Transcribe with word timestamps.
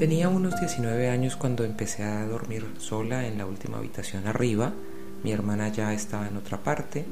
Tenía 0.00 0.30
unos 0.30 0.58
19 0.58 1.10
años 1.10 1.36
cuando 1.36 1.62
empecé 1.62 2.04
a 2.04 2.24
dormir 2.24 2.66
sola 2.78 3.26
en 3.26 3.36
la 3.36 3.44
última 3.44 3.76
habitación 3.76 4.26
arriba. 4.26 4.72
Mi 5.22 5.30
hermana 5.30 5.68
ya 5.68 5.92
estaba 5.92 6.26
en 6.26 6.38
otra 6.38 6.56
parte 6.62 7.04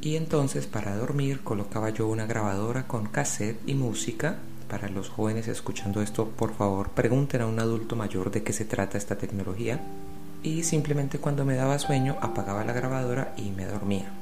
y 0.00 0.14
entonces 0.14 0.68
para 0.68 0.94
dormir 0.94 1.40
colocaba 1.40 1.90
yo 1.90 2.06
una 2.06 2.26
grabadora 2.26 2.86
con 2.86 3.06
cassette 3.06 3.58
y 3.66 3.74
música. 3.74 4.36
Para 4.68 4.88
los 4.88 5.08
jóvenes 5.08 5.48
escuchando 5.48 6.02
esto, 6.02 6.28
por 6.28 6.54
favor, 6.54 6.90
pregunten 6.90 7.40
a 7.40 7.46
un 7.46 7.58
adulto 7.58 7.96
mayor 7.96 8.30
de 8.30 8.44
qué 8.44 8.52
se 8.52 8.64
trata 8.64 8.96
esta 8.96 9.18
tecnología. 9.18 9.80
Y 10.44 10.62
simplemente 10.62 11.18
cuando 11.18 11.44
me 11.44 11.56
daba 11.56 11.80
sueño 11.80 12.16
apagaba 12.20 12.64
la 12.64 12.72
grabadora 12.72 13.34
y 13.36 13.50
me 13.50 13.66
dormía. 13.66 14.19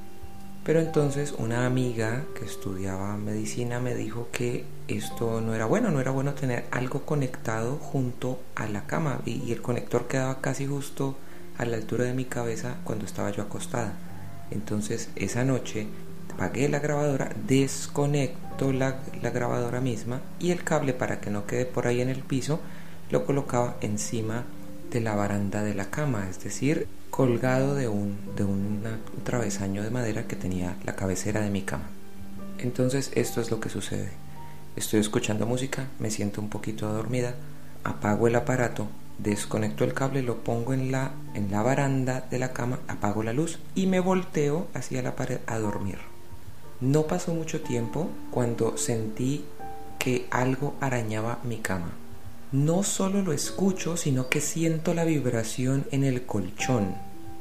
Pero 0.69 0.80
entonces 0.80 1.35
una 1.39 1.64
amiga 1.64 2.25
que 2.39 2.45
estudiaba 2.45 3.17
medicina 3.17 3.81
me 3.81 3.95
dijo 3.95 4.29
que 4.31 4.67
esto 4.86 5.41
no 5.41 5.54
era 5.54 5.64
bueno, 5.64 5.91
no 5.91 5.99
era 5.99 6.11
bueno 6.11 6.35
tener 6.35 6.67
algo 6.71 7.07
conectado 7.07 7.77
junto 7.77 8.39
a 8.54 8.67
la 8.68 8.86
cama 8.86 9.22
y, 9.25 9.50
el 9.50 9.63
conector 9.63 10.08
quedaba 10.08 10.43
casi 10.43 10.67
justo 10.67 11.17
a 11.57 11.64
la 11.64 11.79
altura 11.79 12.04
de 12.04 12.13
mi 12.13 12.27
cabeza 12.27 12.77
cuando 12.85 13.07
estaba 13.07 13.31
yo 13.31 13.44
acostada. 13.44 13.94
Entonces 14.50 15.08
esa 15.17 15.43
noche 15.43 15.86
apagué 16.35 16.69
la 16.69 16.80
grabadora, 16.80 17.30
desconecto 17.46 18.71
la, 18.71 18.99
la 19.22 19.30
grabadora 19.30 19.80
misma 19.80 20.21
y 20.39 20.50
el 20.50 20.64
cable 20.64 20.93
para 20.93 21.19
que 21.19 21.30
no 21.30 21.46
quede 21.46 21.64
por 21.64 21.86
ahí 21.86 22.03
en 22.03 22.11
el 22.11 22.21
piso 22.21 22.61
lo 23.08 23.25
colocaba 23.25 23.79
encima 23.80 24.44
de 24.91 25.00
la 25.00 25.14
baranda 25.14 25.63
de 25.63 25.75
la 25.75 25.89
cama, 25.89 26.29
es 26.29 26.44
decir, 26.44 26.89
colgado 27.11 27.75
de 27.75 27.89
un, 27.89 28.17
de 28.36 28.44
un 28.44 28.82
travesaño 29.25 29.82
de 29.82 29.90
madera 29.90 30.26
que 30.26 30.36
tenía 30.36 30.76
la 30.85 30.94
cabecera 30.94 31.40
de 31.40 31.50
mi 31.50 31.62
cama. 31.62 31.89
Entonces 32.58 33.11
esto 33.14 33.41
es 33.41 33.50
lo 33.50 33.61
que 33.61 33.69
sucede. 33.69 34.11
Estoy 34.77 35.00
escuchando 35.00 35.46
música, 35.46 35.88
me 35.98 36.10
siento 36.10 36.41
un 36.41 36.48
poquito 36.48 36.92
dormida, 36.92 37.34
apago 37.84 38.28
el 38.28 38.36
aparato, 38.36 38.88
desconecto 39.18 39.84
el 39.84 39.94
cable, 39.94 40.22
lo 40.22 40.44
pongo 40.44 40.72
en 40.72 40.92
la, 40.92 41.12
en 41.34 41.50
la 41.50 41.62
baranda 41.62 42.20
de 42.30 42.38
la 42.38 42.52
cama, 42.52 42.78
apago 42.86 43.22
la 43.22 43.33
luz 43.33 43.58
y 43.74 43.86
me 43.86 44.00
volteo 44.00 44.68
hacia 44.74 45.02
la 45.02 45.16
pared 45.16 45.40
a 45.46 45.58
dormir. 45.58 45.98
No 46.80 47.08
pasó 47.08 47.34
mucho 47.34 47.61
tiempo 47.61 48.08
cuando 48.30 48.77
sentí 48.77 49.44
que 49.98 50.28
algo 50.30 50.74
arañaba 50.80 51.40
mi 51.42 51.58
cama 51.58 51.90
no 52.52 52.82
solo 52.82 53.22
lo 53.22 53.32
escucho, 53.32 53.96
sino 53.96 54.28
que 54.28 54.41
siento 54.41 54.94
la 54.94 55.04
vibración 55.04 55.86
en 55.91 56.04
el 56.04 56.24
colchón. 56.24 56.94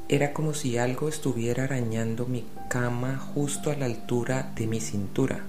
Era 0.08 0.32
como 0.32 0.54
si 0.54 0.78
algo 0.78 1.08
estuviera 1.08 1.64
arañando 1.64 2.26
mi 2.26 2.44
cama 2.68 3.18
justo 3.18 3.70
a 3.70 3.76
la 3.76 3.86
altura 3.86 4.52
de 4.54 4.66
mi 4.66 4.80
cintura. 4.80 5.40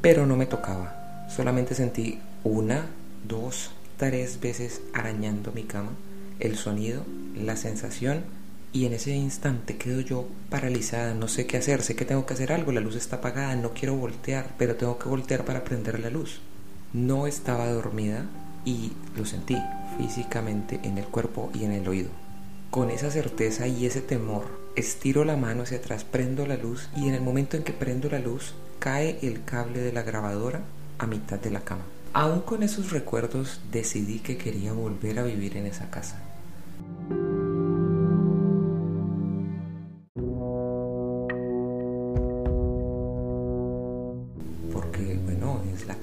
Pero 0.00 0.26
no 0.26 0.36
me 0.36 0.46
tocaba. 0.46 1.26
Solamente 1.34 1.74
sentí 1.74 2.20
una, 2.44 2.86
dos, 3.26 3.70
tres 3.96 4.40
veces 4.40 4.82
arañando 4.92 5.52
mi 5.52 5.64
cama. 5.64 5.92
El 6.40 6.56
sonido, 6.56 7.04
la 7.34 7.56
sensación 7.56 8.24
y 8.72 8.86
en 8.86 8.92
ese 8.92 9.14
instante 9.14 9.76
quedo 9.76 10.00
yo 10.00 10.28
paralizada, 10.50 11.14
no 11.14 11.28
sé 11.28 11.46
qué 11.46 11.58
hacer, 11.58 11.80
sé 11.82 11.94
que 11.94 12.04
tengo 12.04 12.26
que 12.26 12.34
hacer 12.34 12.52
algo, 12.52 12.72
la 12.72 12.80
luz 12.80 12.96
está 12.96 13.16
apagada, 13.16 13.54
no 13.54 13.72
quiero 13.72 13.94
voltear, 13.94 14.54
pero 14.58 14.74
tengo 14.74 14.98
que 14.98 15.08
voltear 15.08 15.44
para 15.44 15.62
prender 15.62 16.00
la 16.00 16.10
luz. 16.10 16.40
No 16.92 17.28
estaba 17.28 17.68
dormida, 17.68 18.26
y 18.64 18.92
lo 19.16 19.24
sentí 19.24 19.56
físicamente 19.98 20.80
en 20.82 20.98
el 20.98 21.04
cuerpo 21.04 21.50
y 21.54 21.64
en 21.64 21.72
el 21.72 21.86
oído. 21.88 22.10
Con 22.70 22.90
esa 22.90 23.10
certeza 23.10 23.66
y 23.68 23.86
ese 23.86 24.00
temor, 24.00 24.44
estiro 24.74 25.24
la 25.24 25.36
mano 25.36 25.62
hacia 25.62 25.78
atrás, 25.78 26.04
prendo 26.04 26.46
la 26.46 26.56
luz 26.56 26.88
y 26.96 27.08
en 27.08 27.14
el 27.14 27.20
momento 27.20 27.56
en 27.56 27.62
que 27.62 27.72
prendo 27.72 28.10
la 28.10 28.18
luz, 28.18 28.54
cae 28.80 29.18
el 29.22 29.44
cable 29.44 29.80
de 29.80 29.92
la 29.92 30.02
grabadora 30.02 30.62
a 30.98 31.06
mitad 31.06 31.38
de 31.38 31.50
la 31.50 31.60
cama. 31.60 31.84
Aún 32.12 32.40
con 32.40 32.62
esos 32.62 32.90
recuerdos 32.90 33.60
decidí 33.70 34.20
que 34.20 34.36
quería 34.36 34.72
volver 34.72 35.18
a 35.18 35.24
vivir 35.24 35.56
en 35.56 35.66
esa 35.66 35.90
casa. 35.90 36.23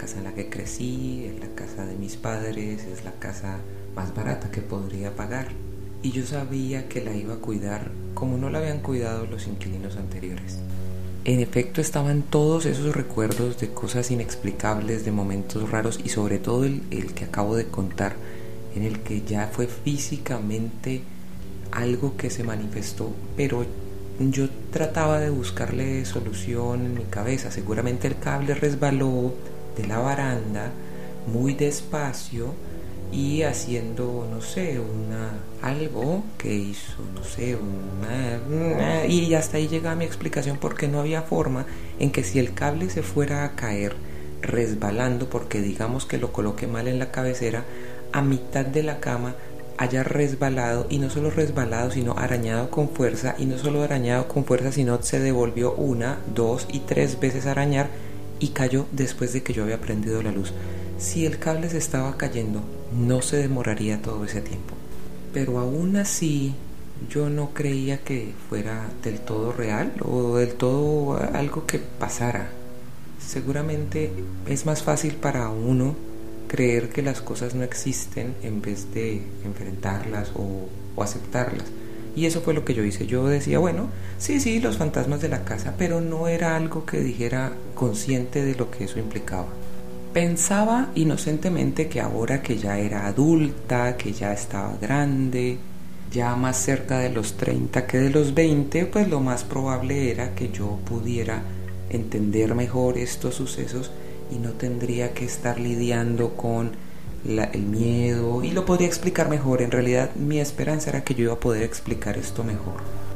En 0.01 0.23
la 0.23 0.33
que 0.33 0.49
crecí, 0.49 1.25
es 1.25 1.39
la 1.39 1.53
casa 1.53 1.85
de 1.85 1.95
mis 1.95 2.15
padres, 2.15 2.85
es 2.85 3.03
la 3.05 3.11
casa 3.13 3.59
más 3.95 4.15
barata 4.15 4.49
que 4.49 4.61
podría 4.61 5.15
pagar. 5.15 5.49
Y 6.01 6.11
yo 6.11 6.25
sabía 6.25 6.89
que 6.89 7.03
la 7.03 7.15
iba 7.15 7.35
a 7.35 7.37
cuidar 7.37 7.91
como 8.15 8.37
no 8.37 8.49
la 8.49 8.57
habían 8.57 8.79
cuidado 8.79 9.27
los 9.27 9.47
inquilinos 9.47 9.97
anteriores. 9.97 10.57
En 11.23 11.39
efecto 11.39 11.81
estaban 11.81 12.23
todos 12.23 12.65
esos 12.65 12.95
recuerdos 12.95 13.59
de 13.59 13.69
cosas 13.69 14.09
inexplicables, 14.09 15.05
de 15.05 15.11
momentos 15.11 15.69
raros 15.69 15.99
y 16.03 16.09
sobre 16.09 16.39
todo 16.39 16.65
el, 16.65 16.81
el 16.89 17.13
que 17.13 17.25
acabo 17.25 17.55
de 17.55 17.67
contar, 17.67 18.15
en 18.75 18.81
el 18.81 19.01
que 19.01 19.21
ya 19.21 19.51
fue 19.53 19.67
físicamente 19.67 21.03
algo 21.71 22.17
que 22.17 22.31
se 22.31 22.43
manifestó, 22.43 23.11
pero 23.37 23.65
yo 24.19 24.49
trataba 24.71 25.19
de 25.19 25.29
buscarle 25.29 26.05
solución 26.05 26.85
en 26.85 26.93
mi 26.95 27.03
cabeza. 27.03 27.51
Seguramente 27.51 28.07
el 28.07 28.17
cable 28.19 28.53
resbaló, 28.53 29.33
de 29.75 29.87
la 29.87 29.99
baranda 29.99 30.71
muy 31.27 31.53
despacio 31.53 32.53
y 33.11 33.43
haciendo, 33.43 34.27
no 34.31 34.41
sé, 34.41 34.79
una 34.79 35.33
algo 35.61 36.23
que 36.37 36.53
hizo, 36.53 37.01
no 37.13 37.23
sé, 37.23 37.55
una, 37.55 39.05
y 39.05 39.33
hasta 39.33 39.57
ahí 39.57 39.67
llega 39.67 39.95
mi 39.95 40.05
explicación 40.05 40.57
porque 40.57 40.87
no 40.87 40.99
había 40.99 41.21
forma 41.21 41.65
en 41.99 42.11
que 42.11 42.23
si 42.23 42.39
el 42.39 42.53
cable 42.53 42.89
se 42.89 43.03
fuera 43.03 43.43
a 43.43 43.55
caer 43.55 43.95
resbalando 44.41 45.29
porque 45.29 45.61
digamos 45.61 46.05
que 46.05 46.17
lo 46.17 46.31
coloqué 46.31 46.67
mal 46.67 46.87
en 46.87 46.99
la 46.99 47.11
cabecera, 47.11 47.65
a 48.13 48.21
mitad 48.21 48.65
de 48.65 48.83
la 48.83 48.99
cama 48.99 49.35
haya 49.77 50.03
resbalado 50.03 50.85
y 50.89 50.99
no 50.99 51.09
solo 51.09 51.31
resbalado 51.31 51.91
sino 51.91 52.13
arañado 52.17 52.69
con 52.69 52.89
fuerza 52.89 53.35
y 53.37 53.45
no 53.45 53.57
solo 53.57 53.81
arañado 53.81 54.27
con 54.27 54.45
fuerza 54.45 54.71
sino 54.71 55.01
se 55.01 55.19
devolvió 55.19 55.73
una, 55.73 56.19
dos 56.33 56.67
y 56.71 56.79
tres 56.79 57.19
veces 57.19 57.45
arañar 57.45 57.89
y 58.41 58.49
cayó 58.49 58.87
después 58.91 59.31
de 59.31 59.43
que 59.43 59.53
yo 59.53 59.63
había 59.63 59.79
prendido 59.79 60.21
la 60.21 60.31
luz. 60.31 60.51
Si 60.97 61.25
el 61.25 61.37
cable 61.37 61.69
se 61.69 61.77
estaba 61.77 62.17
cayendo, 62.17 62.61
no 62.91 63.21
se 63.21 63.37
demoraría 63.37 64.01
todo 64.01 64.25
ese 64.25 64.41
tiempo. 64.41 64.73
Pero 65.31 65.59
aún 65.59 65.95
así, 65.95 66.55
yo 67.09 67.29
no 67.29 67.53
creía 67.53 67.99
que 67.99 68.33
fuera 68.49 68.89
del 69.03 69.19
todo 69.19 69.53
real 69.53 69.93
o 70.03 70.37
del 70.37 70.55
todo 70.55 71.17
algo 71.33 71.65
que 71.67 71.77
pasara. 71.79 72.49
Seguramente 73.19 74.11
es 74.47 74.65
más 74.65 74.81
fácil 74.81 75.13
para 75.15 75.49
uno 75.49 75.95
creer 76.47 76.89
que 76.89 77.03
las 77.03 77.21
cosas 77.21 77.53
no 77.53 77.63
existen 77.63 78.35
en 78.41 78.61
vez 78.61 78.91
de 78.93 79.21
enfrentarlas 79.45 80.31
o, 80.35 80.67
o 80.95 81.03
aceptarlas. 81.03 81.65
Y 82.15 82.25
eso 82.25 82.41
fue 82.41 82.53
lo 82.53 82.65
que 82.65 82.73
yo 82.73 82.83
hice. 82.83 83.07
Yo 83.07 83.25
decía, 83.27 83.59
bueno, 83.59 83.89
sí, 84.17 84.39
sí, 84.39 84.59
los 84.59 84.77
fantasmas 84.77 85.21
de 85.21 85.29
la 85.29 85.43
casa, 85.43 85.75
pero 85.77 86.01
no 86.01 86.27
era 86.27 86.55
algo 86.55 86.85
que 86.85 86.99
dijera 86.99 87.53
consciente 87.73 88.43
de 88.43 88.55
lo 88.55 88.69
que 88.69 88.85
eso 88.85 88.99
implicaba. 88.99 89.47
Pensaba 90.13 90.89
inocentemente 90.95 91.87
que 91.87 92.01
ahora 92.01 92.41
que 92.41 92.57
ya 92.57 92.77
era 92.77 93.07
adulta, 93.07 93.95
que 93.95 94.11
ya 94.11 94.33
estaba 94.33 94.75
grande, 94.81 95.57
ya 96.11 96.35
más 96.35 96.57
cerca 96.57 96.99
de 96.99 97.09
los 97.09 97.37
30 97.37 97.87
que 97.87 97.97
de 97.97 98.09
los 98.09 98.33
20, 98.33 98.87
pues 98.87 99.07
lo 99.07 99.21
más 99.21 99.45
probable 99.45 100.11
era 100.11 100.35
que 100.35 100.49
yo 100.49 100.79
pudiera 100.85 101.41
entender 101.89 102.53
mejor 102.55 102.97
estos 102.97 103.35
sucesos 103.35 103.91
y 104.29 104.35
no 104.35 104.51
tendría 104.51 105.13
que 105.13 105.25
estar 105.25 105.59
lidiando 105.59 106.35
con 106.35 106.71
el 107.25 107.61
miedo 107.63 108.43
y 108.43 108.51
lo 108.51 108.65
podría 108.65 108.87
explicar 108.87 109.29
mejor. 109.29 109.61
En 109.61 109.71
realidad 109.71 110.15
mi 110.15 110.39
esperanza 110.39 110.89
era 110.89 111.03
que 111.03 111.15
yo 111.15 111.23
iba 111.23 111.33
a 111.33 111.39
poder 111.39 111.63
explicar 111.63 112.17
esto 112.17 112.43
mejor. 112.43 112.75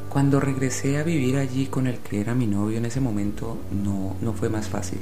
Cuando 0.09 0.39
regresé 0.39 0.97
a 0.97 1.03
vivir 1.03 1.37
allí 1.37 1.65
con 1.65 1.87
el 1.87 1.97
que 1.97 2.21
era 2.21 2.35
mi 2.35 2.47
novio 2.47 2.77
en 2.77 2.85
ese 2.85 3.01
momento 3.01 3.57
no, 3.71 4.15
no 4.21 4.33
fue 4.33 4.49
más 4.49 4.69
fácil. 4.69 4.99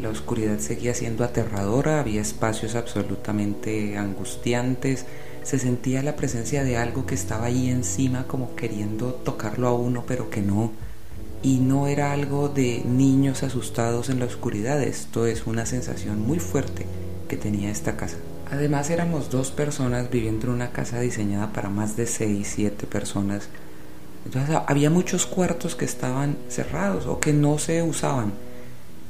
La 0.00 0.08
oscuridad 0.08 0.58
seguía 0.58 0.94
siendo 0.94 1.22
aterradora, 1.22 2.00
había 2.00 2.22
espacios 2.22 2.74
absolutamente 2.74 3.96
angustiantes, 3.96 5.04
se 5.42 5.58
sentía 5.58 6.02
la 6.02 6.16
presencia 6.16 6.64
de 6.64 6.76
algo 6.76 7.04
que 7.04 7.14
estaba 7.14 7.46
ahí 7.46 7.68
encima 7.68 8.26
como 8.26 8.56
queriendo 8.56 9.12
tocarlo 9.12 9.68
a 9.68 9.74
uno 9.74 10.04
pero 10.06 10.30
que 10.30 10.40
no. 10.40 10.72
Y 11.42 11.58
no 11.58 11.88
era 11.88 12.12
algo 12.12 12.48
de 12.48 12.82
niños 12.84 13.42
asustados 13.42 14.08
en 14.08 14.20
la 14.20 14.26
oscuridad, 14.26 14.82
esto 14.82 15.26
es 15.26 15.46
una 15.46 15.66
sensación 15.66 16.20
muy 16.20 16.38
fuerte 16.38 16.86
tenía 17.36 17.70
esta 17.70 17.96
casa. 17.96 18.16
Además 18.50 18.90
éramos 18.90 19.30
dos 19.30 19.50
personas 19.50 20.10
viviendo 20.10 20.46
en 20.46 20.52
una 20.52 20.72
casa 20.72 21.00
diseñada 21.00 21.52
para 21.52 21.70
más 21.70 21.96
de 21.96 22.06
6, 22.06 22.46
7 22.54 22.86
personas. 22.86 23.48
Entonces 24.24 24.56
había 24.66 24.90
muchos 24.90 25.26
cuartos 25.26 25.74
que 25.74 25.84
estaban 25.84 26.36
cerrados 26.48 27.06
o 27.06 27.18
que 27.18 27.32
no 27.32 27.58
se 27.58 27.82
usaban. 27.82 28.32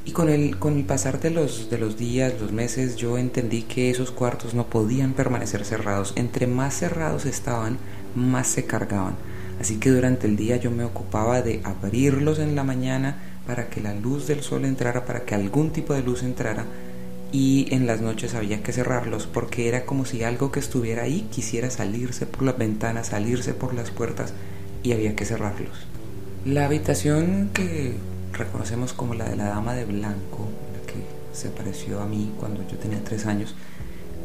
Y 0.05 0.13
con 0.13 0.29
el, 0.29 0.59
con 0.59 0.77
el 0.77 0.85
pasar 0.85 1.21
de 1.21 1.31
los, 1.31 1.71
de 1.71 1.79
los 1.79 1.97
días, 1.97 2.35
los 2.41 2.53
meses, 2.53 2.97
yo 2.97 3.19
entendí 3.19 3.63
que 3.63 3.91
esos 3.91 4.11
cuartos 4.11 4.55
no 4.55 4.67
podían 4.67 5.13
permanecer 5.13 5.65
cerrados. 5.65 6.13
Entre 6.17 6.47
más 6.47 6.75
cerrados 6.75 7.25
estaban, 7.25 7.79
más 8.15 8.49
se 8.49 8.65
cargaban. 8.65 9.15
Así 9.61 9.79
que 9.79 9.91
durante 9.91 10.27
el 10.27 10.37
día 10.37 10.57
yo 10.57 10.71
me 10.71 10.85
ocupaba 10.85 11.43
de 11.43 11.61
abrirlos 11.63 12.39
en 12.41 12.57
la 12.57 12.65
mañana 12.65 13.23
para 13.47 13.69
que 13.69 13.81
la 13.81 13.95
luz 13.95 14.27
del 14.27 14.43
sol 14.43 14.65
entrara, 14.65 15.05
para 15.05 15.25
que 15.25 15.35
algún 15.35 15.71
tipo 15.71 15.95
de 15.95 16.03
luz 16.03 16.23
entrara 16.23 16.65
y 17.33 17.67
en 17.75 17.87
las 17.87 18.03
noches 18.03 18.35
había 18.35 18.63
que 18.63 18.73
cerrarlos 18.73 19.27
porque 19.27 19.67
era 19.67 19.87
como 19.87 20.05
si 20.05 20.23
algo 20.23 20.53
que 20.53 20.61
estuviera 20.61 21.05
ahí 21.05 21.27
quisiera 21.33 21.71
salirse 21.71 22.27
por 22.27 22.43
las 22.43 22.59
ventanas, 22.59 23.09
salirse 23.09 23.55
por 23.55 23.73
las 23.73 23.91
puertas 23.91 24.35
y 24.83 24.93
había 24.93 25.17
que 25.17 25.25
cerrarlos. 25.25 25.87
La 26.45 26.67
habitación 26.67 27.51
que 27.55 27.95
reconocemos 28.33 28.93
como 28.93 29.15
la 29.15 29.29
de 29.31 29.37
la 29.37 29.47
dama 29.47 29.75
de 29.75 29.87
blanco, 29.87 30.49
la 30.75 30.87
que 30.87 31.01
se 31.33 31.49
apareció 31.49 32.01
a 32.01 32.07
mí 32.07 32.35
cuando 32.39 32.69
yo 32.69 32.77
tenía 32.77 33.03
tres 33.03 33.25
años, 33.25 33.55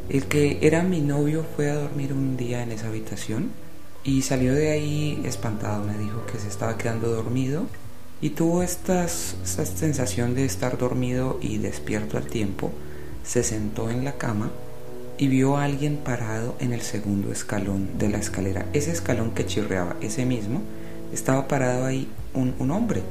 el 0.10 0.26
que 0.26 0.60
era 0.62 0.84
mi 0.84 1.00
novio 1.00 1.46
fue 1.56 1.70
a 1.70 1.76
dormir 1.76 2.12
un 2.12 2.36
día 2.36 2.62
en 2.62 2.74
esa 2.74 2.88
habitación 2.88 3.52
y 4.04 4.22
salió 4.22 4.54
de 4.54 4.72
ahí 4.72 5.22
espantado, 5.26 5.84
me 5.86 5.98
dijo 5.98 6.26
que 6.26 6.40
se 6.40 6.48
estaba 6.50 6.78
quedando 6.78 7.10
dormido 7.10 7.68
y 8.20 8.32
tuvo 8.32 8.64
esta 8.64 9.08
sensación 9.08 10.34
de 10.36 10.44
estar 10.44 10.78
dormido 10.78 11.40
y 11.42 11.58
despierto 11.58 12.18
al 12.18 12.26
tiempo 12.26 12.74
se 13.28 13.44
sentó 13.44 13.90
en 13.90 14.06
la 14.06 14.14
cama 14.14 14.50
y 15.18 15.28
vio 15.28 15.58
a 15.58 15.66
alguien 15.66 15.98
parado 15.98 16.56
en 16.60 16.72
el 16.72 16.82
segundo 16.82 17.32
escalón 17.32 17.98
de 17.98 18.08
la 18.08 18.20
escalera. 18.20 18.66
Ese 18.72 18.92
escalón 18.92 19.32
que 19.32 19.46
chirreaba, 19.46 19.98
ese 20.00 20.26
mismo, 20.26 20.62
estaba 21.12 21.48
parado 21.48 21.86
ahí 21.86 22.10
un, 22.34 22.56
un, 22.60 22.72
hombre, 22.72 23.02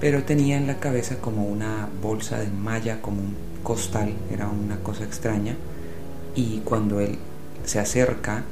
pero 0.00 0.24
tenía 0.24 0.56
en 0.56 0.66
la 0.66 0.80
cabeza 0.80 1.18
como 1.18 1.44
una 1.44 1.88
bolsa 2.02 2.38
de 2.40 2.48
malla, 2.48 3.00
como 3.00 3.20
un 3.20 3.36
costal, 3.62 4.14
era 4.32 4.48
una 4.48 4.78
cosa 4.78 5.04
extraña. 5.04 5.54
Y 6.34 6.58
cuando 6.64 6.98
él 6.98 7.18
se 7.64 7.78
acerca, 7.78 8.42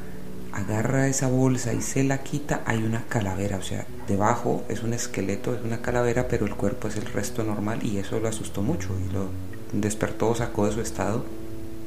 agarra 0.53 1.09
esa 1.09 1.27
bolsa 1.27 1.73
y 1.73 1.81
se 1.81 2.05
la 2.05 2.19
quita, 2.19 2.63
hay 2.67 2.85
una 2.85 3.05
calavera, 3.09 3.57
o 3.57 3.63
sea, 3.63 3.85
debajo 4.07 4.63
es 4.69 4.83
un 4.83 4.93
esqueleto, 4.93 5.55
es 5.55 5.65
una 5.65 5.81
calavera, 5.81 6.29
pero 6.29 6.47
el 6.47 6.55
cuerpo 6.55 6.89
es 6.89 6.97
el 6.97 7.07
resto 7.07 7.43
normal 7.43 7.85
y 7.85 7.99
eso 7.99 8.21
lo 8.21 8.29
asustó 8.29 8.63
mucho 8.63 8.91
y 9.09 9.13
lo 9.13 9.29
despertó, 9.73 10.35
sacó 10.35 10.67
de 10.67 10.73
su 10.73 10.81
estado. 10.81 11.25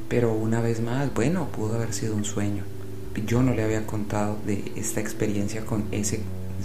Pero 0.09 0.33
una 0.33 0.61
vez 0.61 0.81
más, 0.81 1.13
bueno, 1.13 1.47
pudo 1.47 1.75
haber 1.75 1.93
sido 1.93 2.15
un 2.15 2.25
sueño. 2.25 2.63
Yo 3.25 3.41
no 3.41 3.53
le 3.53 3.63
había 3.63 3.85
contado 3.85 4.37
de 4.45 4.71
esta 4.75 4.99
experiencia 4.99 5.65
con 5.65 5.85
ese, 5.91 6.21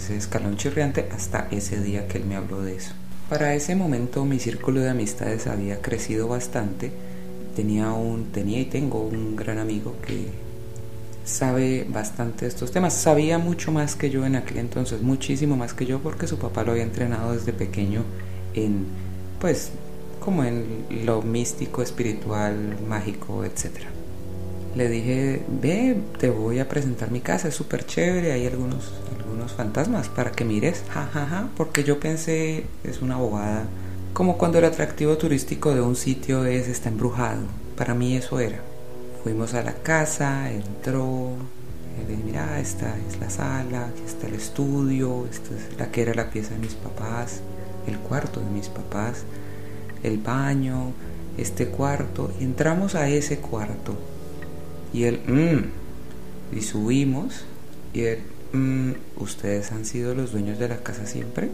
escalón 0.09 0.57
chirriante 0.57 1.09
hasta 1.11 1.47
ese 1.51 1.81
día 1.81 2.07
que 2.07 2.17
él 2.19 2.25
me 2.25 2.35
habló 2.35 2.61
de 2.61 2.75
eso. 2.75 2.93
Para 3.29 3.53
ese 3.53 3.75
momento 3.75 4.25
mi 4.25 4.39
círculo 4.39 4.81
de 4.81 4.89
amistades 4.89 5.47
había 5.47 5.81
crecido 5.81 6.27
bastante. 6.27 6.91
Tenía, 7.55 7.91
un, 7.91 8.31
tenía 8.31 8.59
y 8.59 8.65
tengo 8.65 9.01
un 9.01 9.35
gran 9.35 9.59
amigo 9.59 9.95
que 10.05 10.27
sabe 11.25 11.85
bastante 11.87 12.47
estos 12.47 12.71
temas. 12.71 12.93
Sabía 12.93 13.37
mucho 13.37 13.71
más 13.71 13.95
que 13.95 14.09
yo 14.09 14.25
en 14.25 14.35
aquel 14.35 14.57
entonces, 14.57 15.01
muchísimo 15.01 15.55
más 15.55 15.73
que 15.73 15.85
yo, 15.85 15.99
porque 15.99 16.27
su 16.27 16.37
papá 16.37 16.63
lo 16.63 16.71
había 16.71 16.83
entrenado 16.83 17.33
desde 17.33 17.53
pequeño 17.53 18.03
en, 18.53 18.85
pues, 19.39 19.71
como 20.29 20.43
en 20.43 20.85
lo 21.07 21.23
místico, 21.23 21.81
espiritual, 21.81 22.77
mágico, 22.87 23.43
etc. 23.43 23.79
Le 24.75 24.87
dije, 24.87 25.41
ve, 25.59 25.97
te 26.19 26.29
voy 26.29 26.59
a 26.59 26.69
presentar 26.69 27.09
mi 27.09 27.19
casa, 27.19 27.47
es 27.47 27.55
súper 27.55 27.83
chévere, 27.83 28.31
hay 28.31 28.45
algunos, 28.45 28.93
algunos 29.17 29.53
fantasmas 29.53 30.07
para 30.07 30.31
que 30.31 30.45
mires, 30.45 30.83
jajaja, 30.87 31.25
ja, 31.25 31.25
ja, 31.25 31.49
porque 31.57 31.83
yo 31.83 31.99
pensé, 31.99 32.65
es 32.83 33.01
una 33.01 33.17
bobada, 33.17 33.63
como 34.13 34.37
cuando 34.37 34.59
el 34.59 34.65
atractivo 34.65 35.17
turístico 35.17 35.73
de 35.73 35.81
un 35.81 35.95
sitio 35.95 36.45
es 36.45 36.67
está 36.67 36.89
embrujado, 36.89 37.41
para 37.75 37.95
mí 37.95 38.15
eso 38.15 38.39
era. 38.39 38.59
Fuimos 39.23 39.55
a 39.55 39.63
la 39.63 39.73
casa, 39.73 40.51
entró, 40.51 41.31
le 41.97 42.05
dije, 42.05 42.23
mira, 42.23 42.59
esta 42.59 42.95
es 43.09 43.19
la 43.19 43.31
sala, 43.31 43.87
aquí 43.87 44.03
está 44.05 44.27
el 44.27 44.35
estudio, 44.35 45.25
esta 45.25 45.55
es 45.55 45.79
la 45.79 45.89
que 45.89 46.03
era 46.03 46.13
la 46.13 46.29
pieza 46.29 46.53
de 46.53 46.59
mis 46.59 46.75
papás, 46.75 47.41
el 47.87 47.97
cuarto 47.97 48.41
de 48.41 48.51
mis 48.51 48.69
papás 48.69 49.23
el 50.03 50.17
baño, 50.17 50.93
este 51.37 51.67
cuarto, 51.67 52.31
entramos 52.39 52.95
a 52.95 53.09
ese 53.09 53.37
cuarto. 53.37 53.95
Y 54.93 55.03
él, 55.03 55.21
mmm, 55.27 56.57
y 56.57 56.61
subimos, 56.61 57.45
y 57.93 58.01
él, 58.01 58.19
mmm, 58.53 58.91
¿ustedes 59.17 59.71
han 59.71 59.85
sido 59.85 60.15
los 60.15 60.31
dueños 60.31 60.59
de 60.59 60.69
la 60.69 60.77
casa 60.77 61.05
siempre? 61.05 61.49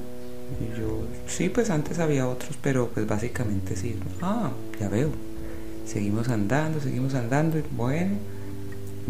Y 0.62 0.80
yo, 0.80 1.06
sí, 1.28 1.50
pues 1.50 1.70
antes 1.70 2.00
había 2.00 2.28
otros, 2.28 2.58
pero 2.62 2.90
pues 2.90 3.08
básicamente 3.08 3.76
sí. 3.76 3.96
Ah, 4.22 4.52
ya 4.80 4.90
veo. 4.90 5.10
Seguimos 5.86 6.30
andando, 6.30 6.80
seguimos 6.80 7.14
andando, 7.14 7.60
y 7.60 7.64
bueno, 7.76 8.16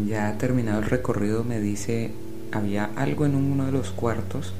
ya 0.07 0.37
terminado 0.37 0.79
el 0.79 0.85
recorrido 0.85 1.43
me 1.43 1.59
dice, 1.59 2.11
había 2.51 2.89
algo 2.95 3.25
en 3.25 3.35
uno 3.35 3.65
de 3.65 3.71
los 3.71 3.91
cuartos 3.91 4.53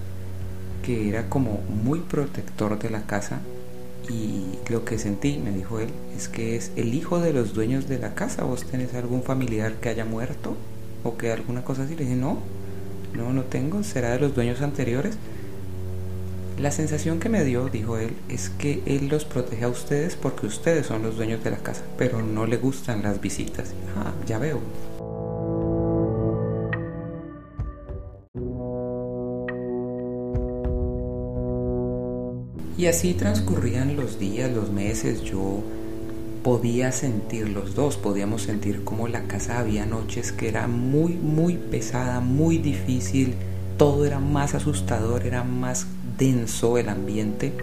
que 0.83 1.09
era 1.09 1.29
como 1.29 1.61
muy 1.83 1.99
protector 1.99 2.77
de 2.77 2.89
la 2.89 3.01
casa 3.01 3.39
y 4.09 4.59
lo 4.69 4.85
que 4.85 4.97
sentí, 4.97 5.37
me 5.37 5.51
dijo 5.51 5.79
él, 5.79 5.89
es 6.15 6.27
que 6.27 6.55
es 6.55 6.71
el 6.75 6.93
hijo 6.93 7.19
de 7.19 7.33
los 7.33 7.53
dueños 7.53 7.87
de 7.87 7.99
la 7.99 8.13
casa. 8.15 8.43
¿Vos 8.43 8.65
tenés 8.65 8.93
algún 8.93 9.23
familiar 9.23 9.73
que 9.75 9.89
haya 9.89 10.05
muerto? 10.05 10.55
¿O 11.03 11.17
que 11.17 11.31
alguna 11.31 11.63
cosa 11.63 11.83
así? 11.83 11.95
Le 11.95 12.03
dije, 12.03 12.15
no, 12.15 12.39
no, 13.15 13.33
no 13.33 13.43
tengo. 13.43 13.83
¿Será 13.83 14.11
de 14.11 14.19
los 14.19 14.35
dueños 14.35 14.61
anteriores? 14.61 15.17
La 16.59 16.71
sensación 16.71 17.19
que 17.19 17.29
me 17.29 17.43
dio, 17.43 17.67
dijo 17.67 17.97
él, 17.97 18.15
es 18.29 18.49
que 18.49 18.81
él 18.85 19.09
los 19.09 19.25
protege 19.25 19.65
a 19.65 19.69
ustedes 19.69 20.15
porque 20.15 20.47
ustedes 20.47 20.85
son 20.85 21.03
los 21.03 21.17
dueños 21.17 21.43
de 21.43 21.51
la 21.51 21.57
casa, 21.57 21.83
pero 21.97 22.21
no 22.21 22.45
le 22.45 22.57
gustan 22.57 23.03
las 23.03 23.19
visitas. 23.19 23.73
Ah, 23.97 24.13
ya 24.25 24.39
veo. 24.39 24.61
Y 32.85 32.87
así 32.87 33.15
transcurrían 33.15 33.95
los 33.95 34.19
días, 34.19 34.51
los 34.51 34.69
meses, 34.69 35.23
yo 35.23 35.63
podía 36.43 36.91
sentir 36.91 37.49
los 37.49 37.73
dos, 37.73 37.97
podíamos 37.97 38.43
sentir 38.43 38.83
como 38.83 39.07
la 39.07 39.23
casa 39.23 39.57
había 39.57 39.87
noches 39.87 40.31
que 40.31 40.49
era 40.49 40.67
muy, 40.67 41.13
muy 41.13 41.57
pesada, 41.57 42.19
muy 42.19 42.59
difícil, 42.59 43.33
todo 43.77 44.05
era 44.05 44.19
más 44.19 44.53
asustador, 44.53 45.25
era 45.25 45.43
más 45.43 45.87
denso 46.19 46.77
el 46.77 46.89
ambiente. 46.89 47.53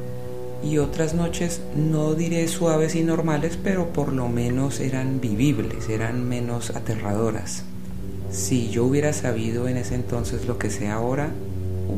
Y 0.65 0.79
otras 0.79 1.15
noches, 1.15 1.61
no 1.77 2.15
diré 2.17 2.49
suaves 2.49 2.97
y 2.97 3.05
normales, 3.05 3.57
pero 3.63 3.93
por 3.93 4.13
lo 4.13 4.29
menos 4.29 4.81
eran 4.81 5.21
vivibles, 5.21 5.89
eran 5.89 6.29
menos 6.29 6.71
aterradoras. 6.71 7.63
Si 8.33 8.71
yo 8.71 8.85
hubiera 8.85 9.13
sabido 9.13 9.69
en 9.69 9.77
ese 9.77 9.95
entonces 9.95 10.49
lo 10.49 10.59
que 10.59 10.69
sé 10.69 10.89
ahora, 10.89 11.31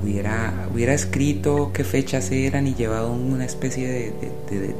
hubiera, 0.02 0.68
hubiera 0.72 0.94
escrito 0.94 1.70
qué 1.72 1.84
fechas 1.84 2.30
eran 2.30 2.66
y 2.66 2.74
llevado 2.74 3.12
una 3.12 3.44
especie 3.44 3.88
de, 3.88 4.74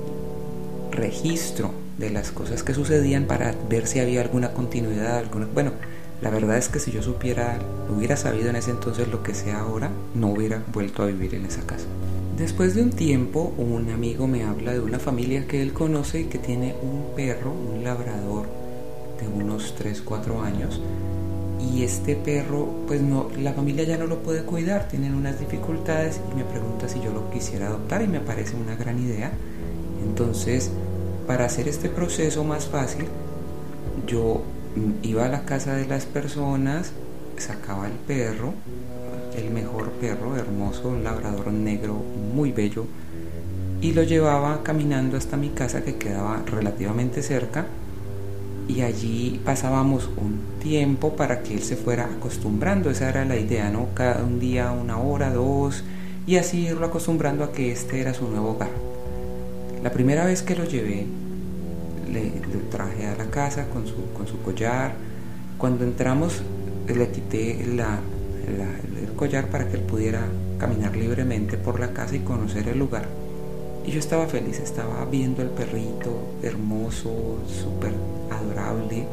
registro 0.90 1.73
de 1.99 2.11
las 2.11 2.30
cosas 2.30 2.62
que 2.62 2.75
sucedían 2.75 3.25
para 3.25 3.54
ver 3.68 3.87
si 3.87 4.00
había 4.00 4.21
alguna 4.21 4.52
continuidad, 4.52 5.18
alguna... 5.18 5.47
Bueno, 5.52 5.73
la 6.23 6.30
verdad 6.30 6.56
es 6.56 6.68
que 6.68 6.78
si 6.78 6.92
yo 6.92 7.02
supiera, 7.02 7.59
hubiera 7.94 8.16
sabido 8.16 8.49
en 8.49 8.56
ese 8.56 8.71
entonces 8.71 9.09
lo 9.09 9.23
que 9.23 9.35
sé 9.35 9.52
ahora, 9.52 9.90
no 10.14 10.28
hubiera 10.28 10.62
vuelto 10.73 11.02
a 11.02 11.06
vivir 11.06 11.35
en 11.35 11.47
esa 11.47 11.62
casa. 11.62 11.87
Después 12.37 12.75
de 12.75 12.83
un 12.83 12.90
tiempo, 12.90 13.54
un 13.59 13.90
amigo 13.90 14.26
me 14.26 14.44
habla 14.44 14.73
de 14.73 14.80
una 14.80 14.99
familia 14.99 15.47
que 15.47 15.62
él 15.62 15.73
conoce 15.73 16.23
y 16.23 16.25
que 16.25 16.38
tiene 16.38 16.75
un 16.83 17.14
perro, 17.14 17.52
un 17.52 17.85
labrador 17.85 18.47
de 19.21 19.28
unos 19.28 19.75
3, 19.76 20.02
4 20.02 20.42
años, 20.42 20.80
y 21.73 21.83
este 21.83 22.16
perro, 22.16 22.68
pues 22.87 23.00
no, 23.00 23.28
la 23.38 23.52
familia 23.52 23.85
ya 23.85 23.97
no 23.97 24.06
lo 24.06 24.18
puede 24.23 24.42
cuidar, 24.42 24.88
tienen 24.88 25.14
unas 25.14 25.38
dificultades 25.40 26.21
y 26.33 26.37
me 26.37 26.44
pregunta 26.44 26.88
si 26.88 27.00
yo 27.00 27.12
lo 27.12 27.30
quisiera 27.30 27.68
adoptar 27.68 28.02
y 28.02 28.09
me 28.09 28.21
parece 28.21 28.56
una 28.56 28.76
gran 28.76 28.99
idea. 28.99 29.33
Entonces, 30.02 30.71
para 31.26 31.47
hacer 31.47 31.68
este 31.68 31.88
proceso 31.88 32.44
más 32.44 32.66
fácil, 32.66 33.06
yo 34.06 34.42
iba 35.02 35.25
a 35.25 35.28
la 35.28 35.44
casa 35.44 35.75
de 35.75 35.87
las 35.87 36.04
personas, 36.04 36.92
sacaba 37.38 37.87
el 37.87 37.92
perro, 37.92 38.52
el 39.37 39.50
mejor 39.50 39.90
perro, 39.92 40.37
hermoso, 40.37 40.88
un 40.88 41.04
labrador 41.04 41.52
negro 41.52 41.94
muy 42.35 42.52
bello, 42.52 42.87
y 43.80 43.92
lo 43.92 44.02
llevaba 44.02 44.62
caminando 44.62 45.16
hasta 45.16 45.37
mi 45.37 45.50
casa 45.50 45.83
que 45.83 45.97
quedaba 45.97 46.42
relativamente 46.47 47.23
cerca 47.23 47.66
y 48.68 48.80
allí 48.80 49.40
pasábamos 49.44 50.09
un 50.16 50.40
tiempo 50.61 51.16
para 51.16 51.42
que 51.42 51.54
él 51.54 51.62
se 51.62 51.76
fuera 51.76 52.04
acostumbrando, 52.04 52.90
esa 52.90 53.09
era 53.09 53.25
la 53.25 53.37
idea, 53.37 53.71
¿no? 53.71 53.88
Cada 53.94 54.23
un 54.25 54.40
día, 54.40 54.73
una 54.73 54.99
hora, 54.99 55.30
dos, 55.30 55.85
y 56.26 56.37
así 56.37 56.66
irlo 56.66 56.87
acostumbrando 56.87 57.44
a 57.44 57.52
que 57.52 57.73
este 57.73 58.00
era 58.00 58.14
su 58.14 58.28
nuevo 58.28 58.52
hogar. 58.52 58.71
La 59.83 59.92
primera 59.92 60.25
vez 60.25 60.42
que 60.42 60.56
lo 60.56 60.64
llevé, 60.64 61.06
le, 62.11 62.33
traje 62.71 63.06
a 63.06 63.16
la 63.16 63.26
casa 63.30 63.66
con 63.68 63.87
su, 63.87 64.12
con 64.16 64.26
su 64.26 64.40
collar. 64.40 64.94
Cuando 65.59 65.85
entramos, 65.85 66.42
le 66.88 67.09
quité 67.11 67.62
el 67.62 67.83
collar 69.16 69.49
para 69.49 69.68
que 69.68 69.76
él 69.76 69.83
pudiera 69.83 70.23
caminar 70.59 70.97
libremente 70.97 71.56
por 71.56 71.78
la 71.78 71.92
casa 71.92 72.16
y 72.16 72.21
conocer 72.21 72.68
el 72.68 72.78
lugar. 72.78 73.06
Y 73.87 73.90
yo 73.90 73.99
estaba 73.99 74.26
feliz, 74.26 74.59
estaba 74.61 75.04
viendo 75.04 75.42
el 75.42 75.50
perrito 75.50 76.37
hermoso, 76.42 77.38
súper 77.47 77.92
adorable. 78.38 79.07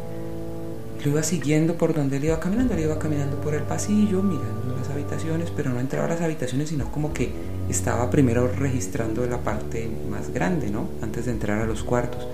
Lo 1.04 1.12
iba 1.12 1.24
siguiendo 1.24 1.76
por 1.76 1.94
donde 1.94 2.18
él 2.18 2.26
iba 2.26 2.40
caminando, 2.40 2.74
él 2.74 2.82
iba 2.82 3.00
caminando 3.00 3.38
por 3.38 3.56
el 3.56 3.64
pasillo, 3.64 4.22
mirando 4.22 4.76
las 4.78 4.90
habitaciones, 4.90 5.52
pero 5.56 5.72
no 5.72 5.80
entraba 5.80 6.06
a 6.06 6.10
las 6.10 6.22
habitaciones, 6.22 6.70
sino 6.70 6.92
como 6.92 7.12
que 7.12 7.32
estaba 7.70 8.10
primero 8.12 8.48
registrando 8.48 9.26
la 9.26 9.40
parte 9.40 9.90
más 10.10 10.32
grande, 10.32 10.70
¿no? 10.70 10.90
Antes 11.02 11.26
de 11.26 11.32
entrar 11.32 11.62
a 11.62 11.66
los 11.66 11.84
cuartos. 11.84 12.28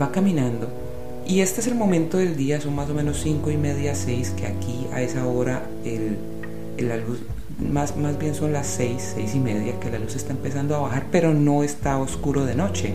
va 0.00 0.10
caminando 0.10 0.68
y 1.26 1.40
este 1.40 1.60
es 1.60 1.66
el 1.68 1.74
momento 1.76 2.18
del 2.18 2.36
día, 2.36 2.60
son 2.60 2.74
más 2.74 2.90
o 2.90 2.94
menos 2.94 3.20
cinco 3.22 3.50
y 3.50 3.56
media, 3.56 3.94
seis, 3.94 4.30
que 4.30 4.46
aquí 4.46 4.86
a 4.92 5.02
esa 5.02 5.26
hora 5.26 5.62
el, 5.84 6.16
la 6.78 6.96
luz, 6.96 7.20
más, 7.58 7.96
más 7.96 8.18
bien 8.18 8.34
son 8.34 8.52
las 8.52 8.66
seis, 8.66 9.12
seis 9.14 9.34
y 9.34 9.38
media, 9.38 9.78
que 9.78 9.90
la 9.90 9.98
luz 9.98 10.16
está 10.16 10.32
empezando 10.32 10.74
a 10.74 10.80
bajar, 10.80 11.06
pero 11.12 11.32
no 11.32 11.62
está 11.62 11.98
oscuro 11.98 12.44
de 12.44 12.54
noche. 12.54 12.94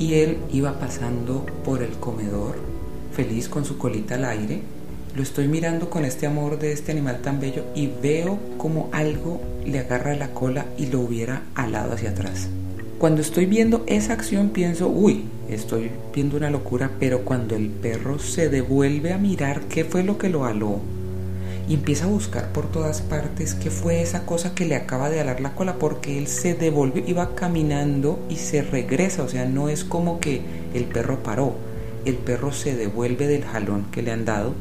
Y 0.00 0.14
él 0.14 0.38
iba 0.50 0.80
pasando 0.80 1.44
por 1.62 1.82
el 1.82 1.90
comedor, 1.90 2.54
feliz 3.12 3.50
con 3.50 3.66
su 3.66 3.76
colita 3.76 4.14
al 4.14 4.24
aire. 4.24 4.62
Lo 5.14 5.22
estoy 5.22 5.46
mirando 5.46 5.90
con 5.90 6.06
este 6.06 6.26
amor 6.26 6.58
de 6.58 6.72
este 6.72 6.92
animal 6.92 7.20
tan 7.20 7.38
bello 7.38 7.66
y 7.74 7.90
veo 8.02 8.38
como 8.56 8.88
algo 8.92 9.42
le 9.66 9.78
agarra 9.78 10.16
la 10.16 10.32
cola 10.32 10.64
y 10.78 10.86
lo 10.86 11.00
hubiera 11.00 11.42
alado 11.54 11.92
hacia 11.92 12.12
atrás. 12.12 12.48
Cuando 12.98 13.20
estoy 13.20 13.44
viendo 13.44 13.84
esa 13.86 14.14
acción 14.14 14.48
pienso, 14.48 14.88
uy, 14.88 15.24
estoy 15.50 15.90
viendo 16.14 16.38
una 16.38 16.48
locura, 16.48 16.92
pero 16.98 17.20
cuando 17.22 17.54
el 17.54 17.68
perro 17.68 18.18
se 18.18 18.48
devuelve 18.48 19.12
a 19.12 19.18
mirar 19.18 19.60
qué 19.68 19.84
fue 19.84 20.02
lo 20.02 20.16
que 20.16 20.30
lo 20.30 20.46
aló 20.46 20.80
y 21.70 21.74
empieza 21.74 22.06
a 22.06 22.08
buscar 22.08 22.52
por 22.52 22.66
todas 22.66 23.00
partes 23.00 23.54
qué 23.54 23.70
fue 23.70 24.02
esa 24.02 24.26
cosa 24.26 24.56
que 24.56 24.66
le 24.66 24.74
acaba 24.74 25.08
de 25.08 25.20
alar 25.20 25.40
la 25.40 25.54
cola, 25.54 25.76
porque 25.76 26.18
él 26.18 26.26
se 26.26 26.54
devolvió, 26.54 27.04
iba 27.06 27.36
caminando 27.36 28.18
y 28.28 28.36
se 28.38 28.62
regresa, 28.62 29.22
o 29.22 29.28
sea, 29.28 29.44
no 29.44 29.68
es 29.68 29.84
como 29.84 30.18
que 30.18 30.42
el 30.74 30.86
perro 30.86 31.22
paró, 31.22 31.54
el 32.04 32.16
perro 32.16 32.52
se 32.52 32.74
devuelve 32.74 33.28
del 33.28 33.44
jalón 33.44 33.86
que 33.92 34.02
le 34.02 34.10
han 34.10 34.24
dado 34.24 34.52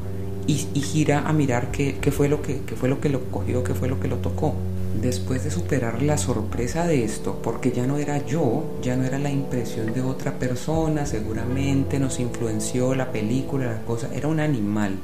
y, 0.46 0.54
gira 0.82 1.28
a 1.28 1.34
mirar 1.34 1.72
qué, 1.72 1.98
qué, 2.00 2.12
fue 2.12 2.30
lo 2.30 2.44
que, 2.44 2.62
qué 2.68 2.76
fue 2.76 2.90
lo 2.90 3.02
que 3.02 3.10
lo 3.10 3.24
cogió, 3.32 3.64
qué 3.64 3.74
fue 3.74 3.88
lo 3.88 4.00
que 4.00 4.08
lo 4.08 4.18
tocó. 4.18 4.54
Después 5.02 5.44
de 5.44 5.50
superar 5.50 6.04
la 6.04 6.18
sorpresa 6.18 6.86
de 6.86 7.04
esto, 7.04 7.40
porque 7.42 7.72
ya 7.72 7.88
no 7.88 7.98
era 7.98 8.24
yo, 8.24 8.66
ya 8.84 8.96
no 8.96 9.04
era 9.04 9.18
la 9.18 9.32
impresión 9.32 9.94
de 9.94 10.02
otra 10.04 10.38
persona, 10.38 11.08
seguramente 11.08 11.98
nos 11.98 12.20
influenció 12.20 12.94
la 12.94 13.12
película, 13.12 13.66
la 13.66 13.82
cosa, 13.82 14.10
era 14.14 14.28
un 14.28 14.40
animal, 14.40 15.00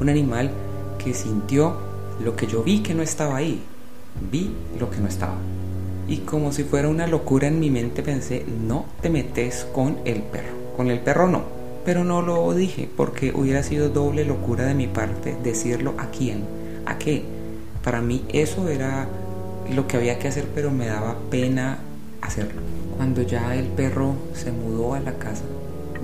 un 0.00 0.08
animal 0.08 0.50
que 1.06 1.14
sintió 1.14 1.76
lo 2.20 2.34
que 2.34 2.48
yo 2.48 2.64
vi 2.64 2.80
que 2.80 2.92
no 2.92 3.00
estaba 3.00 3.36
ahí, 3.36 3.62
vi 4.32 4.50
lo 4.76 4.90
que 4.90 4.98
no 4.98 5.06
estaba. 5.06 5.36
Y 6.08 6.18
como 6.18 6.50
si 6.50 6.64
fuera 6.64 6.88
una 6.88 7.06
locura 7.06 7.46
en 7.46 7.60
mi 7.60 7.70
mente 7.70 8.02
pensé, 8.02 8.44
no 8.44 8.86
te 9.02 9.08
metes 9.08 9.68
con 9.72 9.98
el 10.04 10.22
perro, 10.22 10.56
con 10.76 10.90
el 10.90 10.98
perro 10.98 11.28
no, 11.28 11.44
pero 11.84 12.02
no 12.02 12.22
lo 12.22 12.52
dije 12.54 12.90
porque 12.96 13.32
hubiera 13.32 13.62
sido 13.62 13.88
doble 13.88 14.24
locura 14.24 14.64
de 14.64 14.74
mi 14.74 14.88
parte 14.88 15.36
decirlo 15.44 15.94
a 15.96 16.06
quién, 16.10 16.42
a 16.86 16.98
qué. 16.98 17.22
Para 17.84 18.02
mí 18.02 18.24
eso 18.30 18.68
era 18.68 19.06
lo 19.72 19.86
que 19.86 19.98
había 19.98 20.18
que 20.18 20.26
hacer, 20.26 20.48
pero 20.52 20.72
me 20.72 20.86
daba 20.86 21.18
pena 21.30 21.78
hacerlo. 22.20 22.62
Cuando 22.96 23.22
ya 23.22 23.54
el 23.54 23.66
perro 23.66 24.16
se 24.34 24.50
mudó 24.50 24.94
a 24.94 24.98
la 25.00 25.12
casa, 25.12 25.44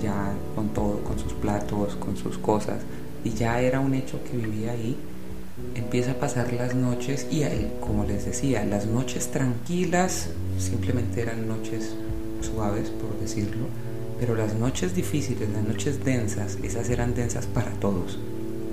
ya 0.00 0.32
con 0.54 0.68
todo, 0.68 1.00
con 1.02 1.18
sus 1.18 1.32
platos, 1.32 1.96
con 1.96 2.16
sus 2.16 2.38
cosas, 2.38 2.76
y 3.24 3.30
ya 3.30 3.60
era 3.60 3.80
un 3.80 3.94
hecho 3.94 4.20
que 4.24 4.36
vivía 4.36 4.72
ahí, 4.72 4.96
empieza 5.74 6.12
a 6.12 6.20
pasar 6.20 6.52
las 6.52 6.74
noches 6.74 7.26
y 7.30 7.44
como 7.80 8.04
les 8.04 8.24
decía, 8.24 8.64
las 8.64 8.86
noches 8.86 9.30
tranquilas 9.30 10.28
simplemente 10.58 11.22
eran 11.22 11.46
noches 11.46 11.94
suaves, 12.40 12.90
por 12.90 13.18
decirlo, 13.20 13.66
pero 14.18 14.34
las 14.34 14.54
noches 14.54 14.94
difíciles, 14.94 15.48
las 15.50 15.64
noches 15.64 16.04
densas, 16.04 16.58
esas 16.62 16.88
eran 16.90 17.14
densas 17.14 17.46
para 17.46 17.70
todos. 17.72 18.18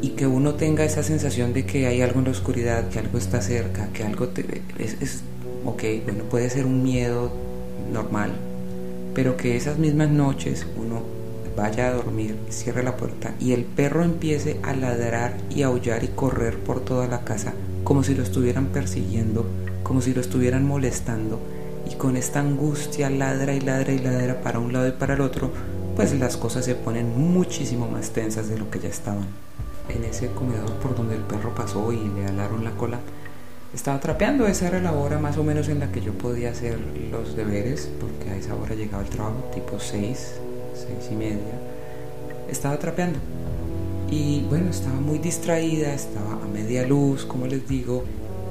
Y 0.02 0.10
que 0.10 0.28
uno 0.28 0.56
tenga 0.56 0.86
esa 0.86 1.04
sensación 1.04 1.54
de 1.54 1.66
que 1.66 1.88
hay 1.88 2.02
algo 2.02 2.20
en 2.20 2.26
la 2.26 2.32
oscuridad, 2.32 2.88
que 2.90 3.00
algo 3.00 3.18
está 3.18 3.42
cerca, 3.42 3.90
que 3.92 4.04
algo 4.04 4.30
es, 4.78 4.96
es, 5.02 5.22
ok, 5.66 5.84
bueno, 6.06 6.24
puede 6.26 6.50
ser 6.50 6.66
un 6.66 6.84
miedo 6.84 7.32
normal, 7.92 8.32
pero 9.14 9.36
que 9.36 9.58
esas 9.58 9.78
mismas 9.78 10.10
noches 10.10 10.66
vaya 11.56 11.88
a 11.88 11.94
dormir, 11.94 12.38
cierre 12.50 12.84
la 12.84 12.98
puerta 12.98 13.36
y 13.40 13.54
el 13.54 13.66
perro 13.66 14.04
empiece 14.04 14.60
a 14.64 14.74
ladrar 14.74 15.38
y 15.50 15.64
aullar 15.64 16.04
y 16.04 16.10
correr 16.10 16.58
por 16.58 16.80
toda 16.82 17.08
la 17.08 17.24
casa 17.24 17.54
como 17.84 18.04
si 18.04 18.16
lo 18.16 18.24
estuvieran 18.24 18.68
persiguiendo, 18.68 19.46
como 19.84 20.02
si 20.02 20.14
lo 20.14 20.22
estuvieran 20.22 20.66
molestando 20.66 21.40
y 21.90 21.96
con 21.96 22.18
esta 22.18 22.40
angustia 22.40 23.10
ladra 23.10 23.54
y 23.54 23.62
ladra 23.62 23.92
y 23.94 24.00
ladra 24.00 24.42
para 24.42 24.60
un 24.60 24.74
lado 24.74 24.88
y 24.88 24.92
para 24.92 25.16
el 25.16 25.22
otro, 25.22 25.52
pues 25.96 26.18
las 26.18 26.38
cosas 26.38 26.66
se 26.66 26.76
ponen 26.76 27.18
muchísimo 27.18 27.88
más 27.90 28.12
tensas 28.12 28.48
de 28.50 28.58
lo 28.58 28.70
que 28.70 28.80
ya 28.80 28.90
estaban 28.90 29.28
en 29.90 30.04
ese 30.04 30.28
comedor 30.28 30.72
por 30.76 30.96
donde 30.96 31.16
el 31.16 31.22
perro 31.22 31.54
pasó 31.54 31.92
y 31.92 32.08
le 32.10 32.26
alaron 32.26 32.64
la 32.64 32.72
cola, 32.72 33.00
estaba 33.74 34.00
trapeando. 34.00 34.48
Esa 34.48 34.68
era 34.68 34.80
la 34.80 34.94
hora 34.94 35.20
más 35.20 35.38
o 35.38 35.44
menos 35.44 35.68
en 35.70 35.80
la 35.80 35.92
que 35.92 36.02
yo 36.02 36.14
podía 36.14 36.52
hacer 36.52 36.80
los 37.12 37.36
deberes, 37.36 37.90
porque 38.00 38.30
a 38.30 38.36
esa 38.36 38.56
hora 38.56 38.76
llegaba 38.76 39.04
el 39.04 39.10
trabajo, 39.10 39.50
tipo 39.54 39.80
6, 39.80 40.40
6 40.74 41.10
y 41.12 41.16
media. 41.16 41.54
Estaba 42.50 42.78
trapeando. 42.80 43.20
Y 44.12 44.42
bueno, 44.50 44.70
estaba 44.70 45.00
muy 45.00 45.20
distraída, 45.20 45.94
estaba 45.94 46.34
a 46.34 46.48
media 46.48 46.86
luz, 46.88 47.26
como 47.26 47.46
les 47.46 47.68
digo, 47.68 48.04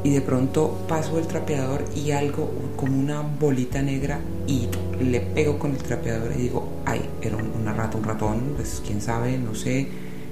y 0.05 0.11
de 0.11 0.21
pronto 0.21 0.79
paso 0.89 1.19
el 1.19 1.27
trapeador 1.27 1.85
y 1.97 2.13
algo 2.13 2.51
como 2.77 2.97
una 2.97 3.23
bolita 3.23 3.83
negra 3.83 4.21
y 4.47 4.69
le 5.03 5.21
pego 5.21 5.59
con 5.59 5.73
el 5.73 5.79
trapeador 5.79 6.33
y 6.37 6.43
digo, 6.43 6.69
ay, 6.87 7.01
era 7.21 7.37
una 7.37 7.73
rata, 7.73 7.99
un 7.99 8.05
ratón, 8.05 8.53
pues 8.55 8.81
quién 8.87 9.01
sabe, 9.01 9.37
no 9.37 9.57
sé 9.57 9.89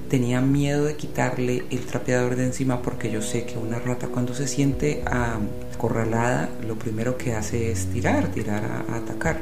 tenía 0.08 0.40
miedo 0.40 0.84
de 0.84 0.96
quitarle 0.96 1.64
el 1.70 1.80
trapeador 1.80 2.36
de 2.36 2.44
encima 2.44 2.82
porque 2.82 3.10
yo 3.10 3.22
sé 3.22 3.44
que 3.44 3.58
una 3.58 3.78
rata 3.78 4.08
cuando 4.08 4.34
se 4.34 4.46
siente 4.46 5.02
acorralada 5.06 6.48
lo 6.66 6.76
primero 6.76 7.16
que 7.16 7.34
hace 7.34 7.70
es 7.70 7.86
tirar, 7.86 8.28
tirar 8.28 8.64
a, 8.64 8.96
atacar. 8.96 9.38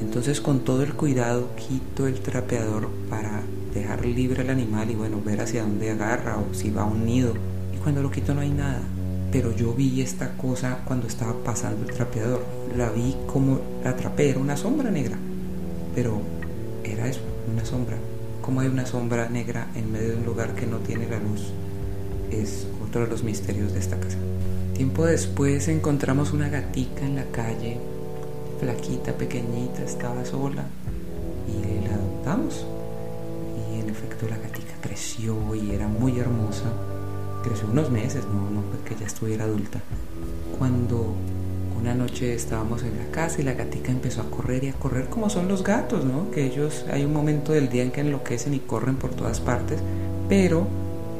Entonces 0.00 0.40
con 0.40 0.60
todo 0.60 0.82
el 0.82 0.94
cuidado 0.94 1.50
quito 1.56 2.06
el 2.06 2.20
trapeador 2.20 2.88
para 3.10 3.42
dejar 3.74 4.04
libre 4.04 4.42
al 4.42 4.50
animal 4.50 4.90
y 4.90 4.94
bueno, 4.94 5.20
ver 5.24 5.40
hacia 5.40 5.62
dónde 5.62 5.90
agarra 5.90 6.38
o 6.38 6.54
si 6.54 6.70
va 6.70 6.82
a 6.82 6.86
un 6.86 7.04
nido. 7.04 7.34
Y 7.74 7.78
cuando 7.78 8.02
lo 8.02 8.10
quito 8.10 8.34
no 8.34 8.40
hay 8.40 8.50
nada. 8.50 8.82
Pero 9.30 9.54
yo 9.54 9.74
vi 9.74 10.00
esta 10.00 10.36
cosa 10.36 10.78
cuando 10.84 11.06
estaba 11.06 11.34
pasando 11.44 11.86
el 11.86 11.94
trapeador. 11.94 12.44
La 12.76 12.90
vi 12.90 13.14
como 13.26 13.60
la 13.84 13.90
atrapé, 13.90 14.30
era 14.30 14.38
una 14.38 14.56
sombra 14.56 14.90
negra. 14.90 15.18
Pero 15.94 16.20
era 16.84 17.08
eso, 17.08 17.20
una 17.52 17.64
sombra 17.64 17.96
como 18.48 18.62
hay 18.62 18.68
una 18.68 18.86
sombra 18.86 19.28
negra 19.28 19.66
en 19.74 19.92
medio 19.92 20.08
de 20.08 20.16
un 20.16 20.24
lugar 20.24 20.54
que 20.54 20.66
no 20.66 20.78
tiene 20.78 21.06
la 21.06 21.18
luz. 21.18 21.52
Es 22.30 22.66
otro 22.82 23.02
de 23.02 23.08
los 23.08 23.22
misterios 23.22 23.74
de 23.74 23.78
esta 23.78 24.00
casa. 24.00 24.16
Tiempo 24.74 25.04
después 25.04 25.68
encontramos 25.68 26.32
una 26.32 26.48
gatica 26.48 27.04
en 27.04 27.16
la 27.16 27.26
calle, 27.26 27.76
flaquita, 28.58 29.12
pequeñita, 29.12 29.82
estaba 29.82 30.24
sola 30.24 30.64
y 31.46 31.86
la 31.86 31.94
adoptamos. 31.94 32.66
Y 33.70 33.80
en 33.80 33.90
efecto 33.90 34.26
la 34.28 34.36
gatica 34.38 34.74
creció 34.80 35.54
y 35.54 35.72
era 35.72 35.88
muy 35.88 36.18
hermosa. 36.18 36.64
Creció 37.42 37.68
unos 37.70 37.90
meses, 37.90 38.24
no, 38.24 38.50
no 38.50 38.62
que 38.84 38.96
ya 38.96 39.06
estuviera 39.06 39.44
adulta. 39.44 39.80
Cuando 40.58 41.14
una 41.80 41.94
noche 41.94 42.34
estábamos 42.34 42.82
en 42.82 42.98
la 42.98 43.10
casa 43.12 43.40
y 43.40 43.44
la 43.44 43.52
gatica 43.52 43.92
empezó 43.92 44.22
a 44.22 44.30
correr 44.30 44.64
y 44.64 44.68
a 44.68 44.72
correr 44.72 45.08
como 45.08 45.30
son 45.30 45.46
los 45.46 45.62
gatos, 45.62 46.04
¿no? 46.04 46.30
Que 46.30 46.44
ellos 46.44 46.84
hay 46.90 47.04
un 47.04 47.12
momento 47.12 47.52
del 47.52 47.68
día 47.68 47.84
en 47.84 47.92
que 47.92 48.00
enloquecen 48.00 48.54
y 48.54 48.58
corren 48.58 48.96
por 48.96 49.10
todas 49.10 49.40
partes, 49.40 49.78
pero 50.28 50.66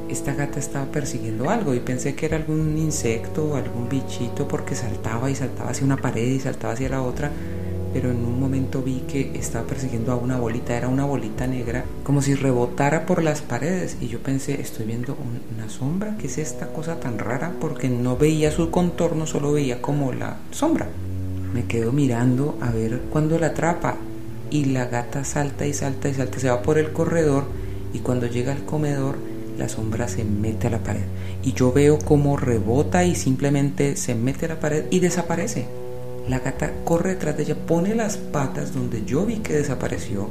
esta 0.08 0.34
gata 0.34 0.58
estaba 0.58 0.86
persiguiendo 0.86 1.50
algo 1.50 1.74
y 1.74 1.80
pensé 1.80 2.14
que 2.14 2.26
era 2.26 2.36
algún 2.36 2.76
insecto 2.78 3.44
o 3.44 3.56
algún 3.56 3.88
bichito 3.88 4.48
porque 4.48 4.74
saltaba 4.74 5.30
y 5.30 5.34
saltaba 5.34 5.70
hacia 5.70 5.84
una 5.84 5.96
pared 5.96 6.26
y 6.26 6.40
saltaba 6.40 6.74
hacia 6.74 6.88
la 6.88 7.02
otra 7.02 7.30
pero 7.92 8.10
en 8.10 8.24
un 8.24 8.38
momento 8.38 8.82
vi 8.82 9.00
que 9.08 9.32
estaba 9.34 9.66
persiguiendo 9.66 10.12
a 10.12 10.16
una 10.16 10.38
bolita, 10.38 10.76
era 10.76 10.88
una 10.88 11.04
bolita 11.04 11.46
negra, 11.46 11.84
como 12.04 12.22
si 12.22 12.34
rebotara 12.34 13.06
por 13.06 13.22
las 13.22 13.40
paredes 13.40 13.96
y 14.00 14.08
yo 14.08 14.20
pensé, 14.20 14.60
estoy 14.60 14.86
viendo 14.86 15.16
una 15.54 15.68
sombra, 15.68 16.16
¿qué 16.18 16.26
es 16.26 16.38
esta 16.38 16.68
cosa 16.68 17.00
tan 17.00 17.18
rara? 17.18 17.52
Porque 17.60 17.88
no 17.88 18.16
veía 18.16 18.50
su 18.50 18.70
contorno, 18.70 19.26
solo 19.26 19.52
veía 19.52 19.80
como 19.80 20.12
la 20.12 20.36
sombra. 20.50 20.88
Me 21.52 21.64
quedo 21.64 21.92
mirando 21.92 22.58
a 22.60 22.70
ver 22.70 23.00
cuándo 23.10 23.38
la 23.38 23.48
atrapa 23.48 23.96
y 24.50 24.66
la 24.66 24.86
gata 24.86 25.24
salta 25.24 25.66
y 25.66 25.72
salta 25.72 26.08
y 26.08 26.14
salta, 26.14 26.38
se 26.38 26.50
va 26.50 26.62
por 26.62 26.78
el 26.78 26.92
corredor 26.92 27.44
y 27.92 28.00
cuando 28.00 28.26
llega 28.26 28.52
al 28.52 28.64
comedor 28.64 29.16
la 29.58 29.68
sombra 29.68 30.08
se 30.08 30.24
mete 30.24 30.68
a 30.68 30.70
la 30.70 30.78
pared 30.78 31.02
y 31.42 31.52
yo 31.52 31.72
veo 31.72 31.98
cómo 31.98 32.36
rebota 32.36 33.04
y 33.04 33.14
simplemente 33.14 33.96
se 33.96 34.14
mete 34.14 34.46
a 34.46 34.50
la 34.50 34.60
pared 34.60 34.84
y 34.90 35.00
desaparece. 35.00 35.66
La 36.28 36.38
gata 36.40 36.72
corre 36.84 37.10
detrás 37.10 37.36
de 37.36 37.42
ella, 37.44 37.56
pone 37.66 37.94
las 37.94 38.16
patas 38.16 38.74
donde 38.74 39.04
yo 39.04 39.24
vi 39.26 39.36
que 39.36 39.54
desapareció 39.54 40.28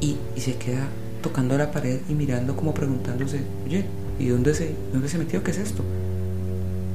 y, 0.00 0.16
se 0.40 0.56
queda 0.56 0.88
tocando 1.22 1.56
la 1.56 1.70
pared 1.70 2.00
y 2.08 2.14
mirando 2.14 2.56
como 2.56 2.74
preguntándose, 2.74 3.40
oye, 3.66 3.84
¿y 4.18 4.28
dónde 4.28 4.54
se, 4.54 4.74
dónde 4.92 5.08
se 5.08 5.18
metió? 5.18 5.42
¿Qué 5.44 5.52
es 5.52 5.58
esto? 5.58 5.82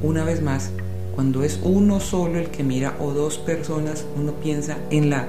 Una 0.04 0.24
vez 0.24 0.42
más, 0.42 0.72
cuando 1.16 1.44
es 1.44 1.60
uno 1.64 2.00
solo 2.00 2.40
el 2.40 2.50
que 2.50 2.64
mira 2.64 2.96
o 3.00 3.12
dos 3.14 3.38
personas, 3.38 4.06
uno 4.18 4.34
piensa 4.34 4.78
en 4.90 5.10
la, 5.10 5.28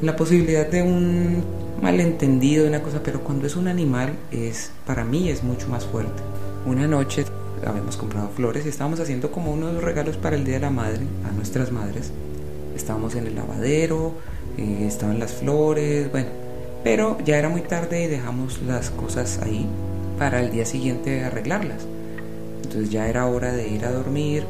en 0.00 0.06
la 0.06 0.16
posibilidad 0.16 0.68
de 0.68 0.82
un 0.82 1.44
malentendido, 1.82 2.66
una 2.66 2.82
cosa, 2.82 3.02
pero 3.02 3.20
cuando 3.20 3.46
es 3.46 3.56
un 3.56 3.68
animal, 3.68 4.14
es 4.30 4.70
para 4.86 5.04
mí 5.04 5.28
es 5.28 5.42
mucho 5.42 5.68
más 5.68 5.86
fuerte. 5.86 6.22
Una 6.66 6.86
noche 6.86 7.24
habíamos 7.66 7.96
comprado 7.96 8.28
flores 8.30 8.66
y 8.66 8.68
estábamos 8.68 9.00
haciendo 9.00 9.30
como 9.30 9.52
unos 9.52 9.82
regalos 9.82 10.16
para 10.16 10.36
el 10.36 10.44
Día 10.44 10.54
de 10.54 10.60
la 10.60 10.70
Madre, 10.70 11.00
a 11.28 11.32
nuestras 11.32 11.72
madres. 11.72 12.12
Estábamos 12.76 13.14
en 13.14 13.26
el 13.26 13.34
lavadero, 13.34 14.14
eh, 14.58 14.84
estaban 14.86 15.18
las 15.18 15.32
flores, 15.32 16.10
bueno, 16.10 16.28
Pero 16.82 17.18
ya 17.24 17.38
era 17.38 17.50
muy 17.50 17.60
tarde 17.60 18.04
y 18.04 18.06
dejamos 18.06 18.62
las 18.62 18.90
cosas 18.90 19.40
ahí 19.42 19.66
para 20.18 20.40
el 20.40 20.50
día 20.50 20.64
siguiente 20.64 21.24
arreglarlas. 21.24 21.86
Entonces 22.62 22.90
ya 22.90 23.08
era 23.08 23.26
hora 23.26 23.52
de 23.52 23.68
ir 23.68 23.84
a 23.84 23.92
dormir, 23.92 24.44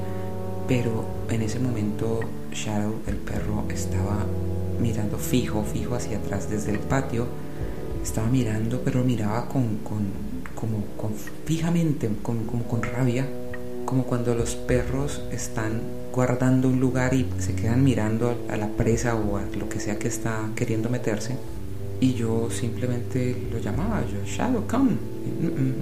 pero 0.68 1.04
en 1.28 1.42
ese 1.42 1.58
momento 1.58 2.20
Shadow, 2.52 2.94
el 3.08 3.16
perro, 3.16 3.64
estaba 3.68 4.26
mirando 4.80 5.18
fijo, 5.18 5.62
fijo 5.62 5.94
hacia 5.94 6.18
atrás 6.18 6.50
desde 6.50 6.72
el 6.72 6.78
patio. 6.78 7.26
Estaba 8.02 8.28
mirando, 8.28 8.80
pero 8.84 9.04
miraba 9.04 9.46
con, 9.48 9.78
con 9.78 10.30
como 10.60 10.84
fijamente, 11.46 12.10
como 12.22 12.64
con 12.64 12.82
rabia, 12.82 13.26
como 13.86 14.04
cuando 14.04 14.34
los 14.34 14.54
perros 14.54 15.22
están 15.32 15.80
guardando 16.12 16.68
un 16.68 16.80
lugar 16.80 17.14
y 17.14 17.26
se 17.38 17.54
quedan 17.54 17.82
mirando 17.82 18.36
a 18.50 18.56
la 18.56 18.68
presa 18.68 19.14
o 19.14 19.36
a 19.36 19.42
lo 19.58 19.68
que 19.68 19.80
sea 19.80 19.98
que 19.98 20.08
está 20.08 20.50
queriendo 20.54 20.90
meterse. 20.90 21.36
Y 22.00 22.14
yo 22.14 22.50
simplemente 22.50 23.48
lo 23.52 23.58
llamaba, 23.58 24.02
yo, 24.02 24.24
Shadow, 24.24 24.66
come. 24.66 24.92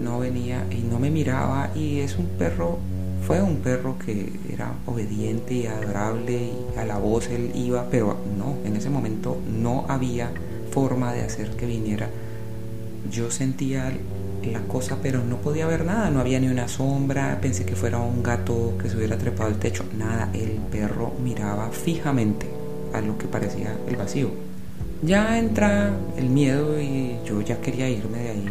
no 0.02 0.19
venía 0.19 0.67
y 0.71 0.83
no 0.83 0.99
me 0.99 1.11
miraba 1.11 1.71
y 1.75 2.00
es 2.00 2.17
un 2.19 2.26
perro, 2.26 2.78
fue 3.27 3.43
un 3.43 3.57
perro 3.57 3.99
que 3.99 4.33
era 4.53 4.73
obediente 4.87 5.55
y 5.55 5.67
adorable 5.67 6.53
y 6.75 6.79
a 6.79 6.85
la 6.85 6.99
voz 6.99 7.29
él 7.29 7.53
iba, 7.55 7.89
pero 7.91 8.17
no, 8.37 8.57
en 8.65 8.77
ese 8.77 8.91
momento 8.91 9.39
no 9.61 9.85
había 9.89 10.31
forma 10.71 11.13
de 11.13 11.23
hacer 11.23 11.51
que 11.51 11.67
viniera. 11.67 12.09
Yo 13.11 13.31
sentía 13.31 13.93
la 14.45 14.61
cosa, 14.63 14.99
pero 15.03 15.25
no 15.25 15.37
podía 15.37 15.67
ver 15.67 15.85
nada, 15.85 16.11
no 16.11 16.21
había 16.21 16.41
ni 16.41 16.49
una 16.49 16.69
sombra, 16.69 17.39
pensé 17.41 17.65
que 17.65 17.77
fuera 17.77 17.99
un 17.99 18.23
gato 18.23 18.75
que 18.81 18.89
se 18.89 18.97
hubiera 18.97 19.19
trepado 19.19 19.49
al 19.49 19.59
techo, 19.59 19.85
nada, 19.97 20.31
el 20.33 20.53
perro 20.71 21.13
miraba 21.23 21.71
fijamente 21.71 22.47
a 22.93 23.01
lo 23.01 23.19
que 23.19 23.27
parecía 23.27 23.77
el 23.87 23.97
vacío. 23.97 24.31
Ya 25.03 25.39
entra 25.39 25.93
el 26.17 26.29
miedo 26.29 26.81
y 26.81 27.19
yo 27.25 27.41
ya 27.41 27.61
quería 27.61 27.89
irme 27.89 28.19
de 28.19 28.31
ahí. 28.31 28.49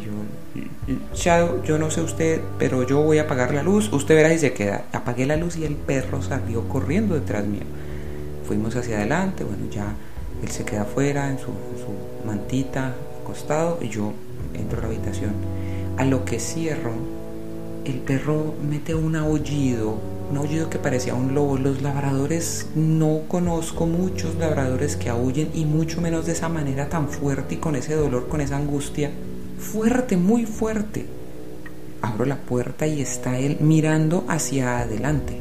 Shadow, 1.14 1.64
yo 1.64 1.78
no 1.78 1.92
sé 1.92 2.02
usted, 2.02 2.42
pero 2.58 2.84
yo 2.84 3.02
voy 3.02 3.18
a 3.18 3.24
apagar 3.24 3.54
la 3.54 3.64
luz, 3.64 3.92
usted 3.92 4.16
verá 4.16 4.30
si 4.30 4.40
se 4.40 4.54
queda. 4.54 4.86
Apagué 4.94 5.26
la 5.26 5.36
luz 5.36 5.58
y 5.58 5.66
el 5.66 5.76
perro 5.76 6.22
salió 6.22 6.68
corriendo 6.70 7.16
detrás 7.16 7.46
mío. 7.46 7.64
Fuimos 8.48 8.76
hacia 8.76 8.98
adelante, 8.98 9.44
bueno, 9.44 9.70
ya 9.70 9.94
él 10.42 10.50
se 10.50 10.64
queda 10.64 10.84
afuera 10.84 11.30
en 11.30 11.40
su, 11.40 11.48
mantita, 12.26 12.94
acostado, 13.22 13.80
y 13.82 13.90
yo 13.90 14.14
entro 14.54 14.80
a 14.80 14.82
la 14.84 14.88
habitación 14.88 15.32
a 15.98 16.06
lo 16.06 16.26
que 16.26 16.40
cierro, 16.40 16.92
el 17.86 17.96
perro 18.00 18.54
mete 18.70 18.94
un 18.94 19.16
aullido, 19.16 19.98
un 20.30 20.38
aullido 20.38 20.70
que 20.70 20.78
parecía 20.78 21.16
un 21.16 21.34
lobo. 21.34 21.58
Los 21.58 21.82
labradores, 21.82 22.68
no 22.76 23.22
conozco 23.28 23.88
muchos 23.88 24.36
labradores 24.36 24.96
que 24.96 25.10
aullen 25.10 25.50
y 25.54 25.66
mucho 25.66 26.02
menos 26.02 26.26
de 26.26 26.34
esa 26.34 26.50
manera 26.50 26.90
tan 26.90 27.10
fuerte 27.10 27.56
y 27.56 27.58
con 27.58 27.76
ese 27.76 27.96
dolor, 27.96 28.28
con 28.28 28.42
esa 28.42 28.58
angustia. 28.58 29.12
Fuerte, 29.58 30.18
muy 30.18 30.46
fuerte. 30.46 31.06
Abro 32.02 32.26
la 32.26 32.38
puerta 32.38 32.86
y 32.88 33.02
está 33.02 33.40
él 33.40 33.58
mirando 33.60 34.24
hacia 34.28 34.80
adelante, 34.80 35.38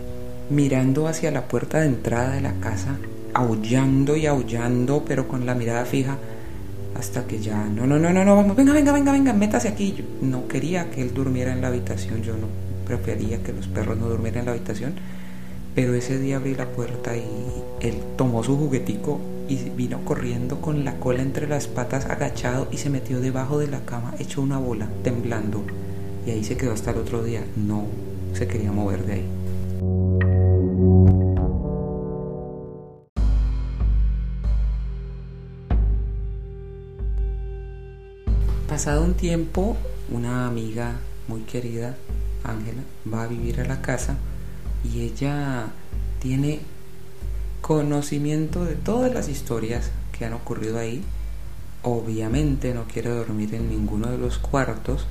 mirando 0.50 1.06
hacia 1.06 1.30
la 1.30 1.48
puerta 1.48 1.80
de 1.80 1.86
entrada 1.86 2.30
de 2.30 2.40
la 2.40 2.54
casa, 2.54 2.96
aullando 3.34 4.16
y 4.16 4.26
aullando, 4.26 5.04
pero 5.06 5.28
con 5.28 5.44
la 5.44 5.54
mirada 5.54 5.84
fija 5.84 6.16
hasta 6.98 7.26
que 7.26 7.40
ya, 7.40 7.62
no, 7.64 7.86
no, 7.86 7.98
no, 7.98 8.10
no, 8.10 8.24
no, 8.24 8.36
vamos, 8.36 8.56
venga, 8.56 8.72
venga, 8.72 8.90
venga, 8.90 9.12
venga, 9.12 9.32
métase 9.34 9.68
aquí. 9.68 9.92
Yo 9.92 10.04
no 10.22 10.48
quería 10.48 10.90
que 10.90 11.02
él 11.02 11.12
durmiera 11.12 11.52
en 11.52 11.60
la 11.60 11.68
habitación, 11.68 12.22
yo 12.22 12.32
no 12.32 12.46
prefería 12.86 13.42
que 13.42 13.52
los 13.52 13.66
perros 13.68 13.98
no 13.98 14.08
durmieran 14.08 14.40
en 14.40 14.46
la 14.46 14.52
habitación, 14.52 14.94
pero 15.74 15.92
ese 15.94 16.18
día 16.18 16.36
abrí 16.36 16.54
la 16.54 16.66
puerta 16.66 17.14
y 17.16 17.26
él 17.80 17.96
tomó 18.16 18.42
su 18.42 18.56
juguetico 18.56 19.20
y 19.48 19.56
vino 19.70 20.04
corriendo 20.04 20.60
con 20.60 20.84
la 20.84 20.98
cola 20.98 21.22
entre 21.22 21.46
las 21.46 21.66
patas 21.66 22.06
agachado 22.06 22.68
y 22.70 22.78
se 22.78 22.90
metió 22.90 23.20
debajo 23.20 23.58
de 23.58 23.68
la 23.68 23.84
cama, 23.84 24.14
hecho 24.18 24.42
una 24.42 24.58
bola, 24.58 24.88
temblando. 25.02 25.62
Y 26.26 26.30
ahí 26.30 26.44
se 26.44 26.56
quedó 26.56 26.72
hasta 26.72 26.90
el 26.90 26.98
otro 26.98 27.22
día, 27.22 27.44
no 27.56 27.86
se 28.32 28.48
quería 28.48 28.72
mover 28.72 29.04
de 29.04 29.12
ahí. 29.12 29.26
Pasado 38.68 39.04
un 39.04 39.14
tiempo, 39.14 39.76
una 40.10 40.46
amiga 40.46 40.96
muy 41.28 41.42
querida, 41.42 41.96
Ángela, 42.44 42.82
va 43.12 43.22
a 43.22 43.26
vivir 43.26 43.60
a 43.60 43.64
la 43.64 43.80
casa 43.80 44.16
y 44.84 45.02
ella 45.02 45.66
tiene 46.18 46.60
conocimiento 47.66 48.64
de 48.64 48.76
todas 48.76 49.12
las 49.12 49.28
historias 49.28 49.90
que 50.16 50.24
han 50.24 50.34
ocurrido 50.34 50.78
ahí. 50.78 51.02
Obviamente 51.82 52.72
no 52.72 52.84
quiere 52.84 53.10
dormir 53.10 53.56
en 53.56 53.68
ninguno 53.68 54.08
de 54.08 54.18
los 54.18 54.38
cuartos, 54.38 55.08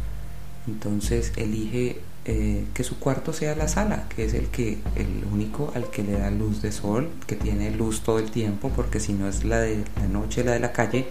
entonces 0.65 1.33
elige 1.35 1.99
eh, 2.23 2.63
que 2.73 2.85
su 2.85 2.97
cuarto 2.97 3.33
sea 3.33 3.57
la 3.57 3.67
sala, 3.67 4.07
que 4.07 4.23
es 4.23 4.33
el 4.33 4.47
que 4.47 4.77
el 4.95 5.25
único 5.33 5.73
al 5.75 5.89
que 5.89 6.01
le 6.01 6.13
da 6.13 6.31
luz 6.31 6.61
de 6.61 6.71
sol, 6.71 7.09
que 7.27 7.35
tiene 7.35 7.71
luz 7.71 8.03
todo 8.03 8.19
el 8.19 8.31
tiempo, 8.31 8.71
porque 8.73 9.01
si 9.01 9.11
no 9.11 9.27
es 9.27 9.43
la 9.43 9.59
de 9.59 9.83
la 9.97 10.07
noche, 10.07 10.45
la 10.45 10.53
de 10.53 10.61
la 10.61 10.71
calle, 10.71 11.07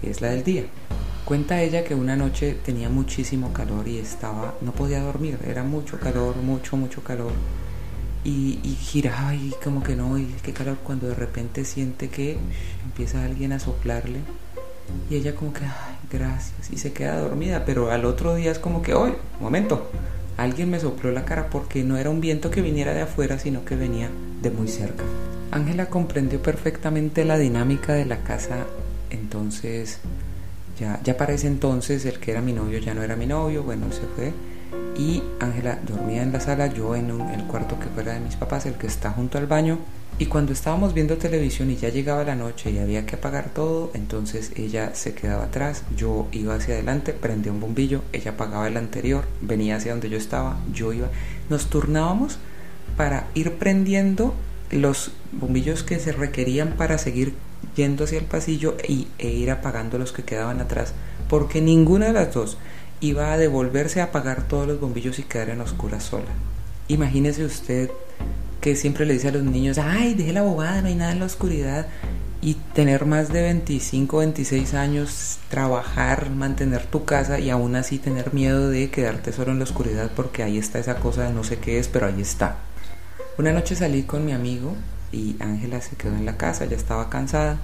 es 0.00 0.20
la 0.20 0.28
del 0.28 0.44
día. 0.44 0.62
Cuenta 1.24 1.60
ella 1.60 1.82
que 1.82 1.96
una 1.96 2.14
noche 2.14 2.56
tenía 2.64 2.88
muchísimo 2.88 3.52
calor 3.52 3.88
y 3.88 3.98
estaba, 3.98 4.54
no 4.60 4.70
podía 4.70 5.02
dormir, 5.02 5.40
era 5.44 5.64
mucho 5.64 5.98
calor, 5.98 6.36
mucho, 6.36 6.76
mucho 6.76 7.02
calor. 7.02 7.32
Y, 8.24 8.58
giraba 8.80 9.34
y 9.34 9.54
como 9.62 9.82
que 9.82 9.96
no, 9.96 10.18
y 10.18 10.24
qué 10.42 10.52
calor 10.52 10.78
cuando 10.82 11.08
de 11.08 11.14
repente 11.14 11.64
siente 11.64 12.08
que 12.08 12.38
empieza 12.84 13.22
alguien 13.22 13.52
a 13.52 13.58
soplarle 13.58 14.20
y 15.10 15.16
ella 15.16 15.34
como 15.34 15.52
que, 15.52 15.60
gracias, 16.10 16.70
y 16.70 16.78
se 16.78 16.92
queda 16.92 17.18
dormida, 17.18 17.64
pero 17.64 17.90
al 17.90 18.04
otro 18.04 18.34
día 18.34 18.50
es 18.50 18.58
como 18.58 18.82
que, 18.82 18.94
oye, 18.94 19.16
momento, 19.40 19.90
alguien 20.36 20.70
me 20.70 20.80
sopló 20.80 21.10
la 21.12 21.24
cara 21.24 21.50
porque 21.50 21.84
no 21.84 21.96
era 21.96 22.10
un 22.10 22.20
viento 22.20 22.50
que 22.50 22.62
viniera 22.62 22.94
de 22.94 23.02
afuera, 23.02 23.38
sino 23.38 23.64
que 23.64 23.76
venía 23.76 24.10
de 24.42 24.50
muy 24.50 24.68
cerca. 24.68 25.04
Ángela 25.50 25.86
comprendió 25.86 26.40
perfectamente 26.42 27.24
la 27.24 27.38
dinámica 27.38 27.92
de 27.94 28.06
la 28.06 28.22
casa, 28.22 28.66
entonces 29.10 29.98
ya, 30.78 31.00
ya 31.04 31.16
para 31.16 31.34
ese 31.34 31.46
entonces 31.46 32.04
el 32.06 32.18
que 32.18 32.32
era 32.32 32.40
mi 32.40 32.52
novio 32.52 32.78
ya 32.78 32.94
no 32.94 33.02
era 33.02 33.16
mi 33.16 33.26
novio, 33.26 33.62
bueno, 33.62 33.92
se 33.92 34.02
fue. 34.16 34.32
Y 34.96 35.22
Ángela 35.40 35.78
dormía 35.86 36.22
en 36.22 36.32
la 36.32 36.40
sala, 36.40 36.68
yo 36.68 36.94
en, 36.94 37.10
el 37.10 37.44
cuarto 37.44 37.78
que 37.80 37.86
fuera 37.88 38.12
de 38.12 38.20
mis 38.20 38.36
papás, 38.36 38.66
el 38.66 38.74
que 38.74 38.86
está 38.86 39.10
junto 39.10 39.38
al 39.38 39.46
baño. 39.46 39.78
Y 40.18 40.26
cuando 40.26 40.52
estábamos 40.52 40.94
viendo 40.94 41.16
televisión 41.16 41.72
y 41.72 41.76
ya 41.76 41.88
llegaba 41.88 42.22
la 42.22 42.36
noche 42.36 42.70
y 42.70 42.78
había 42.78 43.04
que 43.04 43.16
apagar 43.16 43.50
todo, 43.50 43.90
entonces 43.94 44.52
ella 44.54 44.94
se 44.94 45.12
quedaba 45.12 45.44
atrás, 45.44 45.82
yo 45.96 46.28
iba 46.30 46.54
hacia 46.54 46.74
adelante, 46.74 47.12
prendía 47.12 47.50
un 47.50 47.58
bombillo, 47.58 48.02
ella 48.12 48.32
apagaba 48.32 48.68
el 48.68 48.76
anterior, 48.76 49.24
venía 49.40 49.76
hacia 49.76 49.90
donde 49.90 50.10
yo 50.10 50.16
estaba, 50.16 50.56
yo 50.72 50.92
iba. 50.92 51.08
Nos 51.50 51.66
turnábamos 51.66 52.38
para 52.96 53.26
ir 53.34 53.54
prendiendo 53.54 54.34
los 54.70 55.10
bombillos 55.32 55.82
que 55.82 55.98
se 55.98 56.12
requerían 56.12 56.74
para 56.76 56.98
seguir 56.98 57.34
yendo 57.74 58.04
hacia 58.04 58.18
el 58.18 58.24
pasillo 58.26 58.76
y, 58.88 59.08
e 59.18 59.28
ir 59.28 59.50
apagando 59.50 59.98
los 59.98 60.12
que 60.12 60.22
quedaban 60.22 60.60
atrás, 60.60 60.94
porque 61.28 61.60
ninguna 61.60 62.06
de 62.06 62.12
las 62.12 62.32
dos 62.32 62.56
iba 63.00 63.32
a 63.32 63.38
devolverse 63.38 64.00
a 64.00 64.04
apagar 64.04 64.46
todos 64.48 64.66
los 64.66 64.80
bombillos 64.80 65.18
y 65.18 65.22
quedar 65.22 65.50
en 65.50 65.60
oscuras 65.60 66.04
sola. 66.04 66.30
Imagínese 66.88 67.44
usted 67.44 67.90
que 68.60 68.76
siempre 68.76 69.06
le 69.06 69.14
dice 69.14 69.28
a 69.28 69.32
los 69.32 69.42
niños, 69.44 69.78
ay, 69.78 70.14
deje 70.14 70.32
la 70.32 70.42
bobada, 70.42 70.80
no 70.80 70.88
hay 70.88 70.94
nada 70.94 71.12
en 71.12 71.18
la 71.18 71.26
oscuridad, 71.26 71.86
y 72.44 72.54
tener 72.74 73.06
más 73.06 73.32
de 73.32 73.40
25, 73.40 74.18
26 74.18 74.74
años, 74.74 75.38
trabajar, 75.48 76.28
mantener 76.28 76.84
tu 76.84 77.06
casa 77.06 77.40
y 77.40 77.48
aún 77.48 77.74
así 77.74 77.98
tener 77.98 78.34
miedo 78.34 78.68
de 78.68 78.90
quedarte 78.90 79.32
solo 79.32 79.52
en 79.52 79.58
la 79.58 79.64
oscuridad 79.64 80.10
porque 80.14 80.42
ahí 80.42 80.58
está 80.58 80.78
esa 80.78 80.96
cosa 80.96 81.24
de 81.24 81.32
no 81.32 81.42
sé 81.42 81.56
qué 81.56 81.78
es, 81.78 81.88
pero 81.88 82.06
ahí 82.06 82.20
está. 82.20 82.58
Una 83.38 83.50
noche 83.52 83.74
salí 83.74 84.02
con 84.02 84.26
mi 84.26 84.32
amigo 84.32 84.76
y 85.10 85.36
Ángela 85.40 85.80
se 85.80 85.96
quedó 85.96 86.14
en 86.16 86.26
la 86.26 86.36
casa, 86.36 86.66
ya 86.66 86.76
estaba 86.76 87.08
cansada. 87.08 87.56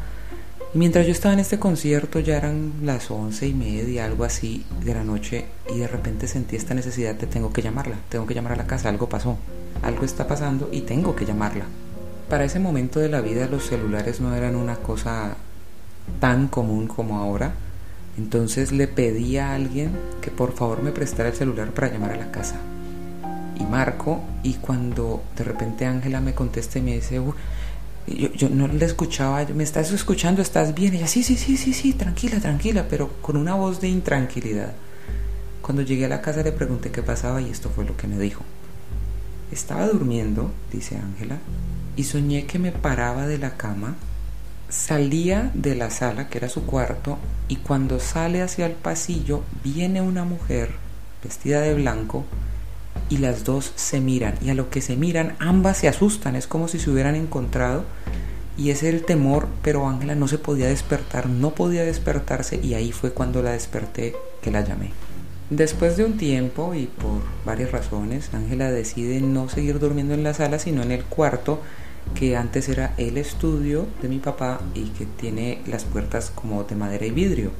Mientras 0.73 1.05
yo 1.05 1.11
estaba 1.11 1.35
en 1.35 1.41
este 1.41 1.59
concierto 1.59 2.21
ya 2.21 2.37
eran 2.37 2.75
las 2.85 3.11
once 3.11 3.49
y 3.49 3.55
media, 3.55 4.05
algo 4.05 4.23
así 4.23 4.65
de 4.85 4.95
la 4.95 5.03
noche, 5.03 5.47
y 5.75 5.79
de 5.79 5.89
repente 5.89 6.29
sentí 6.29 6.55
esta 6.55 6.75
necesidad 6.75 7.17
de 7.17 7.27
tengo 7.27 7.53
que 7.53 7.61
llamarla, 7.61 7.97
tengo 8.09 8.25
que 8.25 8.35
llamar 8.35 8.53
a 8.53 8.57
la 8.57 8.69
casa, 8.69 8.89
algo 8.89 9.09
pasó, 9.09 9.37
algo 9.83 10.05
está 10.05 10.29
pasando 10.29 10.69
y 10.71 10.83
tengo 10.83 11.17
que 11.17 11.27
llamarla. 11.27 11.65
Para 12.29 12.45
ese 12.45 12.61
momento 12.61 13.01
de 13.01 13.09
la 13.09 13.21
vida 13.21 13.49
los 13.49 13.67
celulares 13.67 14.21
no 14.21 14.33
eran 14.33 14.55
una 14.55 14.77
cosa 14.77 15.35
tan 16.21 16.47
común 16.47 16.87
como 16.87 17.19
ahora, 17.19 17.53
entonces 18.17 18.71
le 18.71 18.87
pedí 18.87 19.39
a 19.39 19.55
alguien 19.55 19.91
que 20.21 20.31
por 20.31 20.53
favor 20.53 20.85
me 20.85 20.93
prestara 20.93 21.31
el 21.31 21.35
celular 21.35 21.73
para 21.73 21.89
llamar 21.93 22.13
a 22.13 22.17
la 22.17 22.31
casa 22.31 22.61
y 23.59 23.65
marco 23.65 24.23
y 24.45 24.55
cuando 24.55 25.25
de 25.37 25.43
repente 25.43 25.85
Ángela 25.85 26.21
me 26.21 26.33
contesta 26.33 26.79
y 26.79 26.83
me 26.83 26.95
dice, 26.95 27.21
yo, 28.07 28.49
no 28.49 28.67
le 28.67 28.85
escuchaba, 28.85 29.45
me 29.55 29.63
estás 29.63 29.93
escuchando, 29.93 30.43
estás 30.43 30.75
bien, 30.75 30.95
ella, 30.95 31.07
sí, 31.07 31.23
sí, 31.23 31.37
sí, 31.37 31.57
sí, 31.57 31.73
sí, 31.73 31.93
tranquila, 31.93 32.41
tranquila, 32.41 32.87
pero 32.89 33.09
con 33.21 33.37
una 33.37 33.55
voz 33.55 33.81
de 33.81 33.89
intranquilidad. 33.89 34.73
Cuando 35.63 35.83
llegué 35.83 36.07
a 36.07 36.09
la 36.09 36.23
casa 36.23 36.43
le 36.43 36.53
pregunté 36.53 36.91
qué 36.91 37.03
pasaba 37.03 37.41
y 37.41 37.51
esto 37.51 37.71
fue 37.71 37.85
lo 37.85 37.97
que 37.97 38.07
me 38.07 38.19
dijo. 38.19 38.43
Estaba 39.53 39.87
durmiendo, 39.87 40.51
dice 40.73 40.97
Ángela, 40.97 41.39
y 41.97 42.05
soñé 42.05 42.47
que 42.47 42.59
me 42.59 42.73
paraba 42.73 43.27
de 43.27 43.39
la 43.39 43.57
cama, 43.57 43.97
salía 44.69 45.51
de 45.55 45.75
la 45.75 45.91
sala, 45.91 46.29
que 46.29 46.39
era 46.39 46.49
su 46.49 46.65
cuarto, 46.65 47.19
y 47.49 47.57
cuando 47.57 48.01
sale 48.01 48.43
hacia 48.43 48.67
el 48.67 48.73
pasillo 48.73 49.43
viene 49.63 50.01
una 50.01 50.25
mujer 50.25 50.71
vestida 51.23 51.61
de 51.61 51.75
blanco 51.75 52.25
y 53.09 53.19
las 53.19 53.45
dos 53.45 53.73
se 53.75 54.01
miran 54.01 54.35
y 54.41 54.51
a 54.51 54.55
lo 54.55 54.71
que 54.71 54.81
se 54.81 54.97
miran 54.97 55.37
ambas 55.39 55.79
se 55.79 55.89
asustan, 55.89 56.37
es 56.37 56.47
como 56.47 56.69
si 56.69 56.79
se 56.79 56.91
hubieran 56.91 57.15
encontrado 57.15 57.85
y 58.57 58.71
es 58.71 58.83
el 58.83 59.05
temor, 59.05 59.49
pero 59.63 59.89
Ángela 59.89 60.15
no 60.15 60.29
se 60.29 60.39
podía 60.39 60.69
despertar, 60.69 61.29
no 61.29 61.55
podía 61.55 61.83
despertarse 61.85 62.61
y 62.63 62.75
ahí 62.75 62.93
fue 62.93 63.13
cuando 63.13 63.43
la 63.43 63.53
desperté 63.53 64.15
que 64.43 64.51
la 64.51 64.63
llamé. 64.63 64.91
Después 65.51 65.97
de 65.97 66.05
un 66.05 66.17
tiempo 66.17 66.75
y 66.75 66.87
por 66.87 67.23
varias 67.45 67.73
razones, 67.73 68.31
Ángela 68.33 68.71
decide 68.71 69.21
no 69.21 69.49
seguir 69.49 69.79
durmiendo 69.81 70.15
en 70.15 70.23
la 70.23 70.35
sala, 70.35 70.59
sino 70.59 70.83
en 70.83 70.93
el 70.93 71.05
cuarto 71.05 71.61
que 72.15 72.37
antes 72.37 72.69
era 72.69 72.95
el 72.99 73.17
estudio 73.19 73.87
de 74.01 74.09
mi 74.09 74.19
papá 74.19 74.61
y 74.75 74.91
que 74.91 75.07
tiene 75.07 75.63
las 75.67 75.85
puertas 75.85 76.31
como 76.33 76.63
de 76.65 76.77
madera 76.77 77.07
y 77.07 77.11
vidrio. 77.11 77.51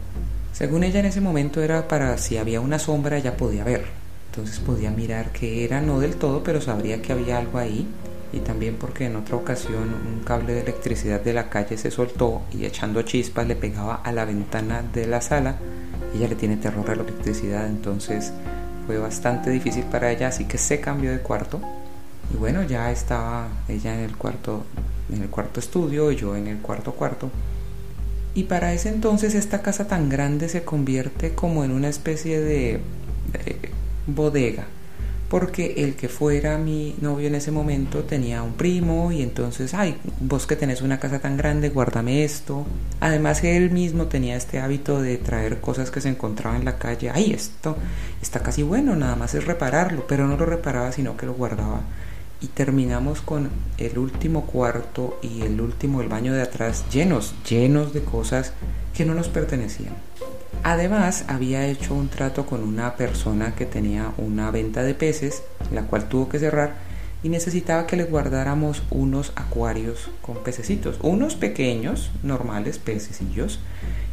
Según 0.53 0.85
ella 0.85 1.01
en 1.01 1.07
ese 1.07 1.21
momento 1.21 1.63
era 1.63 1.89
para 1.89 2.17
si 2.19 2.37
había 2.37 2.61
una 2.61 2.79
sombra 2.79 3.19
ella 3.19 3.37
podía 3.37 3.65
ver. 3.65 4.00
Entonces 4.31 4.61
podía 4.61 4.91
mirar 4.91 5.33
que 5.33 5.65
era 5.65 5.81
no 5.81 6.01
del 6.01 6.17
todo, 6.17 6.43
pero 6.43 6.61
sabría 6.61 7.03
que 7.03 7.13
había 7.13 7.39
algo 7.39 7.59
ahí. 7.59 7.87
Y 8.33 8.39
también 8.39 8.77
porque 8.77 9.07
en 9.07 9.17
otra 9.17 9.37
ocasión 9.37 9.93
un 10.07 10.23
cable 10.25 10.55
de 10.55 10.61
electricidad 10.61 11.21
de 11.21 11.33
la 11.33 11.51
calle 11.51 11.77
se 11.77 11.91
soltó 11.91 12.43
y 12.53 12.65
echando 12.65 13.03
chispas 13.03 13.49
le 13.49 13.57
pegaba 13.57 13.97
a 13.97 14.13
la 14.13 14.25
ventana 14.25 14.83
de 14.83 15.07
la 15.09 15.21
sala. 15.21 15.57
Ella 16.15 16.29
le 16.29 16.37
tiene 16.37 16.57
terror 16.57 16.89
a 16.91 16.95
la 16.95 17.03
electricidad, 17.03 17.67
entonces 17.67 18.33
fue 18.87 18.99
bastante 18.99 19.51
difícil 19.51 19.85
para 19.85 20.13
ella, 20.13 20.29
así 20.29 20.45
que 20.45 20.59
se 20.59 20.81
cambió 20.81 21.11
de 21.11 21.19
cuarto 21.19 21.61
y 22.33 22.37
bueno, 22.37 22.63
ya 22.63 22.91
estaba 22.91 23.49
ella 23.69 23.95
en 23.95 24.01
el 24.01 24.17
cuarto, 24.17 24.65
en 25.13 25.23
el 25.23 25.29
cuarto 25.29 25.61
estudio 25.61 26.13
yo 26.13 26.37
en 26.37 26.47
el 26.47 26.59
cuarto 26.59 26.93
cuarto. 26.93 27.31
Y 28.35 28.45
para 28.45 28.73
ese 28.73 28.91
entonces 28.91 29.35
esta 29.35 29.61
casa 29.63 29.89
tan 29.89 30.09
grande 30.09 30.49
se 30.49 30.63
convierte 30.63 31.35
como 31.35 31.65
en 31.65 31.73
una 31.73 31.89
especie 31.89 32.41
de, 32.41 32.81
bodega, 34.15 34.67
porque 35.29 35.75
el 35.79 35.95
que 35.95 36.09
fuera 36.09 36.59
mi 36.59 36.97
novio 37.01 37.29
en 37.29 37.37
ese 37.37 37.51
momento 37.51 38.05
tenía 38.05 38.43
un 38.43 38.55
primo 38.55 39.13
y 39.13 39.23
entonces, 39.23 39.75
ay, 39.75 39.97
vos 40.21 40.47
que 40.47 40.57
tenés 40.57 40.83
una 40.83 40.99
casa 40.99 41.21
tan 41.21 41.37
grande, 41.37 41.69
guárdame 41.69 42.25
esto. 42.25 42.67
Además 43.01 43.43
él 43.45 43.71
mismo 43.71 44.07
tenía 44.07 44.37
este 44.37 44.59
hábito 44.59 45.01
de 45.01 45.19
traer 45.19 45.61
cosas 45.61 45.91
que 45.91 46.01
se 46.01 46.09
encontraban 46.09 46.61
en 46.61 46.65
la 46.65 46.79
calle, 46.79 47.11
ay, 47.11 47.33
esto 47.33 47.77
está 48.21 48.41
casi 48.41 48.63
bueno, 48.63 48.97
nada 48.97 49.17
más 49.17 49.35
es 49.35 49.45
repararlo, 49.47 50.07
pero 50.07 50.27
no 50.27 50.37
lo 50.37 50.47
reparaba, 50.47 50.93
sino 50.93 51.17
que 51.17 51.27
lo 51.27 51.35
guardaba 51.35 51.83
y 52.41 52.47
terminamos 52.49 53.21
con 53.21 53.51
el 53.79 53.99
último 53.99 54.47
cuarto 54.47 55.19
y 55.23 55.43
el 55.43 55.61
último, 55.61 56.01
el 56.01 56.09
baño 56.09 56.33
de 56.33 56.43
atrás, 56.43 56.85
llenos, 56.91 57.35
llenos 57.49 57.93
de 57.93 58.03
cosas 58.03 58.53
que 58.95 59.05
no 59.05 59.15
nos 59.15 59.29
pertenecían. 59.29 59.95
Además, 60.63 61.25
había 61.29 61.67
hecho 61.67 61.95
un 61.95 62.09
trato 62.09 62.47
con 62.47 62.63
una 62.63 62.97
persona 62.97 63.55
que 63.55 63.67
tenía 63.67 64.13
una 64.19 64.51
venta 64.51 64.83
de 64.83 64.95
peces, 64.95 65.43
la 65.73 65.85
cual 65.85 66.09
tuvo 66.09 66.29
que 66.29 66.39
cerrar 66.39 66.75
y 67.23 67.29
necesitaba 67.29 67.87
que 67.87 67.97
le 67.97 68.05
guardáramos 68.05 68.83
unos 68.91 69.33
acuarios 69.37 70.11
con 70.23 70.43
pececitos, 70.43 70.99
unos 71.03 71.35
pequeños, 71.35 72.11
normales, 72.23 72.79
pececillos, 72.79 73.59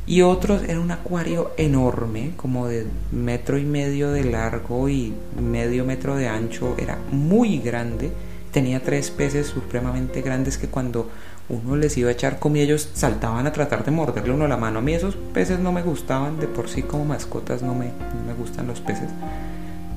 y 0.05 0.21
otros 0.21 0.63
era 0.63 0.79
un 0.79 0.91
acuario 0.91 1.51
enorme, 1.57 2.31
como 2.37 2.67
de 2.67 2.85
metro 3.11 3.57
y 3.57 3.65
medio 3.65 4.11
de 4.11 4.23
largo 4.23 4.87
y 4.89 5.13
medio 5.39 5.85
metro 5.85 6.15
de 6.15 6.27
ancho, 6.27 6.75
era 6.77 6.97
muy 7.11 7.59
grande, 7.59 8.11
tenía 8.51 8.81
tres 8.81 9.11
peces 9.11 9.47
supremamente 9.47 10.21
grandes 10.21 10.57
que 10.57 10.67
cuando 10.67 11.09
uno 11.49 11.75
les 11.77 11.97
iba 11.97 12.09
a 12.09 12.13
echar 12.13 12.39
comida 12.39 12.63
ellos 12.63 12.89
saltaban 12.93 13.47
a 13.47 13.53
tratar 13.53 13.85
de 13.85 13.91
morderle 13.91 14.33
uno 14.33 14.47
la 14.47 14.57
mano. 14.57 14.79
A 14.79 14.81
mí 14.81 14.93
esos 14.93 15.15
peces 15.15 15.59
no 15.59 15.71
me 15.71 15.81
gustaban, 15.81 16.39
de 16.39 16.47
por 16.47 16.69
sí 16.69 16.83
como 16.83 17.05
mascotas 17.05 17.61
no 17.61 17.73
me, 17.73 17.85
no 17.87 18.23
me 18.25 18.33
gustan 18.33 18.67
los 18.67 18.81
peces. 18.81 19.09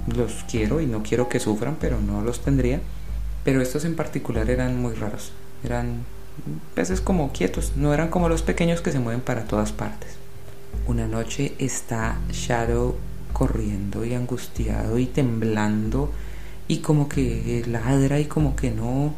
Los 0.06 0.44
quiero 0.50 0.80
y 0.80 0.86
no 0.86 1.02
quiero 1.02 1.28
que 1.28 1.40
sufran, 1.40 1.76
pero 1.80 2.00
no 2.00 2.22
los 2.22 2.40
tendría. 2.40 2.80
Pero 3.44 3.62
estos 3.62 3.84
en 3.84 3.96
particular 3.96 4.50
eran 4.50 4.80
muy 4.80 4.94
raros, 4.94 5.32
eran 5.64 6.04
peces 6.74 7.00
como 7.00 7.32
quietos, 7.32 7.72
no 7.76 7.94
eran 7.94 8.08
como 8.08 8.28
los 8.28 8.42
pequeños 8.42 8.80
que 8.80 8.92
se 8.92 9.00
mueven 9.00 9.22
para 9.22 9.44
todas 9.44 9.72
partes. 9.72 10.10
Una 10.86 11.06
noche 11.06 11.54
está 11.58 12.18
Shadow 12.30 12.96
corriendo 13.32 14.04
y 14.04 14.14
angustiado 14.14 14.98
y 14.98 15.06
temblando 15.06 16.10
y 16.68 16.78
como 16.78 17.08
que 17.08 17.64
ladra 17.66 18.20
y 18.20 18.26
como 18.26 18.56
que 18.56 18.70
no, 18.70 19.14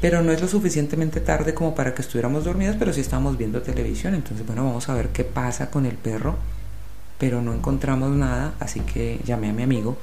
pero 0.00 0.22
no 0.22 0.32
es 0.32 0.40
lo 0.40 0.48
suficientemente 0.48 1.20
tarde 1.20 1.54
como 1.54 1.74
para 1.74 1.94
que 1.94 2.02
estuviéramos 2.02 2.44
dormidos, 2.44 2.76
pero 2.78 2.92
sí 2.92 3.00
estamos 3.00 3.36
viendo 3.36 3.62
televisión, 3.62 4.14
entonces 4.14 4.46
bueno, 4.46 4.64
vamos 4.64 4.88
a 4.88 4.94
ver 4.94 5.08
qué 5.08 5.24
pasa 5.24 5.70
con 5.70 5.86
el 5.86 5.96
perro, 5.96 6.36
pero 7.18 7.42
no 7.42 7.52
encontramos 7.52 8.10
nada, 8.10 8.54
así 8.60 8.80
que 8.80 9.20
llamé 9.24 9.50
a 9.50 9.52
mi 9.52 9.64
amigo 9.64 9.98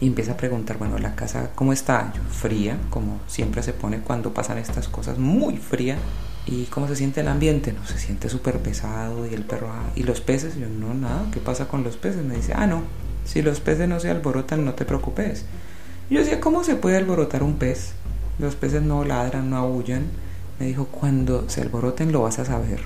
y 0.00 0.06
empieza 0.06 0.32
a 0.32 0.36
preguntar, 0.36 0.78
bueno, 0.78 0.98
la 0.98 1.14
casa, 1.14 1.50
¿cómo 1.54 1.72
está? 1.72 2.12
Fría, 2.30 2.78
como 2.90 3.20
siempre 3.26 3.62
se 3.62 3.72
pone 3.72 3.98
cuando 4.00 4.32
pasan 4.32 4.58
estas 4.58 4.88
cosas, 4.88 5.18
muy 5.18 5.56
fría. 5.56 5.98
¿Y 6.46 6.64
cómo 6.64 6.88
se 6.88 6.96
siente 6.96 7.20
el 7.20 7.28
ambiente? 7.28 7.72
No, 7.72 7.86
se 7.86 7.98
siente 7.98 8.30
súper 8.30 8.58
pesado 8.60 9.26
y 9.26 9.34
el 9.34 9.44
perro, 9.44 9.68
ah, 9.70 9.90
¿y 9.94 10.04
los 10.04 10.22
peces? 10.22 10.56
Yo, 10.56 10.68
no, 10.68 10.94
nada, 10.94 11.26
¿qué 11.32 11.38
pasa 11.38 11.68
con 11.68 11.84
los 11.84 11.96
peces? 11.98 12.24
Me 12.24 12.36
dice, 12.36 12.54
ah, 12.56 12.66
no, 12.66 12.82
si 13.24 13.42
los 13.42 13.60
peces 13.60 13.88
no 13.88 14.00
se 14.00 14.08
alborotan, 14.10 14.64
no 14.64 14.72
te 14.72 14.86
preocupes. 14.86 15.44
Yo 16.08 16.18
decía, 16.18 16.40
¿cómo 16.40 16.64
se 16.64 16.76
puede 16.76 16.96
alborotar 16.96 17.42
un 17.42 17.58
pez? 17.58 17.92
Los 18.40 18.56
peces 18.56 18.82
no 18.82 19.04
ladran, 19.04 19.50
no 19.50 19.58
aullan. 19.58 20.04
Me 20.58 20.66
dijo, 20.66 20.86
cuando 20.86 21.48
se 21.48 21.60
alboroten 21.60 22.12
lo 22.12 22.22
vas 22.22 22.38
a 22.38 22.44
saber. 22.44 22.80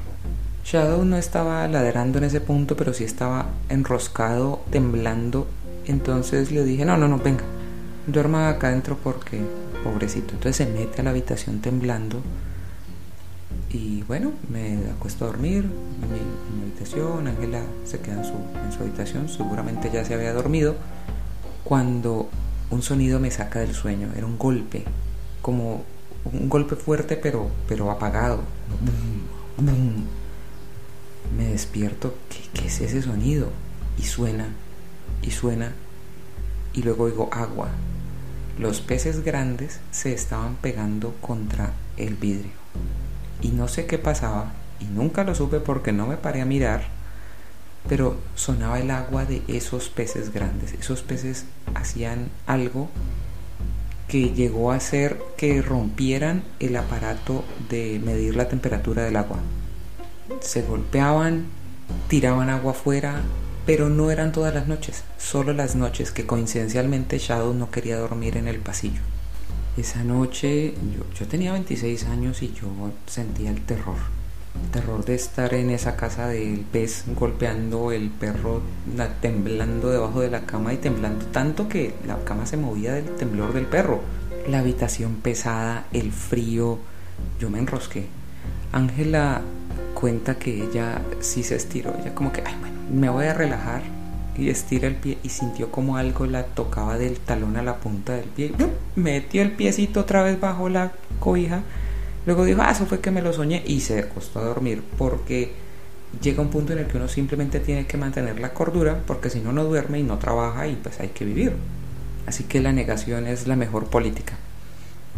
Shadow 0.65 1.05
no 1.05 1.17
estaba 1.17 1.67
ladrando 1.69 2.19
en 2.19 2.25
ese 2.25 2.41
punto, 2.41 2.77
pero 2.77 2.93
sí 2.93 3.05
estaba 3.05 3.47
enroscado, 3.69 4.61
temblando 4.71 5.47
entonces 5.87 6.51
le 6.51 6.65
dije, 6.65 6.85
no, 6.85 6.97
no, 6.97 7.09
no, 7.09 7.19
venga, 7.19 7.45
duerma 8.07 8.49
acá 8.49 8.69
adentro 8.69 8.97
porque, 9.03 9.43
pobrecito. 9.83 10.35
Entonces 10.35 10.57
se 10.57 10.67
mete 10.67 11.01
a 11.01 11.05
la 11.05 11.11
habitación 11.11 11.61
temblando 11.61 12.23
y 13.71 14.03
bueno, 14.03 14.33
me 14.51 14.79
acuesto 14.91 15.25
a 15.25 15.29
dormir 15.29 15.65
en 15.65 16.57
mi, 16.57 16.63
habitación. 16.63 17.27
Ángela 17.27 17.61
se 17.85 18.01
queda 18.01 18.25
su, 18.25 18.33
en 18.33 18.73
su 18.73 18.83
habitación, 18.83 19.29
seguramente 19.29 19.91
ya 19.93 20.05
se 20.05 20.15
había 20.15 20.33
dormido. 20.33 20.77
Cuando 21.65 22.29
un 22.71 22.83
sonido 22.83 23.21
me 23.21 23.31
saca 23.31 23.61
del 23.61 23.75
sueño, 23.75 24.09
era 24.17 24.27
un 24.27 24.39
golpe, 24.39 24.85
como 25.45 25.85
un 26.25 26.49
golpe 26.49 26.75
fuerte 26.75 27.19
pero, 27.19 27.51
pero 27.69 27.91
apagado. 27.91 28.41
Me 31.37 31.45
despierto, 31.49 32.15
¿qué, 32.31 32.39
¿qué 32.55 32.69
es 32.69 32.81
ese 32.81 33.03
sonido? 33.03 33.51
Y 33.99 34.05
suena 34.05 34.49
y 35.21 35.33
suena 35.33 35.73
y 36.73 36.83
luego 36.83 37.05
oigo 37.05 37.29
agua. 37.31 37.69
Los 38.59 38.81
peces 38.81 39.23
grandes 39.23 39.81
se 39.91 40.15
estaban 40.15 40.55
pegando 40.57 41.15
contra 41.21 41.73
el 41.99 42.15
vidrio. 42.15 42.53
Y 43.43 43.49
no 43.49 43.69
sé 43.69 43.85
qué 43.85 43.99
pasaba 43.99 44.55
y 44.81 44.87
nunca 44.87 45.25
lo 45.25 45.35
supe 45.35 45.61
porque 45.61 45.93
no 45.93 46.07
me 46.07 46.17
paré 46.17 46.41
a 46.41 46.47
mirar, 46.47 46.85
pero 47.87 48.17
sonaba 48.35 48.81
el 48.81 48.91
agua 48.91 49.27
de 49.27 49.43
esos 49.47 49.91
peces 49.91 50.33
grandes. 50.33 50.73
Esos 50.73 51.03
peces 51.03 51.45
hacían 51.75 52.31
algo 52.47 52.89
que 54.09 54.33
llegó 54.33 54.73
a 54.73 54.77
hacer 54.77 55.19
que 55.37 55.63
rompieran 55.63 56.45
el 56.61 56.77
aparato 56.77 57.45
de 57.69 58.01
medir 58.05 58.37
la 58.37 58.49
temperatura 58.49 59.05
del 59.05 59.17
agua. 59.17 59.39
Se 60.41 60.63
golpeaban, 60.63 61.47
tiraban 62.09 62.51
agua 62.51 62.73
afuera, 62.73 63.23
pero 63.67 63.89
no 63.89 64.11
eran 64.11 64.33
todas 64.33 64.55
las 64.55 64.69
noches, 64.69 65.05
solo 65.19 65.53
las 65.53 65.75
noches 65.75 66.11
que 66.11 66.27
coincidencialmente 66.27 67.19
Shadow 67.19 67.55
no 67.55 67.71
quería 67.71 67.99
dormir 67.99 68.37
en 68.37 68.49
el 68.49 68.59
pasillo. 68.59 69.01
Esa 69.77 70.05
noche 70.05 70.75
yo, 71.19 71.27
tenía 71.27 71.53
26 71.53 72.05
años 72.05 72.43
y 72.43 72.53
yo 72.53 72.69
sentía 73.07 73.51
el 73.51 73.65
terror. 73.65 73.97
Terror 74.73 75.05
de 75.05 75.15
estar 75.15 75.55
en 75.55 75.71
esa 75.71 75.97
casa 75.97 76.27
del 76.27 76.61
pez 76.61 77.05
golpeando 77.15 77.93
el 77.93 78.11
perro, 78.11 78.63
temblando 79.21 79.91
debajo 79.91 80.21
de 80.21 80.31
la 80.31 80.47
cama 80.47 80.73
y 80.73 80.79
temblando 80.79 81.27
tanto 81.27 81.69
que 81.69 81.95
la 82.07 82.23
cama 82.25 82.47
se 82.47 82.57
movía 82.57 82.93
del 82.93 83.07
temblor 83.17 83.53
del 83.53 83.67
perro. 83.67 84.01
La 84.49 84.59
habitación 84.59 85.17
pesada, 85.17 85.87
el 85.93 86.13
frío, 86.13 86.79
yo 87.39 87.51
me 87.51 87.59
enrosqué. 87.59 88.07
Ángela 88.73 89.43
cuenta 89.95 90.39
que 90.39 90.65
ella 90.65 91.01
sí 91.21 91.43
se 91.43 91.57
estiró, 91.57 91.95
ella 92.01 92.15
como 92.15 92.33
que, 92.33 92.43
ay, 92.45 92.55
bueno, 92.61 92.77
me 92.93 93.09
voy 93.09 93.27
a 93.27 93.35
relajar 93.35 93.83
y 94.37 94.51
estira 94.51 94.89
el 94.89 94.97
pie 94.97 95.19
y 95.23 95.29
sintió 95.29 95.71
como 95.71 95.97
algo 95.97 96.27
la 96.27 96.45
tocaba 96.45 96.99
del 96.99 97.19
talón 97.19 97.57
a 97.57 97.63
la 97.63 97.77
punta 97.77 98.15
del 98.15 98.25
pie. 98.25 98.53
Metió 98.97 99.43
el 99.43 99.53
piecito 99.53 100.01
otra 100.01 100.23
vez 100.23 100.41
bajo 100.41 100.69
la 100.69 100.93
cobija. 101.21 101.63
Luego 102.27 102.45
dijo, 102.45 102.63
ah, 102.63 102.71
eso 102.71 102.87
fue 102.87 103.01
que 103.01 103.11
me 103.11 103.23
lo 103.23 103.33
soñé 103.33 103.63
y 103.67 103.81
se 103.81 103.99
acostó 103.99 104.41
a 104.41 104.45
dormir 104.45 104.83
porque 104.97 105.53
llega 106.23 106.41
un 106.41 106.49
punto 106.49 106.73
en 106.73 106.79
el 106.79 106.87
que 106.87 106.97
uno 106.97 107.09
simplemente 107.09 107.61
tiene 107.61 107.87
que 107.87 107.99
mantener 107.99 108.41
la 108.41 108.55
cordura 108.55 109.03
porque 109.07 109.31
si 109.31 109.41
no 109.41 109.53
no 109.53 109.65
duerme 109.65 109.99
y 109.99 110.03
no 110.03 110.19
trabaja 110.19 110.67
y 110.67 110.77
pues 110.77 111.01
hay 111.01 111.09
que 111.09 111.25
vivir. 111.25 111.55
Así 112.27 112.45
que 112.45 112.61
la 112.61 112.73
negación 112.73 113.27
es 113.27 113.47
la 113.47 113.57
mejor 113.57 113.87
política. 113.87 114.35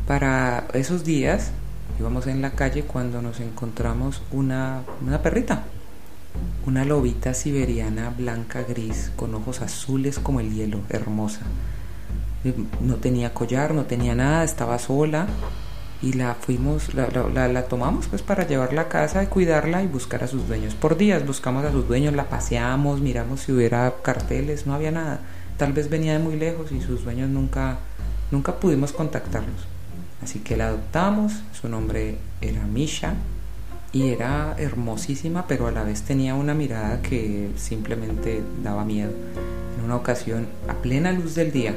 Para 0.07 0.67
esos 0.73 1.05
días 1.05 1.53
íbamos 2.01 2.27
en 2.27 2.43
la 2.43 2.51
calle 2.51 2.83
cuando 2.83 3.23
nos 3.23 3.39
encontramos 3.41 4.23
una, 4.33 4.83
una 5.05 5.23
perrita, 5.23 5.65
una 6.67 6.85
lobita 6.85 7.35
siberiana 7.35 8.11
blanca 8.11 8.63
gris 8.63 9.13
con 9.15 9.35
ojos 9.35 9.63
azules 9.63 10.19
como 10.19 10.41
el 10.41 10.53
hielo, 10.53 10.81
hermosa. 10.89 11.43
No 12.81 12.97
tenía 12.97 13.33
collar, 13.33 13.75
no 13.75 13.87
tenía 13.87 14.15
nada, 14.15 14.45
estaba 14.45 14.79
sola 14.79 15.27
y 16.03 16.13
la 16.13 16.35
fuimos, 16.35 16.95
la, 16.95 17.09
la, 17.09 17.63
tomamos 17.69 18.07
pues 18.09 18.23
para 18.23 18.47
llevarla 18.47 18.83
a 18.83 18.89
casa 18.89 19.23
y 19.23 19.29
cuidarla 19.29 19.83
y 19.83 19.87
buscar 19.87 20.23
a 20.25 20.29
sus 20.29 20.47
dueños. 20.47 20.75
Por 20.75 20.97
días 20.97 21.27
buscamos 21.27 21.65
a 21.65 21.73
sus 21.73 21.89
dueños, 21.89 22.15
la 22.15 22.29
paseamos, 22.29 23.01
miramos 23.01 23.41
si 23.41 23.53
hubiera 23.53 23.95
carteles, 24.03 24.67
no 24.67 24.75
había 24.75 24.91
nada. 24.91 25.21
Tal 25.57 25.73
vez 25.73 25.89
venía 25.89 26.13
de 26.13 26.19
muy 26.19 26.37
lejos 26.37 26.71
y 26.73 26.81
sus 26.83 27.05
dueños 27.05 27.31
nunca, 27.31 27.79
nunca 28.31 28.57
pudimos 28.57 28.93
contactarlos. 28.93 29.67
Así 30.23 30.41
que 30.41 30.57
la 30.57 30.69
adoptamos, 30.69 31.33
su 31.53 31.69
nombre 31.69 32.19
era 32.41 32.63
Misha 32.67 33.15
y 33.93 34.11
era 34.11 34.55
hermosísima, 34.59 35.47
pero 35.47 35.67
a 35.67 35.73
la 35.73 35.83
vez 35.83 36.03
tenía 36.03 36.35
una 36.35 36.53
mirada 36.53 37.01
que 37.01 37.51
simplemente 37.57 38.43
daba 38.63 38.85
miedo. 38.85 39.13
En 39.79 39.85
una 39.85 39.97
ocasión, 39.97 40.47
a 40.69 40.75
plena 40.75 41.13
luz 41.13 41.35
del 41.35 41.53
día, 41.53 41.75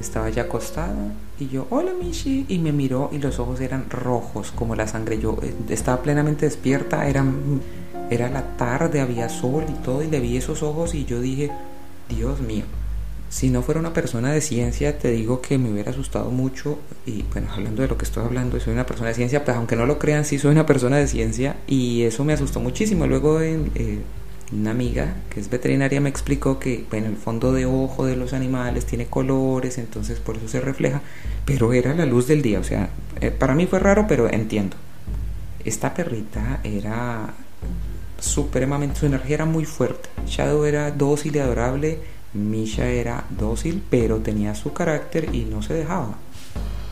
estaba 0.00 0.28
ya 0.28 0.42
acostada 0.42 0.94
y 1.38 1.48
yo, 1.48 1.66
hola 1.70 1.92
Mishi, 1.92 2.46
y 2.48 2.58
me 2.58 2.72
miró 2.72 3.10
y 3.12 3.18
los 3.18 3.38
ojos 3.38 3.60
eran 3.60 3.90
rojos 3.90 4.52
como 4.52 4.74
la 4.74 4.86
sangre. 4.86 5.18
Yo 5.18 5.38
eh, 5.42 5.54
estaba 5.68 6.02
plenamente 6.02 6.46
despierta, 6.46 7.06
era, 7.08 7.24
era 8.10 8.30
la 8.30 8.56
tarde, 8.56 9.00
había 9.00 9.28
sol 9.28 9.64
y 9.68 9.84
todo, 9.84 10.02
y 10.02 10.08
le 10.08 10.20
vi 10.20 10.36
esos 10.36 10.62
ojos 10.62 10.94
y 10.94 11.04
yo 11.04 11.20
dije, 11.20 11.50
Dios 12.08 12.40
mío, 12.40 12.64
si 13.28 13.50
no 13.50 13.62
fuera 13.62 13.80
una 13.80 13.92
persona 13.92 14.32
de 14.32 14.40
ciencia, 14.40 14.98
te 14.98 15.10
digo 15.10 15.40
que 15.40 15.58
me 15.58 15.70
hubiera 15.70 15.90
asustado 15.90 16.30
mucho. 16.30 16.78
Y 17.04 17.22
bueno, 17.32 17.48
hablando 17.52 17.82
de 17.82 17.88
lo 17.88 17.98
que 17.98 18.04
estoy 18.04 18.24
hablando, 18.24 18.58
soy 18.60 18.72
una 18.72 18.86
persona 18.86 19.08
de 19.08 19.14
ciencia, 19.14 19.44
pues 19.44 19.56
aunque 19.56 19.76
no 19.76 19.84
lo 19.84 19.98
crean, 19.98 20.24
sí 20.24 20.38
soy 20.38 20.52
una 20.52 20.64
persona 20.64 20.96
de 20.96 21.08
ciencia. 21.08 21.56
Y 21.66 22.02
eso 22.02 22.24
me 22.24 22.32
asustó 22.32 22.60
muchísimo. 22.60 23.06
Luego 23.06 23.40
en, 23.40 23.72
eh, 23.74 23.98
una 24.52 24.70
amiga 24.70 25.14
que 25.30 25.40
es 25.40 25.50
veterinaria 25.50 26.00
me 26.00 26.08
explicó 26.08 26.58
que 26.58 26.84
bueno, 26.90 27.08
el 27.08 27.16
fondo 27.16 27.52
de 27.52 27.66
ojo 27.66 28.06
de 28.06 28.16
los 28.16 28.32
animales 28.32 28.86
tiene 28.86 29.06
colores, 29.06 29.78
entonces 29.78 30.20
por 30.20 30.36
eso 30.36 30.48
se 30.48 30.60
refleja, 30.60 31.02
pero 31.44 31.72
era 31.72 31.94
la 31.94 32.06
luz 32.06 32.26
del 32.26 32.42
día, 32.42 32.60
o 32.60 32.64
sea, 32.64 32.90
eh, 33.20 33.30
para 33.30 33.54
mí 33.54 33.66
fue 33.66 33.78
raro, 33.78 34.06
pero 34.08 34.30
entiendo. 34.30 34.76
Esta 35.64 35.94
perrita 35.94 36.60
era 36.62 37.34
supremamente, 38.20 39.00
su 39.00 39.06
energía 39.06 39.36
era 39.36 39.44
muy 39.46 39.64
fuerte. 39.64 40.08
Shadow 40.26 40.64
era 40.64 40.90
dócil 40.90 41.34
y 41.36 41.38
adorable, 41.40 41.98
Misha 42.32 42.86
era 42.86 43.24
dócil, 43.30 43.82
pero 43.90 44.18
tenía 44.18 44.54
su 44.54 44.72
carácter 44.72 45.34
y 45.34 45.44
no 45.44 45.62
se 45.62 45.74
dejaba. 45.74 46.16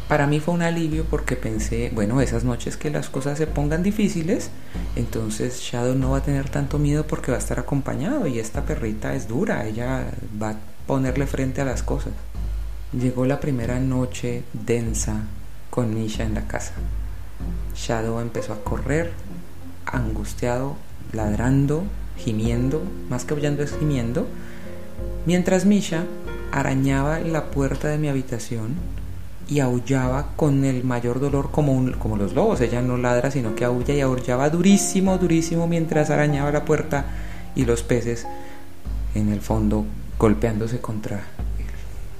Para 0.08 0.26
mí 0.26 0.38
fue 0.38 0.52
un 0.52 0.62
alivio 0.62 1.04
porque 1.04 1.34
pensé, 1.34 1.90
bueno, 1.94 2.20
esas 2.20 2.44
noches 2.44 2.76
que 2.76 2.90
las 2.90 3.08
cosas 3.08 3.38
se 3.38 3.46
pongan 3.46 3.82
difíciles, 3.82 4.50
entonces 4.96 5.60
Shadow 5.60 5.94
no 5.94 6.10
va 6.10 6.18
a 6.18 6.22
tener 6.22 6.50
tanto 6.50 6.78
miedo 6.78 7.06
porque 7.06 7.30
va 7.30 7.38
a 7.38 7.40
estar 7.40 7.58
acompañado 7.58 8.26
y 8.26 8.38
esta 8.38 8.64
perrita 8.64 9.14
es 9.14 9.28
dura, 9.28 9.66
ella 9.66 10.10
va 10.40 10.50
a 10.50 10.56
ponerle 10.86 11.26
frente 11.26 11.62
a 11.62 11.64
las 11.64 11.82
cosas. 11.82 12.12
Llegó 12.92 13.24
la 13.24 13.40
primera 13.40 13.80
noche 13.80 14.44
densa 14.52 15.22
con 15.70 15.94
Misha 15.94 16.24
en 16.24 16.34
la 16.34 16.46
casa. 16.46 16.74
Shadow 17.74 18.20
empezó 18.20 18.52
a 18.52 18.62
correr, 18.62 19.10
angustiado, 19.86 20.76
ladrando, 21.12 21.84
gimiendo, 22.18 22.82
más 23.08 23.24
que 23.24 23.32
aullando 23.32 23.62
es 23.62 23.74
gimiendo, 23.78 24.28
mientras 25.24 25.64
Misha 25.64 26.04
arañaba 26.52 27.20
la 27.20 27.46
puerta 27.46 27.88
de 27.88 27.96
mi 27.96 28.08
habitación 28.08 28.93
y 29.48 29.60
aullaba 29.60 30.28
con 30.36 30.64
el 30.64 30.84
mayor 30.84 31.20
dolor 31.20 31.50
como, 31.50 31.92
como 31.98 32.16
los 32.16 32.34
lobos. 32.34 32.60
Ella 32.60 32.82
no 32.82 32.96
ladra, 32.96 33.30
sino 33.30 33.54
que 33.54 33.64
aulla 33.64 33.94
y 33.94 34.00
aullaba 34.00 34.50
durísimo, 34.50 35.18
durísimo 35.18 35.66
mientras 35.66 36.10
arañaba 36.10 36.50
la 36.50 36.64
puerta 36.64 37.04
y 37.54 37.64
los 37.64 37.82
peces 37.82 38.26
en 39.14 39.30
el 39.30 39.40
fondo 39.40 39.84
golpeándose 40.18 40.80
contra, 40.80 41.20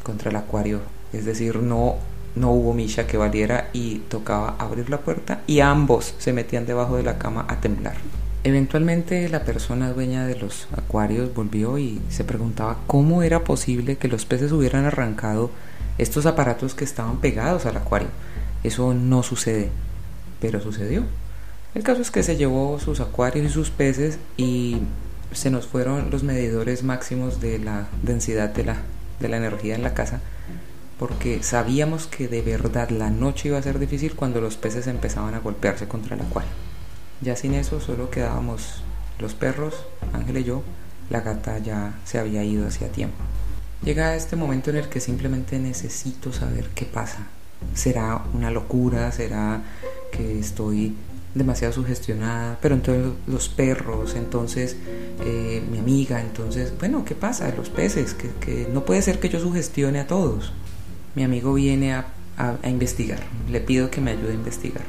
contra 0.02 0.30
el 0.30 0.36
acuario. 0.36 0.80
Es 1.12 1.24
decir, 1.24 1.56
no, 1.56 1.96
no 2.36 2.52
hubo 2.52 2.74
Misha 2.74 3.06
que 3.06 3.16
valiera 3.16 3.68
y 3.72 4.00
tocaba 4.08 4.56
abrir 4.58 4.90
la 4.90 4.98
puerta 4.98 5.42
y 5.46 5.60
ambos 5.60 6.14
se 6.18 6.32
metían 6.32 6.66
debajo 6.66 6.96
de 6.96 7.02
la 7.02 7.18
cama 7.18 7.46
a 7.48 7.60
temblar. 7.60 7.96
Eventualmente 8.42 9.26
la 9.30 9.44
persona 9.44 9.92
dueña 9.92 10.26
de 10.26 10.36
los 10.36 10.68
acuarios 10.76 11.32
volvió 11.34 11.78
y 11.78 12.02
se 12.10 12.24
preguntaba 12.24 12.76
cómo 12.86 13.22
era 13.22 13.42
posible 13.42 13.96
que 13.96 14.08
los 14.08 14.26
peces 14.26 14.52
hubieran 14.52 14.84
arrancado 14.84 15.50
estos 15.98 16.26
aparatos 16.26 16.74
que 16.74 16.84
estaban 16.84 17.18
pegados 17.18 17.66
al 17.66 17.76
acuario. 17.76 18.08
Eso 18.62 18.94
no 18.94 19.22
sucede, 19.22 19.70
pero 20.40 20.60
sucedió. 20.60 21.04
El 21.74 21.82
caso 21.82 22.02
es 22.02 22.10
que 22.10 22.22
se 22.22 22.36
llevó 22.36 22.78
sus 22.78 23.00
acuarios 23.00 23.46
y 23.46 23.50
sus 23.50 23.70
peces 23.70 24.18
y 24.36 24.78
se 25.32 25.50
nos 25.50 25.66
fueron 25.66 26.10
los 26.10 26.22
medidores 26.22 26.84
máximos 26.84 27.40
de 27.40 27.58
la 27.58 27.88
densidad 28.02 28.50
de 28.50 28.64
la, 28.64 28.76
de 29.20 29.28
la 29.28 29.36
energía 29.36 29.74
en 29.74 29.82
la 29.82 29.94
casa 29.94 30.20
porque 30.98 31.42
sabíamos 31.42 32.06
que 32.06 32.28
de 32.28 32.42
verdad 32.42 32.90
la 32.90 33.10
noche 33.10 33.48
iba 33.48 33.58
a 33.58 33.62
ser 33.62 33.78
difícil 33.78 34.14
cuando 34.14 34.40
los 34.40 34.56
peces 34.56 34.86
empezaban 34.86 35.34
a 35.34 35.40
golpearse 35.40 35.88
contra 35.88 36.14
el 36.14 36.22
acuario. 36.22 36.50
Ya 37.20 37.36
sin 37.36 37.54
eso 37.54 37.80
solo 37.80 38.10
quedábamos 38.10 38.82
los 39.18 39.34
perros, 39.34 39.86
Ángel 40.12 40.38
y 40.38 40.44
yo, 40.44 40.62
la 41.10 41.20
gata 41.20 41.58
ya 41.58 41.98
se 42.04 42.18
había 42.18 42.44
ido 42.44 42.66
hacía 42.66 42.88
tiempo. 42.88 43.16
Llega 43.82 44.16
este 44.16 44.36
momento 44.36 44.70
en 44.70 44.76
el 44.76 44.88
que 44.88 45.00
simplemente 45.00 45.58
necesito 45.58 46.32
saber 46.32 46.68
qué 46.74 46.86
pasa. 46.86 47.26
¿Será 47.74 48.22
una 48.32 48.50
locura? 48.50 49.10
¿Será 49.12 49.62
que 50.10 50.38
estoy 50.38 50.94
demasiado 51.34 51.72
sugestionada? 51.72 52.58
Pero 52.62 52.76
entonces 52.76 53.12
los 53.26 53.48
perros, 53.48 54.14
entonces 54.14 54.76
eh, 55.24 55.62
mi 55.70 55.78
amiga, 55.78 56.20
entonces, 56.20 56.72
bueno, 56.78 57.04
¿qué 57.04 57.14
pasa? 57.14 57.52
Los 57.56 57.68
peces, 57.68 58.14
que, 58.14 58.68
no 58.72 58.84
puede 58.84 59.02
ser 59.02 59.18
que 59.20 59.28
yo 59.28 59.40
sugestione 59.40 60.00
a 60.00 60.06
todos. 60.06 60.52
Mi 61.14 61.22
amigo 61.22 61.54
viene 61.54 61.94
a, 61.94 62.06
a 62.36 62.68
investigar, 62.68 63.20
le 63.50 63.60
pido 63.60 63.90
que 63.90 64.00
me 64.00 64.12
ayude 64.12 64.30
a 64.30 64.34
investigar. 64.34 64.84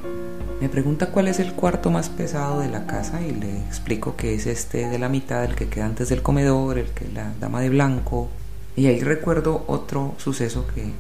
Me 0.62 0.70
pregunta 0.70 1.12
cuál 1.12 1.28
es 1.28 1.40
el 1.40 1.52
cuarto 1.52 1.92
más 1.92 2.10
pesado 2.10 2.62
de 2.62 2.70
la 2.70 2.88
casa 2.88 3.22
y 3.22 3.32
le 3.32 3.60
explico 3.60 4.16
que 4.16 4.36
es 4.36 4.48
este 4.48 4.88
de 4.88 4.98
la 4.98 5.10
mitad, 5.10 5.44
el 5.44 5.54
que 5.54 5.68
queda 5.68 5.86
antes 5.86 6.08
del 6.08 6.22
comedor, 6.22 6.78
el 6.78 6.88
que 6.92 7.10
la 7.10 7.34
dama 7.42 7.60
de 7.60 7.70
blanco, 7.70 8.30
y 8.76 8.88
ahí 8.88 9.00
recuerdo 9.00 9.64
otro 9.68 10.16
suceso 10.18 10.66
que 10.74 10.92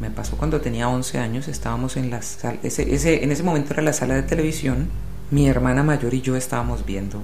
me 0.00 0.10
pasó 0.10 0.36
cuando 0.36 0.60
tenía 0.60 0.88
11 0.88 1.18
años. 1.18 1.48
Estábamos 1.48 1.96
en 1.96 2.10
la 2.10 2.22
sala, 2.22 2.58
en 2.62 3.32
ese 3.32 3.42
momento 3.42 3.72
era 3.72 3.82
la 3.82 3.92
sala 3.92 4.14
de 4.14 4.22
televisión. 4.22 4.88
Mi 5.30 5.48
hermana 5.48 5.82
mayor 5.82 6.14
y 6.14 6.22
yo 6.22 6.36
estábamos 6.36 6.86
viendo. 6.86 7.22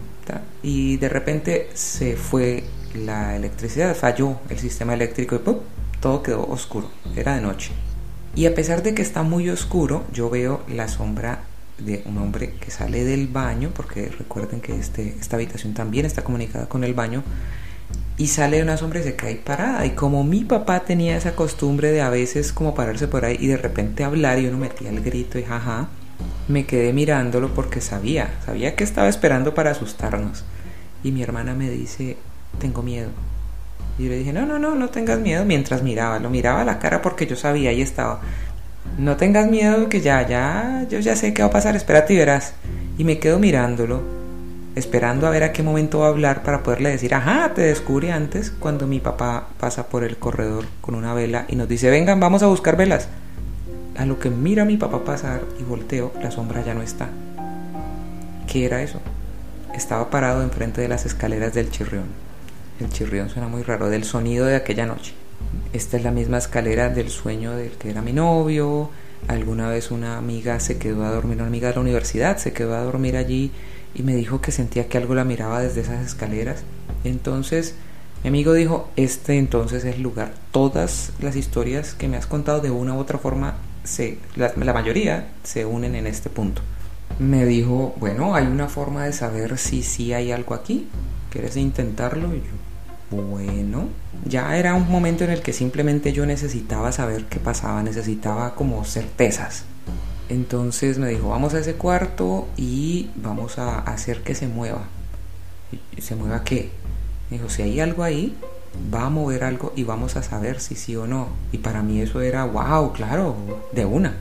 Y 0.63 0.99
de 0.99 1.09
repente 1.09 1.71
se 1.75 2.17
fue 2.17 2.65
la 2.95 3.37
electricidad, 3.37 3.97
falló 3.97 4.39
el 4.51 4.59
sistema 4.59 4.95
eléctrico 4.95 5.37
y 5.37 5.39
¡pum! 5.39 5.57
todo 6.01 6.23
quedó 6.23 6.45
oscuro. 6.47 6.91
Era 7.17 7.37
de 7.37 7.41
noche. 7.41 7.71
Y 8.35 8.47
a 8.47 8.55
pesar 8.55 8.83
de 8.83 8.95
que 8.95 9.03
está 9.03 9.23
muy 9.23 9.49
oscuro, 9.49 10.05
yo 10.13 10.29
veo 10.29 10.63
la 10.69 10.89
sombra 10.89 11.45
de 11.79 12.03
un 12.05 12.19
hombre 12.19 12.55
que 12.61 12.71
sale 12.71 13.05
del 13.05 13.29
baño, 13.29 13.71
porque 13.75 14.09
recuerden 14.09 14.61
que 14.61 14.77
este, 14.77 15.17
esta 15.21 15.37
habitación 15.37 15.73
también 15.73 16.05
está 16.05 16.23
comunicada 16.23 16.69
con 16.69 16.85
el 16.85 16.95
baño, 16.95 17.23
y 18.17 18.29
sale 18.29 18.63
una 18.63 18.77
sombra 18.77 19.01
y 19.01 19.03
se 19.03 19.17
cae 19.17 19.37
parada. 19.37 19.85
Y 19.87 19.91
como 19.91 20.25
mi 20.25 20.45
papá 20.45 20.81
tenía 20.81 21.17
esa 21.17 21.35
costumbre 21.35 21.91
de 21.91 22.01
a 22.01 22.11
veces 22.11 22.53
como 22.53 22.75
pararse 22.75 23.09
por 23.09 23.25
ahí 23.25 23.37
y 23.41 23.49
de 23.49 23.57
repente 23.57 24.05
hablar 24.05 24.39
y 24.39 24.47
uno 24.47 24.59
metía 24.59 24.91
el 24.91 25.03
grito 25.03 25.39
y 25.39 25.45
jaja, 25.45 25.89
me 26.47 26.67
quedé 26.67 26.93
mirándolo 26.93 27.53
porque 27.55 27.81
sabía, 27.81 28.35
sabía 28.45 28.77
que 28.77 28.85
estaba 28.85 29.09
esperando 29.09 29.55
para 29.55 29.73
asustarnos. 29.73 30.45
Y 31.03 31.11
mi 31.11 31.23
hermana 31.23 31.55
me 31.55 31.71
dice, 31.71 32.17
tengo 32.61 32.83
miedo. 32.83 33.11
Y 33.99 34.05
yo 34.05 34.11
le 34.11 34.19
dije, 34.19 34.33
no, 34.33 34.47
no, 34.47 34.59
no, 34.59 34.75
no 34.75 34.89
tengas 34.89 35.19
miedo 35.21 35.45
mientras 35.45 35.83
miraba. 35.83 36.19
Lo 36.19 36.31
miraba 36.31 36.63
a 36.63 36.65
la 36.65 36.79
cara 36.79 37.03
porque 37.03 37.27
yo 37.27 37.37
sabía 37.37 37.73
y 37.73 37.83
estaba. 37.83 38.21
No 38.99 39.17
tengas 39.17 39.49
miedo 39.51 39.89
que 39.89 40.01
ya, 40.01 40.27
ya, 40.27 40.87
yo 40.89 41.01
ya 41.01 41.17
sé 41.17 41.35
qué 41.35 41.43
va 41.43 41.49
a 41.49 41.53
pasar, 41.53 41.75
espérate 41.75 42.15
y 42.15 42.17
verás. 42.17 42.55
Y 42.97 43.05
me 43.05 43.19
quedo 43.19 43.39
mirándolo 43.39 44.24
esperando 44.75 45.27
a 45.27 45.31
ver 45.31 45.45
a 45.45 45.53
qué 45.53 45.63
momento 45.63 46.01
va 46.01 46.07
a 46.07 46.11
hablar 46.11 46.43
para 46.43 46.63
poderle 46.63 46.91
decir, 46.91 47.15
ajá, 47.15 47.53
te 47.55 47.63
descubrí 47.63 48.11
antes, 48.11 48.51
cuando 48.51 48.87
mi 48.87 49.01
papá 49.01 49.49
pasa 49.59 49.87
por 49.89 50.05
el 50.05 50.17
corredor 50.17 50.65
con 50.81 50.95
una 50.95 51.15
vela 51.15 51.47
y 51.49 51.57
nos 51.57 51.69
dice, 51.69 51.91
vengan, 51.91 52.21
vamos 52.21 52.43
a 52.43 52.49
buscar 52.49 52.77
velas. 52.77 53.09
A 53.97 54.05
lo 54.07 54.19
que 54.19 54.31
mira 54.31 54.65
mi 54.65 54.77
papá 54.77 55.05
pasar 55.05 55.43
y 55.61 55.63
volteo, 55.63 56.13
la 56.21 56.33
sombra 56.33 56.65
ya 56.65 56.75
no 56.75 56.83
está. 56.83 57.09
¿Qué 58.49 58.65
era 58.67 58.83
eso? 58.83 59.01
Estaba 59.75 60.11
parado 60.11 60.43
enfrente 60.43 60.81
de 60.81 60.89
las 60.89 61.07
escaleras 61.07 61.55
del 61.55 61.71
chirrión. 61.71 62.07
El 62.81 62.91
chirrión 62.91 63.29
suena 63.29 63.47
muy 63.47 63.63
raro, 63.63 63.89
del 63.89 64.05
sonido 64.05 64.47
de 64.47 64.57
aquella 64.57 64.87
noche. 64.87 65.15
Esta 65.73 65.97
es 65.97 66.03
la 66.03 66.11
misma 66.11 66.39
escalera 66.39 66.89
del 66.89 67.11
sueño 67.11 67.53
del 67.53 67.71
que 67.73 67.91
era 67.91 68.03
mi 68.03 68.13
novio. 68.13 68.91
Alguna 69.29 69.69
vez 69.69 69.93
una 69.93 70.19
amiga 70.19 70.59
se 70.59 70.79
quedó 70.79 71.05
a 71.05 71.11
dormir, 71.11 71.37
una 71.39 71.47
amiga 71.47 71.69
de 71.69 71.75
la 71.75 71.81
universidad 71.81 72.37
se 72.37 72.53
quedó 72.53 72.75
a 72.75 72.83
dormir 72.83 73.17
allí 73.17 73.53
y 73.95 74.03
me 74.03 74.15
dijo 74.15 74.41
que 74.41 74.53
sentía 74.53 74.89
que 74.89 74.99
algo 74.99 75.15
la 75.15 75.25
miraba 75.25 75.61
desde 75.61 75.83
esas 75.83 76.05
escaleras. 76.05 76.63
Entonces 77.05 77.75
mi 78.25 78.29
amigo 78.29 78.55
dijo, 78.55 78.89
este 78.97 79.37
entonces 79.37 79.85
es 79.85 79.97
el 79.97 80.03
lugar. 80.03 80.33
Todas 80.51 81.13
las 81.21 81.37
historias 81.37 81.93
que 81.93 82.09
me 82.09 82.17
has 82.17 82.27
contado 82.27 82.61
de 82.61 82.71
una 82.71 82.95
u 82.95 82.99
otra 82.99 83.19
forma 83.19 83.57
se, 83.85 84.19
la, 84.35 84.55
mayoría 84.73 85.29
se 85.43 85.67
unen 85.67 85.95
en 85.95 86.07
este 86.07 86.31
punto. 86.31 86.63
Me 87.19 87.45
dijo, 87.45 87.95
bueno, 88.01 88.35
hay 88.35 88.47
una 88.47 88.69
forma 88.69 89.05
de 89.05 89.13
saber 89.13 89.59
si 89.59 89.83
sí 89.83 90.15
hay 90.15 90.33
algo 90.33 90.55
aquí. 90.55 90.89
¿Quieres 91.29 91.59
intentarlo? 91.59 92.35
Y 92.35 92.39
yo, 92.39 93.23
bueno, 93.23 93.89
ya 94.25 94.57
era 94.57 94.73
un 94.73 94.91
momento 94.91 95.25
en 95.25 95.31
el 95.31 95.43
que 95.43 95.53
simplemente 95.53 96.15
yo 96.15 96.25
necesitaba 96.25 96.93
saber 96.93 97.27
qué 97.27 97.39
pasaba, 97.39 97.83
necesitaba 97.83 98.55
como 98.55 98.87
certezas. 98.87 99.65
Entonces 100.29 100.99
me 100.99 101.09
dijo, 101.09 101.29
vamos 101.29 101.55
a 101.55 101.61
ese 101.61 101.75
cuarto 101.75 102.49
y 102.57 103.11
vamos 103.17 103.59
a 103.59 103.81
hacer 103.81 104.23
que 104.23 104.35
se 104.35 104.49
mueva. 104.49 104.85
¿Se 105.99 106.17
mueva 106.17 106.45
qué? 106.45 106.71
Me 107.31 107.37
dijo, 107.39 107.51
si 107.51 107.63
hay 107.63 107.81
algo 107.81 108.03
ahí, 108.03 108.37
va 108.93 109.07
a 109.07 109.11
mover 109.11 109.45
algo 109.45 109.73
y 109.77 109.85
vamos 109.85 110.17
a 110.17 110.23
saber 110.23 110.61
si 110.61 110.75
sí 110.77 110.97
o 110.97 111.07
no. 111.07 111.29
Y 111.53 111.59
para 111.59 111.83
mí 111.83 112.01
eso 112.01 112.21
era, 112.21 112.45
wow, 112.45 112.93
claro, 112.93 113.37
de 113.73 113.85
una. 113.85 114.15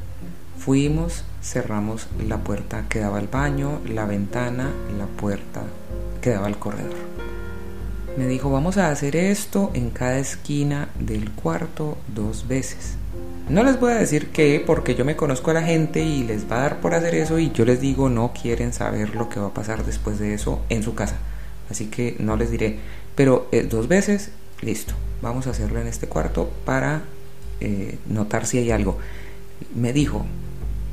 Fuimos, 0.58 1.24
cerramos 1.42 2.08
la 2.26 2.38
puerta 2.38 2.86
que 2.90 3.00
daba 3.00 3.18
al 3.18 3.28
baño, 3.28 3.80
la 3.88 4.06
ventana, 4.06 4.72
la 4.98 5.06
puerta 5.06 5.62
que 6.22 6.32
daba 6.32 6.48
al 6.48 6.60
corredor. 6.60 6.96
Me 8.18 8.28
dijo, 8.28 8.52
vamos 8.52 8.78
a 8.78 8.90
hacer 8.90 9.16
esto 9.16 9.72
en 9.74 9.90
cada 9.90 10.20
esquina 10.20 10.90
del 11.00 11.32
cuarto 11.32 11.98
dos 12.14 12.48
veces. 12.48 12.98
No 13.50 13.62
les 13.62 13.78
voy 13.78 13.92
a 13.92 13.96
decir 13.96 14.30
qué, 14.30 14.64
porque 14.66 14.96
yo 14.96 15.04
me 15.04 15.18
conozco 15.18 15.52
a 15.52 15.54
la 15.54 15.64
gente 15.64 16.02
y 16.02 16.24
les 16.24 16.50
va 16.50 16.58
a 16.58 16.62
dar 16.62 16.80
por 16.80 16.94
hacer 16.94 17.14
eso 17.14 17.40
y 17.40 17.52
yo 17.52 17.66
les 17.66 17.82
digo 17.82 18.08
no 18.08 18.32
quieren 18.32 18.72
saber 18.72 19.16
lo 19.16 19.28
que 19.28 19.42
va 19.42 19.48
a 19.48 19.54
pasar 19.54 19.86
después 19.86 20.18
de 20.18 20.34
eso 20.34 20.62
en 20.70 20.82
su 20.82 20.96
casa. 20.96 21.18
Así 21.70 21.88
que 21.88 22.16
no 22.20 22.38
les 22.38 22.52
diré. 22.52 22.80
Pero 23.16 23.50
eh, 23.52 23.68
dos 23.70 23.90
veces, 23.90 24.32
listo. 24.62 24.94
Vamos 25.22 25.48
a 25.48 25.50
hacerlo 25.50 25.82
en 25.82 25.88
este 25.88 26.08
cuarto 26.08 26.50
para 26.64 27.02
eh, 27.60 27.98
notar 28.08 28.46
si 28.46 28.60
hay 28.60 28.72
algo. 28.72 28.98
Me 29.76 29.92
dijo, 29.92 30.26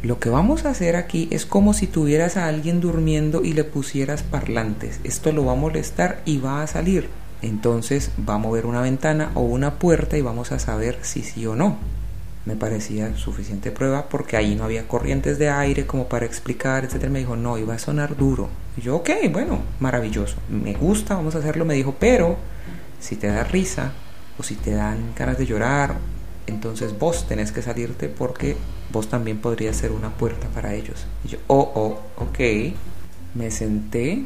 lo 0.03 0.19
que 0.19 0.29
vamos 0.29 0.65
a 0.65 0.71
hacer 0.71 0.97
aquí 0.97 1.29
es 1.31 1.47
como 1.47 1.73
si 1.73 1.87
tuvieras 1.87 2.37
a 2.37 2.49
alguien 2.49 2.81
durmiendo 2.81 3.45
y 3.45 3.53
le 3.53 3.63
pusieras 3.63 4.25
parlantes. 4.25 4.99
Esto 5.05 5.31
lo 5.31 5.45
va 5.45 5.53
a 5.53 5.57
molestar 5.57 6.21
y 6.25 6.39
va 6.39 6.63
a 6.63 6.67
salir. 6.67 7.11
Entonces 7.43 8.11
va 8.29 8.35
a 8.35 8.39
mover 8.39 8.67
una 8.67 8.81
ventana 8.81 9.31
o 9.37 9.43
una 9.43 9.79
puerta 9.79 10.19
y 10.19 10.23
vamos 10.23 10.51
a 10.51 10.59
saber 10.59 10.99
si 11.03 11.23
sí 11.23 11.47
o 11.47 11.55
no 11.55 12.00
me 12.51 12.57
parecía 12.57 13.17
suficiente 13.17 13.71
prueba 13.71 14.09
porque 14.09 14.37
ahí 14.37 14.57
no 14.57 14.65
había 14.65 14.89
corrientes 14.89 15.39
de 15.39 15.49
aire 15.49 15.87
como 15.87 16.09
para 16.09 16.27
explicar, 16.27 16.85
etcétera. 16.85 17.13
Me 17.13 17.21
dijo, 17.21 17.37
no, 17.37 17.57
iba 17.59 17.75
a 17.75 17.79
sonar 17.79 18.17
duro. 18.17 18.49
Y 18.77 18.81
yo, 18.81 18.97
ok, 18.97 19.11
bueno, 19.31 19.63
maravilloso, 19.79 20.37
me 20.49 20.73
gusta, 20.75 21.15
vamos 21.15 21.37
a 21.37 21.39
hacerlo. 21.39 21.65
Me 21.65 21.75
dijo, 21.75 21.95
pero 22.01 22.37
si 22.99 23.15
te 23.15 23.29
da 23.29 23.45
risa 23.45 23.93
o 24.37 24.43
si 24.43 24.57
te 24.57 24.73
dan 24.73 25.15
ganas 25.17 25.39
de 25.39 25.47
llorar, 25.47 25.95
entonces 26.49 26.99
vos 26.99 27.29
tenés 27.29 27.53
que 27.53 27.63
salirte 27.63 28.09
porque 28.09 28.57
vos 28.93 29.09
también 29.09 29.39
podrías 29.39 29.77
ser 29.77 29.93
una 29.93 30.11
puerta 30.11 30.49
para 30.49 30.75
ellos. 30.75 31.07
Y 31.25 31.29
yo, 31.29 31.39
oh, 31.47 31.71
oh, 31.77 32.23
ok. 32.25 32.75
Me 33.35 33.53
senté 33.53 34.25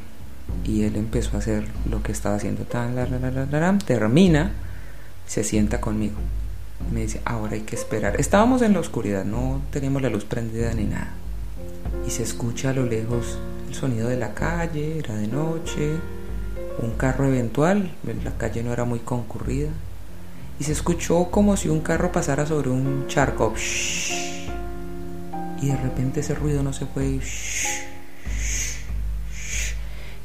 y 0.65 0.85
él 0.85 0.97
empezó 0.97 1.37
a 1.37 1.41
hacer 1.41 1.67
lo 1.91 2.03
que 2.03 2.13
estaba 2.13 2.37
haciendo. 2.37 2.65
Tan, 2.65 2.97
la, 2.97 3.05
la, 3.07 3.79
termina, 3.85 4.53
se 5.27 5.45
sienta 5.45 5.83
conmigo 5.83 6.17
me 6.93 7.03
dice, 7.03 7.21
ahora 7.25 7.55
hay 7.55 7.63
que 7.63 7.77
esperar. 7.77 8.21
Estábamos 8.21 8.63
en 8.63 8.73
la 8.73 8.81
oscuridad, 8.81 9.25
no 9.25 9.63
teníamos 9.71 10.03
la 10.03 10.11
luz 10.11 10.25
prendida 10.25 10.73
ni 10.75 10.85
nada. 10.85 11.13
Y 12.07 12.11
se 12.11 12.23
escucha 12.23 12.71
a 12.71 12.73
lo 12.75 12.85
lejos 12.87 13.39
el 13.69 13.75
sonido 13.75 14.09
de 14.09 14.17
la 14.17 14.35
calle, 14.35 14.99
era 14.99 15.15
de 15.15 15.27
noche, 15.27 15.97
un 16.79 16.93
carro 16.93 17.27
eventual, 17.27 17.93
la 18.25 18.37
calle 18.37 18.63
no 18.63 18.73
era 18.73 18.85
muy 18.85 19.01
concurrida. 19.01 19.71
Y 20.59 20.65
se 20.65 20.73
escuchó 20.73 21.31
como 21.31 21.57
si 21.57 21.69
un 21.69 21.81
carro 21.81 22.13
pasara 22.13 22.47
sobre 22.47 22.71
un 22.71 23.07
charco. 23.09 23.55
Y 25.61 25.67
de 25.67 25.77
repente 25.77 26.21
ese 26.21 26.35
ruido 26.35 26.63
no 26.63 26.73
se 26.73 26.87
fue. 26.87 27.19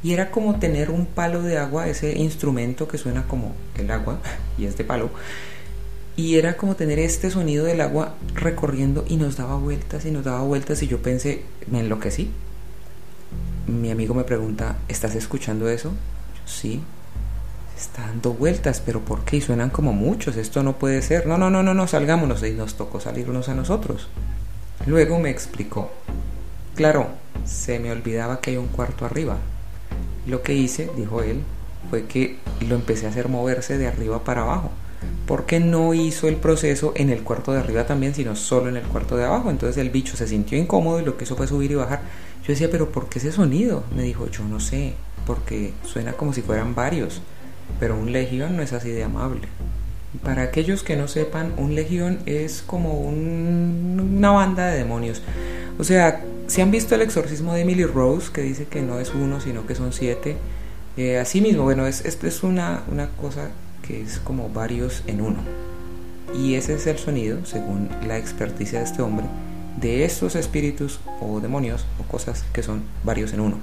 Y 0.02 0.14
era 0.14 0.32
como 0.32 0.60
tener 0.60 0.92
un 0.92 1.06
palo 1.06 1.42
de 1.42 1.58
agua, 1.58 1.88
ese 1.88 2.18
instrumento 2.18 2.88
que 2.88 2.98
suena 2.98 3.28
como 3.28 3.54
el 3.78 3.92
agua, 3.92 4.20
y 4.58 4.66
es 4.66 4.78
de 4.78 4.86
palo, 4.86 5.10
y 6.20 6.38
era 6.38 6.58
como 6.58 6.76
tener 6.76 7.00
este 7.00 7.32
sonido 7.32 7.64
del 7.64 7.80
agua 7.80 8.16
recorriendo 8.34 9.06
y 9.08 9.16
nos 9.16 9.38
daba 9.38 9.56
vueltas 9.56 10.04
y 10.04 10.12
nos 10.12 10.26
daba 10.26 10.42
vueltas 10.42 10.84
y 10.84 10.88
yo 10.88 11.02
pensé, 11.02 11.44
me 11.72 11.80
enloquecí. 11.80 12.30
Mi 13.68 13.90
amigo 13.90 14.14
me 14.14 14.26
pregunta, 14.26 14.76
¿estás 14.90 15.16
escuchando 15.16 15.70
eso? 15.70 15.94
sí, 16.46 16.82
está 17.78 18.02
dando 18.02 18.34
vueltas, 18.34 18.82
pero 18.86 19.00
¿por 19.00 19.24
qué? 19.24 19.38
Y 19.38 19.42
suenan 19.42 19.70
como 19.70 19.94
muchos, 19.94 20.36
esto 20.36 20.62
no 20.62 20.78
puede 20.78 21.02
ser. 21.02 21.26
No, 21.26 21.38
no, 21.38 21.50
no, 21.50 21.64
no, 21.64 21.74
no, 21.74 21.88
salgámonos 21.88 22.44
y 22.44 22.52
nos 22.52 22.76
tocó 22.76 23.00
salirnos 23.00 23.48
a 23.48 23.56
nosotros. 23.56 24.10
Luego 24.88 25.20
me 25.22 25.30
explicó, 25.30 25.90
claro, 26.76 27.08
se 27.46 27.80
me 27.80 27.94
olvidaba 27.94 28.42
que 28.42 28.52
hay 28.52 28.58
un 28.58 28.68
cuarto 28.68 29.06
arriba. 29.06 29.38
Lo 30.28 30.42
que 30.42 30.54
hice, 30.54 30.90
dijo 30.98 31.24
él, 31.24 31.44
fue 31.90 32.08
que 32.08 32.40
lo 32.68 32.76
empecé 32.76 33.06
a 33.06 33.10
hacer 33.10 33.30
moverse 33.30 33.78
de 33.78 33.88
arriba 33.88 34.22
para 34.26 34.42
abajo 34.42 34.72
porque 35.30 35.60
no 35.60 35.94
hizo 35.94 36.28
el 36.28 36.38
proceso 36.38 36.92
en 36.96 37.12
el 37.12 37.22
cuarto 37.22 37.54
de 37.54 37.60
arriba 37.60 37.86
también, 37.86 38.16
sino 38.16 38.36
solo 38.36 38.68
en 38.68 38.78
el 38.78 38.84
cuarto 38.84 39.16
de 39.16 39.26
abajo. 39.26 39.52
Entonces 39.52 39.78
el 39.78 39.92
bicho 39.92 40.18
se 40.18 40.28
sintió 40.28 40.58
incómodo 40.58 41.00
y 41.00 41.06
lo 41.06 41.18
que 41.18 41.26
hizo 41.26 41.36
fue 41.36 41.46
subir 41.46 41.70
y 41.70 41.76
bajar. 41.76 42.02
Yo 42.42 42.48
decía, 42.48 42.68
pero 42.72 42.92
¿por 42.92 43.10
qué 43.10 43.20
ese 43.20 43.32
sonido? 43.32 43.84
Me 43.96 44.02
dijo, 44.02 44.28
yo 44.32 44.44
no 44.46 44.60
sé, 44.60 44.96
porque 45.28 45.72
suena 45.86 46.14
como 46.14 46.34
si 46.34 46.42
fueran 46.42 46.74
varios, 46.74 47.22
pero 47.80 47.96
un 47.96 48.12
legión 48.12 48.58
no 48.58 48.64
es 48.64 48.74
así 48.74 48.90
de 48.90 49.04
amable. 49.04 49.42
Para 50.24 50.42
aquellos 50.42 50.82
que 50.82 50.96
no 50.96 51.08
sepan, 51.08 51.54
un 51.58 51.76
legión 51.76 52.18
es 52.26 52.64
como 52.64 53.00
una 53.00 54.32
banda 54.32 54.66
de 54.66 54.80
demonios. 54.80 55.22
O 55.78 55.84
sea, 55.84 56.24
si 56.48 56.62
han 56.62 56.72
visto 56.72 56.96
el 56.96 57.04
exorcismo 57.04 57.54
de 57.54 57.62
Emily 57.62 57.86
Rose, 57.86 58.32
que 58.34 58.42
dice 58.42 58.66
que 58.66 58.82
no 58.82 59.00
es 59.00 59.14
uno, 59.14 59.40
sino 59.40 59.68
que 59.68 59.76
son 59.76 59.94
siete, 59.94 60.38
eh, 60.98 61.20
así 61.20 61.40
mismo, 61.40 61.66
bueno, 61.66 61.86
es, 61.86 62.04
es, 62.04 62.18
es 62.24 62.42
una, 62.42 62.82
una 62.92 63.10
cosa 63.10 63.52
que 63.90 64.04
es 64.04 64.20
como 64.20 64.50
varios 64.50 65.02
en 65.08 65.20
uno. 65.20 65.40
Y 66.38 66.54
ese 66.54 66.76
es 66.76 66.86
el 66.86 67.00
sonido, 67.00 67.44
según 67.44 67.90
la 68.08 68.20
experticia 68.20 68.78
de 68.78 68.86
este 68.86 69.02
hombre, 69.02 69.26
de 69.82 70.06
estos 70.06 70.36
espíritus 70.36 71.00
o 71.20 71.40
demonios 71.40 71.88
o 72.00 72.04
cosas 72.04 72.46
que 72.54 72.62
son 72.62 72.84
varios 73.04 73.34
en 73.34 73.40
uno. 73.40 73.58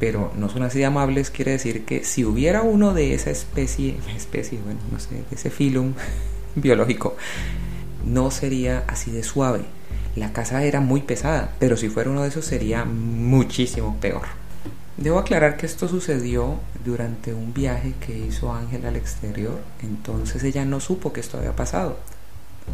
Pero 0.00 0.32
no 0.38 0.48
son 0.48 0.62
así 0.62 0.78
de 0.78 0.86
amables, 0.86 1.30
quiere 1.30 1.50
decir 1.52 1.84
que 1.84 2.02
si 2.02 2.24
hubiera 2.24 2.62
uno 2.62 2.94
de 2.94 3.12
esa 3.12 3.30
especie, 3.30 3.96
especie, 4.16 4.58
bueno, 4.64 4.80
no 4.90 4.98
sé, 4.98 5.16
de 5.16 5.36
ese 5.36 5.50
filum 5.50 5.92
biológico, 6.54 7.14
no 8.06 8.30
sería 8.30 8.84
así 8.88 9.10
de 9.10 9.22
suave. 9.22 9.60
La 10.16 10.32
casa 10.32 10.64
era 10.64 10.80
muy 10.80 11.02
pesada, 11.02 11.52
pero 11.58 11.76
si 11.76 11.90
fuera 11.90 12.08
uno 12.08 12.22
de 12.22 12.28
esos 12.28 12.46
sería 12.46 12.86
muchísimo 12.86 13.98
peor. 14.00 14.45
Debo 14.96 15.18
aclarar 15.18 15.58
que 15.58 15.66
esto 15.66 15.88
sucedió 15.88 16.58
durante 16.84 17.34
un 17.34 17.52
viaje 17.52 17.92
que 18.00 18.16
hizo 18.18 18.54
Ángel 18.54 18.86
al 18.86 18.96
exterior, 18.96 19.60
entonces 19.82 20.42
ella 20.42 20.64
no 20.64 20.80
supo 20.80 21.12
que 21.12 21.20
esto 21.20 21.36
había 21.36 21.54
pasado. 21.54 21.98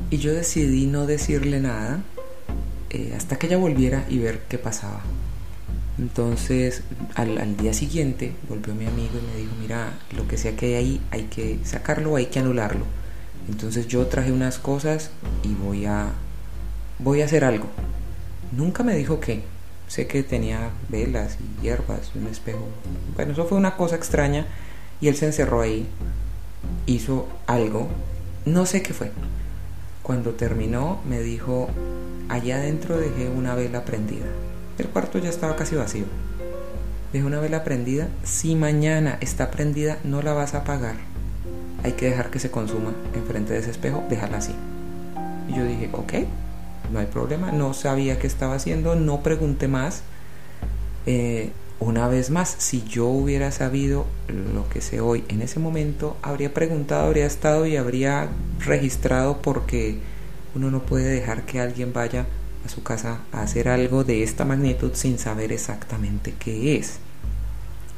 Y 0.08 0.18
yo 0.18 0.32
decidí 0.32 0.86
no 0.86 1.06
decirle 1.06 1.60
nada 1.60 2.00
eh, 2.90 3.12
hasta 3.16 3.38
que 3.38 3.48
ella 3.48 3.56
volviera 3.56 4.06
y 4.08 4.18
ver 4.18 4.42
qué 4.48 4.56
pasaba. 4.56 5.00
Entonces 5.98 6.82
al, 7.16 7.38
al, 7.38 7.56
día 7.56 7.74
siguiente 7.74 8.32
volvió 8.48 8.74
mi 8.74 8.86
amigo 8.86 9.18
y 9.18 9.26
me 9.26 9.42
dijo, 9.42 9.52
mira, 9.60 9.92
lo 10.16 10.26
que 10.28 10.38
sea 10.38 10.56
que 10.56 10.66
hay 10.66 10.74
ahí 10.74 11.02
hay 11.10 11.22
que 11.24 11.58
sacarlo, 11.64 12.14
hay 12.14 12.26
que 12.26 12.38
anularlo. 12.38 12.84
Entonces 13.48 13.88
yo 13.88 14.06
traje 14.06 14.30
unas 14.30 14.58
cosas 14.60 15.10
y 15.42 15.54
voy 15.54 15.86
a, 15.86 16.12
voy 17.00 17.22
a 17.22 17.24
hacer 17.24 17.44
algo. 17.44 17.66
Nunca 18.52 18.84
me 18.84 18.94
dijo 18.94 19.18
qué, 19.18 19.42
Sé 19.92 20.06
que 20.06 20.22
tenía 20.22 20.70
velas 20.88 21.36
y 21.38 21.64
hierbas 21.64 22.12
y 22.14 22.18
un 22.18 22.28
espejo. 22.28 22.66
Bueno, 23.14 23.32
eso 23.32 23.44
fue 23.44 23.58
una 23.58 23.76
cosa 23.76 23.94
extraña 23.94 24.46
y 25.02 25.08
él 25.08 25.16
se 25.16 25.26
encerró 25.26 25.60
ahí, 25.60 25.86
hizo 26.86 27.28
algo, 27.46 27.88
no 28.46 28.64
sé 28.64 28.80
qué 28.80 28.94
fue. 28.94 29.12
Cuando 30.02 30.30
terminó 30.30 31.02
me 31.06 31.20
dijo, 31.20 31.68
allá 32.30 32.56
adentro 32.56 32.96
dejé 32.96 33.28
una 33.28 33.54
vela 33.54 33.84
prendida. 33.84 34.24
El 34.78 34.88
cuarto 34.88 35.18
ya 35.18 35.28
estaba 35.28 35.56
casi 35.56 35.76
vacío. 35.76 36.06
Dejé 37.12 37.26
una 37.26 37.40
vela 37.40 37.62
prendida. 37.62 38.08
Si 38.24 38.56
mañana 38.56 39.18
está 39.20 39.50
prendida, 39.50 39.98
no 40.04 40.22
la 40.22 40.32
vas 40.32 40.54
a 40.54 40.60
apagar. 40.60 40.96
Hay 41.84 41.92
que 41.92 42.06
dejar 42.06 42.30
que 42.30 42.38
se 42.38 42.50
consuma 42.50 42.94
enfrente 43.12 43.52
de 43.52 43.58
ese 43.58 43.70
espejo, 43.70 44.02
déjala 44.08 44.38
así. 44.38 44.54
Y 45.50 45.54
yo 45.54 45.66
dije, 45.66 45.90
ok, 45.92 46.14
no 46.92 46.98
hay 46.98 47.06
problema, 47.06 47.50
no 47.52 47.74
sabía 47.74 48.18
qué 48.18 48.26
estaba 48.26 48.54
haciendo, 48.54 48.94
no 48.94 49.22
pregunté 49.22 49.68
más. 49.68 50.02
Eh, 51.06 51.50
una 51.80 52.06
vez 52.06 52.30
más, 52.30 52.54
si 52.58 52.84
yo 52.84 53.06
hubiera 53.06 53.50
sabido 53.50 54.06
lo 54.28 54.68
que 54.68 54.80
sé 54.80 55.00
hoy 55.00 55.24
en 55.28 55.42
ese 55.42 55.58
momento, 55.58 56.16
habría 56.22 56.54
preguntado, 56.54 57.06
habría 57.06 57.26
estado 57.26 57.66
y 57.66 57.76
habría 57.76 58.28
registrado 58.60 59.42
porque 59.42 59.98
uno 60.54 60.70
no 60.70 60.82
puede 60.82 61.08
dejar 61.08 61.44
que 61.44 61.60
alguien 61.60 61.92
vaya 61.92 62.26
a 62.64 62.68
su 62.68 62.82
casa 62.84 63.22
a 63.32 63.42
hacer 63.42 63.68
algo 63.68 64.04
de 64.04 64.22
esta 64.22 64.44
magnitud 64.44 64.92
sin 64.94 65.18
saber 65.18 65.50
exactamente 65.50 66.34
qué 66.38 66.76
es. 66.76 66.98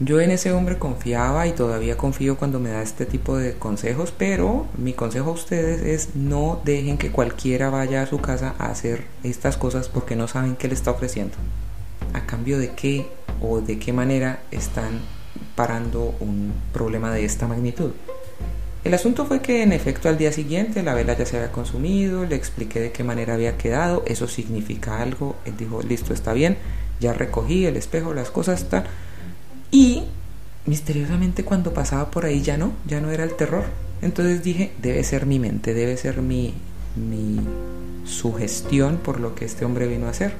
Yo 0.00 0.20
en 0.20 0.32
ese 0.32 0.50
hombre 0.50 0.76
confiaba 0.76 1.46
y 1.46 1.52
todavía 1.52 1.96
confío 1.96 2.36
cuando 2.36 2.58
me 2.58 2.70
da 2.70 2.82
este 2.82 3.06
tipo 3.06 3.36
de 3.36 3.54
consejos, 3.54 4.12
pero 4.16 4.66
mi 4.76 4.92
consejo 4.92 5.30
a 5.30 5.34
ustedes 5.34 5.82
es 5.82 6.16
no 6.16 6.60
dejen 6.64 6.98
que 6.98 7.12
cualquiera 7.12 7.70
vaya 7.70 8.02
a 8.02 8.06
su 8.06 8.18
casa 8.18 8.56
a 8.58 8.66
hacer 8.66 9.04
estas 9.22 9.56
cosas 9.56 9.88
porque 9.88 10.16
no 10.16 10.26
saben 10.26 10.56
qué 10.56 10.66
le 10.66 10.74
está 10.74 10.90
ofreciendo. 10.90 11.36
A 12.12 12.26
cambio 12.26 12.58
de 12.58 12.72
qué 12.72 13.06
o 13.40 13.60
de 13.60 13.78
qué 13.78 13.92
manera 13.92 14.40
están 14.50 15.00
parando 15.54 16.16
un 16.18 16.52
problema 16.72 17.12
de 17.12 17.24
esta 17.24 17.46
magnitud. 17.46 17.92
El 18.82 18.94
asunto 18.94 19.24
fue 19.26 19.40
que 19.40 19.62
en 19.62 19.72
efecto 19.72 20.08
al 20.08 20.18
día 20.18 20.32
siguiente 20.32 20.82
la 20.82 20.94
vela 20.94 21.16
ya 21.16 21.24
se 21.24 21.36
había 21.36 21.52
consumido, 21.52 22.26
le 22.26 22.34
expliqué 22.34 22.80
de 22.80 22.90
qué 22.90 23.04
manera 23.04 23.34
había 23.34 23.56
quedado, 23.56 24.02
eso 24.06 24.26
significa 24.26 25.00
algo, 25.00 25.36
él 25.44 25.56
dijo, 25.56 25.82
listo, 25.82 26.12
está 26.12 26.32
bien, 26.32 26.58
ya 26.98 27.12
recogí 27.12 27.64
el 27.64 27.76
espejo, 27.76 28.12
las 28.12 28.30
cosas, 28.30 28.68
tal 28.68 28.84
y 29.74 30.04
misteriosamente 30.66 31.44
cuando 31.44 31.74
pasaba 31.74 32.12
por 32.12 32.24
ahí 32.24 32.42
ya 32.42 32.56
no, 32.56 32.74
ya 32.86 33.00
no 33.00 33.10
era 33.10 33.24
el 33.24 33.34
terror. 33.34 33.64
Entonces 34.02 34.44
dije, 34.44 34.72
debe 34.80 35.02
ser 35.02 35.26
mi 35.26 35.40
mente, 35.40 35.74
debe 35.74 35.96
ser 35.96 36.22
mi, 36.22 36.54
mi 36.94 37.40
sugestión 38.04 38.98
por 38.98 39.18
lo 39.18 39.34
que 39.34 39.44
este 39.44 39.64
hombre 39.64 39.88
vino 39.88 40.06
a 40.06 40.10
hacer. 40.10 40.34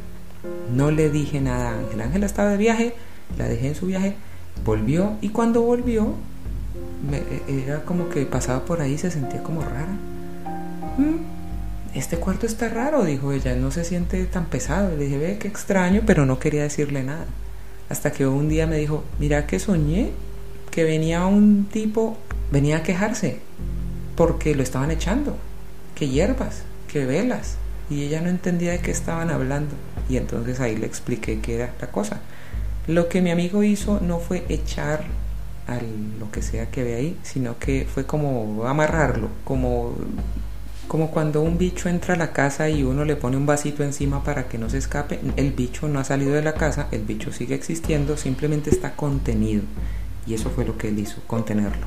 No 0.73 0.93
le 0.93 1.11
dije 1.11 1.41
nada 1.41 1.71
a 1.71 1.79
Ángela. 1.81 2.05
Ángela 2.05 2.27
estaba 2.27 2.51
de 2.51 2.59
viaje, 2.59 2.95
la 3.37 3.49
dejé 3.49 3.67
en 3.67 3.75
su 3.75 3.87
viaje, 3.87 4.15
volvió 4.65 5.17
y 5.21 5.31
cuando 5.31 5.63
volvió 5.63 6.15
era 7.49 7.85
como 7.85 8.11
que 8.11 8.25
pasaba 8.27 8.65
por 8.65 8.81
ahí 8.81 8.93
y 8.93 8.99
se 8.99 9.11
sentía 9.11 9.43
como 9.43 9.63
rara. 9.63 9.97
Mm, 10.97 11.97
este 11.97 12.19
cuarto 12.19 12.47
está 12.47 12.69
raro, 12.69 13.05
dijo 13.05 13.33
ella, 13.33 13.57
no 13.57 13.73
se 13.73 13.83
siente 13.83 14.25
tan 14.27 14.47
pesado. 14.47 14.97
Le 14.97 15.07
dije, 15.07 15.19
ve, 15.19 15.39
qué 15.39 15.49
extraño, 15.49 16.03
pero 16.07 16.25
no 16.25 16.39
quería 16.39 16.63
decirle 16.63 17.03
nada. 17.03 17.27
Hasta 17.89 18.13
que 18.13 18.27
un 18.27 18.49
día 18.49 18.67
me 18.67 18.79
dijo, 18.79 19.05
mira 19.19 19.47
que 19.47 19.59
soñé 19.59 20.11
que 20.71 20.85
venía 20.85 21.27
un 21.27 21.67
tipo, 21.67 22.17
venía 22.51 22.79
a 22.79 22.83
quejarse 22.83 23.39
porque 24.17 24.55
lo 24.55 24.63
estaban 24.63 24.91
echando, 24.91 25.37
que 25.95 26.09
hierbas, 26.09 26.63
que 26.89 27.05
velas. 27.05 27.57
Y 27.91 28.03
ella 28.03 28.21
no 28.21 28.29
entendía 28.29 28.73
de 28.73 28.81
qué 28.81 28.91
estaban 28.91 29.31
hablando. 29.31 29.75
Y 30.09 30.17
entonces 30.17 30.61
ahí 30.61 30.77
le 30.77 30.87
expliqué 30.87 31.41
qué 31.41 31.57
era 31.57 31.75
la 31.81 31.89
cosa. 31.89 32.21
Lo 32.87 33.09
que 33.09 33.21
mi 33.21 33.31
amigo 33.31 33.63
hizo 33.63 34.01
no 34.01 34.19
fue 34.19 34.45
echar 34.49 35.05
a 35.67 35.77
lo 36.19 36.31
que 36.31 36.43
sea 36.43 36.71
que 36.71 36.83
ve 36.83 36.95
ahí, 36.95 37.19
sino 37.23 37.59
que 37.59 37.87
fue 37.93 38.05
como 38.05 38.67
amarrarlo, 38.67 39.29
como 39.45 39.95
como 40.89 41.11
cuando 41.11 41.43
un 41.43 41.59
bicho 41.59 41.89
entra 41.89 42.15
a 42.15 42.19
la 42.19 42.33
casa 42.33 42.69
y 42.69 42.83
uno 42.83 43.05
le 43.05 43.17
pone 43.17 43.37
un 43.37 43.47
vasito 43.47 43.83
encima 43.83 44.23
para 44.23 44.49
que 44.49 44.59
no 44.59 44.69
se 44.71 44.79
escape, 44.79 45.21
el 45.37 45.53
bicho 45.53 45.89
no 45.89 45.99
ha 45.99 46.05
salido 46.05 46.35
de 46.35 46.43
la 46.43 46.55
casa, 46.55 46.89
el 46.93 47.03
bicho 47.03 47.33
sigue 47.33 47.55
existiendo, 47.55 48.17
simplemente 48.17 48.71
está 48.71 48.95
contenido. 48.95 49.63
Y 50.27 50.35
eso 50.35 50.51
fue 50.51 50.65
lo 50.65 50.79
que 50.79 50.89
él 50.89 50.99
hizo, 50.99 51.21
contenerlo. 51.27 51.87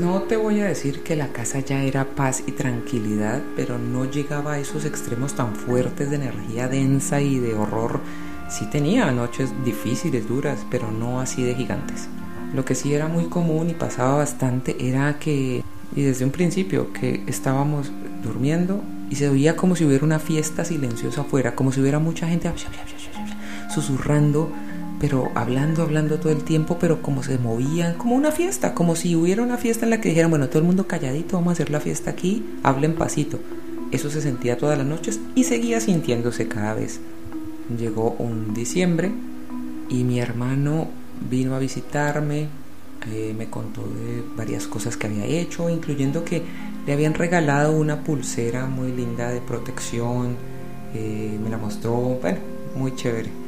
No 0.00 0.22
te 0.22 0.36
voy 0.36 0.60
a 0.60 0.64
decir 0.64 1.02
que 1.02 1.16
la 1.16 1.28
casa 1.28 1.60
ya 1.60 1.82
era 1.82 2.06
paz 2.06 2.42
y 2.46 2.52
tranquilidad, 2.52 3.42
pero 3.56 3.78
no 3.78 4.10
llegaba 4.10 4.54
a 4.54 4.58
esos 4.58 4.86
extremos 4.86 5.34
tan 5.34 5.54
fuertes 5.54 6.08
de 6.08 6.16
energía 6.16 6.66
densa 6.66 7.20
y 7.20 7.38
de 7.38 7.54
horror. 7.54 8.00
Sí 8.48 8.66
tenía 8.70 9.10
noches 9.10 9.50
difíciles, 9.64 10.26
duras, 10.26 10.64
pero 10.70 10.90
no 10.90 11.20
así 11.20 11.42
de 11.42 11.54
gigantes. 11.54 12.08
Lo 12.54 12.64
que 12.64 12.74
sí 12.74 12.94
era 12.94 13.08
muy 13.08 13.26
común 13.26 13.68
y 13.68 13.74
pasaba 13.74 14.16
bastante 14.16 14.76
era 14.80 15.18
que, 15.18 15.62
y 15.94 16.02
desde 16.02 16.24
un 16.24 16.30
principio, 16.30 16.92
que 16.94 17.22
estábamos 17.26 17.92
durmiendo 18.22 18.82
y 19.10 19.16
se 19.16 19.28
oía 19.28 19.56
como 19.56 19.76
si 19.76 19.84
hubiera 19.84 20.06
una 20.06 20.18
fiesta 20.18 20.64
silenciosa 20.64 21.20
afuera, 21.20 21.54
como 21.54 21.70
si 21.70 21.80
hubiera 21.82 21.98
mucha 21.98 22.26
gente 22.26 22.50
susurrando 23.68 24.50
pero 25.02 25.32
hablando, 25.34 25.82
hablando 25.82 26.20
todo 26.20 26.30
el 26.30 26.44
tiempo, 26.44 26.78
pero 26.78 27.02
como 27.02 27.24
se 27.24 27.36
movían, 27.36 27.94
como 27.94 28.14
una 28.14 28.30
fiesta, 28.30 28.72
como 28.72 28.94
si 28.94 29.16
hubiera 29.16 29.42
una 29.42 29.58
fiesta 29.58 29.84
en 29.84 29.90
la 29.90 30.00
que 30.00 30.10
dijeran, 30.10 30.30
bueno, 30.30 30.48
todo 30.48 30.60
el 30.60 30.64
mundo 30.64 30.86
calladito, 30.86 31.36
vamos 31.36 31.50
a 31.50 31.52
hacer 31.54 31.70
la 31.70 31.80
fiesta 31.80 32.12
aquí, 32.12 32.46
hablen 32.62 32.94
pasito. 32.94 33.40
Eso 33.90 34.10
se 34.10 34.20
sentía 34.20 34.56
todas 34.56 34.78
las 34.78 34.86
noches 34.86 35.18
y 35.34 35.42
seguía 35.42 35.80
sintiéndose 35.80 36.46
cada 36.46 36.74
vez. 36.74 37.00
Llegó 37.76 38.14
un 38.20 38.54
diciembre 38.54 39.10
y 39.88 40.04
mi 40.04 40.20
hermano 40.20 40.86
vino 41.28 41.56
a 41.56 41.58
visitarme, 41.58 42.46
eh, 43.10 43.34
me 43.36 43.50
contó 43.50 43.82
de 43.82 44.22
varias 44.36 44.68
cosas 44.68 44.96
que 44.96 45.08
había 45.08 45.24
hecho, 45.24 45.68
incluyendo 45.68 46.24
que 46.24 46.42
le 46.86 46.92
habían 46.92 47.14
regalado 47.14 47.72
una 47.72 48.04
pulsera 48.04 48.66
muy 48.66 48.92
linda 48.92 49.30
de 49.30 49.40
protección, 49.40 50.36
eh, 50.94 51.36
me 51.42 51.50
la 51.50 51.58
mostró, 51.58 51.92
bueno, 52.22 52.38
muy 52.76 52.94
chévere. 52.94 53.41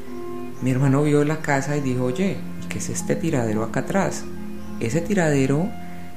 Mi 0.65 0.71
hermano 0.71 1.03
vio 1.03 1.23
la 1.27 1.43
casa 1.43 1.77
y 1.77 1.83
dijo, 1.83 2.05
oye, 2.05 2.39
¿qué 2.71 2.79
es 2.79 2.89
este 2.89 3.17
tiradero 3.17 3.65
acá 3.65 3.81
atrás? 3.81 4.25
Ese 4.81 5.03
tiradero 5.03 5.69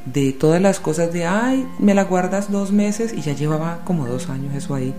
de 0.05 0.31
todas 0.31 0.61
las 0.61 0.79
cosas 0.79 1.11
de, 1.11 1.25
ay, 1.25 1.67
me 1.79 1.93
la 1.93 2.05
guardas 2.05 2.49
dos 2.49 2.71
meses 2.71 3.11
y 3.11 3.19
ya 3.19 3.33
llevaba 3.33 3.81
como 3.83 4.07
dos 4.07 4.29
años 4.29 4.55
eso 4.55 4.73
ahí. 4.73 4.93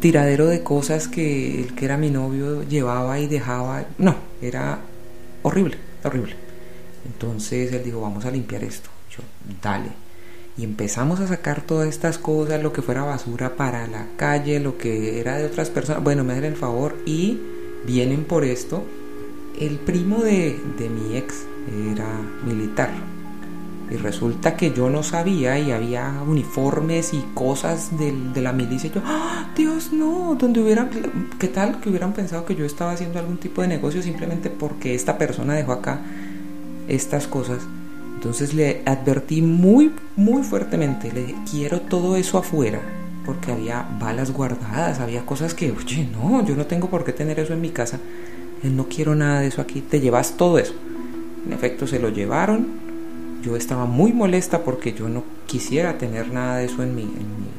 Tiradero 0.00 0.46
de 0.46 0.64
cosas 0.64 1.06
que 1.06 1.60
el 1.60 1.76
que 1.76 1.84
era 1.84 1.96
mi 1.96 2.10
novio 2.10 2.64
llevaba 2.64 3.20
y 3.20 3.28
dejaba. 3.28 3.84
No, 3.98 4.16
era 4.42 4.80
horrible, 5.44 5.76
horrible. 6.02 6.34
Entonces 7.06 7.72
él 7.72 7.84
dijo, 7.84 8.00
vamos 8.00 8.24
a 8.24 8.32
limpiar 8.32 8.64
esto. 8.64 8.90
Yo, 9.16 9.22
dale. 9.62 9.90
Y 10.58 10.64
empezamos 10.64 11.20
a 11.20 11.28
sacar 11.28 11.62
todas 11.62 11.88
estas 11.88 12.18
cosas, 12.18 12.60
lo 12.60 12.72
que 12.72 12.82
fuera 12.82 13.04
basura 13.04 13.54
para 13.54 13.86
la 13.86 14.08
calle, 14.16 14.58
lo 14.58 14.76
que 14.76 15.20
era 15.20 15.36
de 15.36 15.44
otras 15.44 15.70
personas. 15.70 16.02
Bueno, 16.02 16.24
me 16.24 16.34
den 16.34 16.46
el 16.46 16.56
favor 16.56 16.96
y 17.06 17.38
vienen 17.86 18.24
por 18.24 18.44
esto. 18.44 18.84
El 19.58 19.78
primo 19.78 20.22
de, 20.22 20.58
mi 20.78 21.16
ex 21.16 21.46
era 21.92 22.08
militar. 22.46 22.90
Y 23.90 23.96
resulta 23.96 24.56
que 24.56 24.72
yo 24.72 24.88
no 24.88 25.02
sabía 25.02 25.58
y 25.58 25.72
había 25.72 26.22
uniformes 26.26 27.12
y 27.12 27.24
cosas 27.34 27.98
de, 27.98 28.12
de 28.32 28.40
la 28.40 28.52
milicia. 28.52 28.90
Yo, 28.92 29.02
¡Ah, 29.04 29.50
Dios, 29.56 29.92
no, 29.92 30.36
donde 30.38 30.60
hubieran, 30.62 30.90
¿qué 31.38 31.48
tal 31.48 31.80
que 31.80 31.88
hubieran 31.88 32.12
pensado 32.12 32.44
que 32.44 32.54
yo 32.54 32.64
estaba 32.64 32.92
haciendo 32.92 33.18
algún 33.18 33.38
tipo 33.38 33.62
de 33.62 33.68
negocio 33.68 34.00
simplemente 34.00 34.48
porque 34.48 34.94
esta 34.94 35.18
persona 35.18 35.54
dejó 35.54 35.72
acá 35.72 36.00
estas 36.86 37.26
cosas? 37.26 37.58
Entonces 38.14 38.54
le 38.54 38.82
advertí 38.86 39.42
muy, 39.42 39.90
muy 40.14 40.44
fuertemente, 40.44 41.10
le 41.12 41.34
quiero 41.50 41.80
todo 41.80 42.16
eso 42.16 42.38
afuera 42.38 42.99
porque 43.24 43.52
había 43.52 43.86
balas 44.00 44.32
guardadas, 44.32 45.00
había 45.00 45.26
cosas 45.26 45.54
que, 45.54 45.72
oye, 45.72 46.08
no, 46.12 46.44
yo 46.44 46.56
no 46.56 46.66
tengo 46.66 46.88
por 46.88 47.04
qué 47.04 47.12
tener 47.12 47.38
eso 47.38 47.52
en 47.52 47.60
mi 47.60 47.70
casa, 47.70 47.98
eh, 48.62 48.68
no 48.68 48.86
quiero 48.88 49.14
nada 49.14 49.40
de 49.40 49.48
eso 49.48 49.60
aquí, 49.60 49.80
te 49.80 50.00
llevas 50.00 50.36
todo 50.36 50.58
eso. 50.58 50.74
En 51.46 51.52
efecto, 51.52 51.86
se 51.86 51.98
lo 51.98 52.10
llevaron, 52.10 52.66
yo 53.42 53.56
estaba 53.56 53.86
muy 53.86 54.12
molesta 54.12 54.62
porque 54.62 54.92
yo 54.92 55.08
no 55.08 55.24
quisiera 55.46 55.98
tener 55.98 56.32
nada 56.32 56.58
de 56.58 56.66
eso 56.66 56.82
en 56.82 56.94
mi, 56.94 57.02
en 57.02 57.08
mi, 57.08 57.50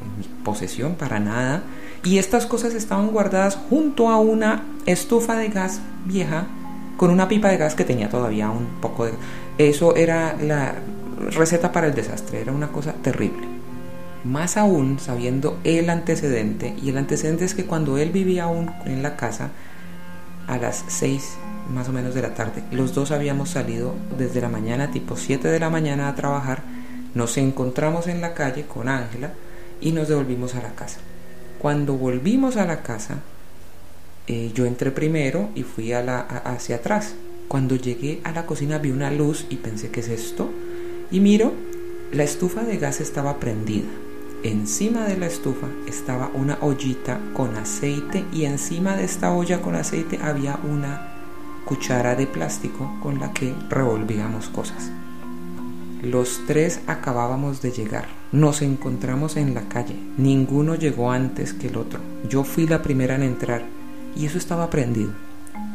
posesión, 0.44 0.96
para 0.96 1.20
nada. 1.20 1.62
Y 2.04 2.18
estas 2.18 2.46
cosas 2.46 2.74
estaban 2.74 3.08
guardadas 3.08 3.56
junto 3.70 4.08
a 4.08 4.18
una 4.18 4.64
estufa 4.86 5.36
de 5.36 5.48
gas 5.48 5.80
vieja 6.04 6.46
con 6.96 7.10
una 7.10 7.28
pipa 7.28 7.48
de 7.48 7.58
gas 7.58 7.76
que 7.76 7.84
tenía 7.84 8.08
todavía 8.08 8.50
un 8.50 8.66
poco 8.80 9.04
de... 9.06 9.12
Eso 9.58 9.94
era 9.94 10.36
la 10.40 10.74
receta 11.30 11.70
para 11.70 11.86
el 11.86 11.94
desastre, 11.94 12.40
era 12.40 12.50
una 12.50 12.68
cosa 12.68 12.92
terrible. 12.94 13.61
Más 14.24 14.56
aún 14.56 14.98
sabiendo 15.00 15.58
el 15.64 15.90
antecedente, 15.90 16.74
y 16.80 16.90
el 16.90 16.98
antecedente 16.98 17.44
es 17.44 17.54
que 17.54 17.66
cuando 17.66 17.98
él 17.98 18.10
vivía 18.10 18.44
aún 18.44 18.70
en 18.84 19.02
la 19.02 19.16
casa, 19.16 19.50
a 20.46 20.58
las 20.58 20.84
6 20.88 21.38
más 21.72 21.88
o 21.88 21.92
menos 21.92 22.14
de 22.14 22.22
la 22.22 22.34
tarde, 22.34 22.62
los 22.70 22.94
dos 22.94 23.10
habíamos 23.10 23.50
salido 23.50 23.94
desde 24.16 24.40
la 24.40 24.48
mañana, 24.48 24.90
tipo 24.90 25.16
7 25.16 25.48
de 25.48 25.60
la 25.60 25.70
mañana 25.70 26.08
a 26.08 26.14
trabajar, 26.14 26.62
nos 27.14 27.36
encontramos 27.36 28.06
en 28.06 28.20
la 28.20 28.34
calle 28.34 28.64
con 28.66 28.88
Ángela 28.88 29.32
y 29.80 29.92
nos 29.92 30.08
devolvimos 30.08 30.54
a 30.54 30.62
la 30.62 30.74
casa. 30.74 30.98
Cuando 31.58 31.94
volvimos 31.94 32.56
a 32.56 32.64
la 32.64 32.82
casa, 32.82 33.18
eh, 34.26 34.52
yo 34.54 34.66
entré 34.66 34.92
primero 34.92 35.50
y 35.54 35.62
fui 35.62 35.92
a 35.92 36.02
la, 36.02 36.20
hacia 36.20 36.76
atrás. 36.76 37.14
Cuando 37.48 37.76
llegué 37.76 38.20
a 38.24 38.32
la 38.32 38.46
cocina 38.46 38.78
vi 38.78 38.90
una 38.90 39.10
luz 39.10 39.46
y 39.50 39.56
pensé, 39.56 39.90
¿qué 39.90 40.00
es 40.00 40.08
esto? 40.08 40.50
Y 41.10 41.20
miro, 41.20 41.52
la 42.12 42.22
estufa 42.22 42.62
de 42.62 42.78
gas 42.78 43.00
estaba 43.00 43.38
prendida. 43.38 43.88
Encima 44.44 45.04
de 45.06 45.16
la 45.16 45.26
estufa 45.26 45.68
estaba 45.86 46.28
una 46.34 46.58
ollita 46.62 47.20
con 47.32 47.54
aceite 47.56 48.24
y 48.32 48.44
encima 48.44 48.96
de 48.96 49.04
esta 49.04 49.32
olla 49.32 49.62
con 49.62 49.76
aceite 49.76 50.18
había 50.20 50.58
una 50.68 51.12
cuchara 51.64 52.16
de 52.16 52.26
plástico 52.26 52.92
con 53.00 53.20
la 53.20 53.32
que 53.32 53.54
revolvíamos 53.70 54.48
cosas. 54.48 54.90
Los 56.02 56.40
tres 56.48 56.80
acabábamos 56.88 57.62
de 57.62 57.70
llegar. 57.70 58.06
Nos 58.32 58.62
encontramos 58.62 59.36
en 59.36 59.54
la 59.54 59.68
calle. 59.68 59.94
Ninguno 60.18 60.74
llegó 60.74 61.12
antes 61.12 61.52
que 61.52 61.68
el 61.68 61.76
otro. 61.76 62.00
Yo 62.28 62.42
fui 62.42 62.66
la 62.66 62.82
primera 62.82 63.14
en 63.14 63.22
entrar 63.22 63.62
y 64.16 64.26
eso 64.26 64.38
estaba 64.38 64.70
prendido. 64.70 65.12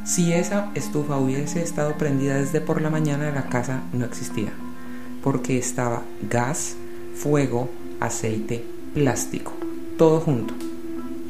Si 0.04 0.34
esa 0.34 0.72
estufa 0.76 1.16
hubiese 1.16 1.64
estado 1.64 1.98
prendida 1.98 2.36
desde 2.36 2.60
por 2.60 2.82
la 2.82 2.90
mañana, 2.90 3.32
la 3.32 3.48
casa 3.48 3.84
no 3.94 4.04
existía, 4.04 4.52
porque 5.24 5.58
estaba 5.58 6.04
gas, 6.30 6.76
fuego, 7.18 7.70
aceite, 8.00 8.64
plástico, 8.94 9.54
todo 9.98 10.20
junto. 10.20 10.54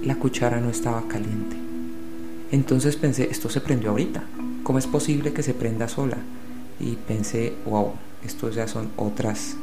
La 0.03 0.15
cuchara 0.15 0.59
no 0.59 0.69
estaba 0.69 1.07
caliente. 1.07 1.55
Entonces 2.51 2.95
pensé, 2.97 3.29
esto 3.31 3.49
se 3.49 3.61
prendió 3.61 3.91
ahorita. 3.91 4.23
¿Cómo 4.63 4.79
es 4.79 4.87
posible 4.87 5.33
que 5.33 5.43
se 5.43 5.53
prenda 5.53 5.87
sola? 5.87 6.17
Y 6.79 6.95
pensé, 6.95 7.53
wow, 7.65 7.93
estos 8.23 8.55
ya 8.55 8.67
son 8.67 8.89
otras 8.97 9.55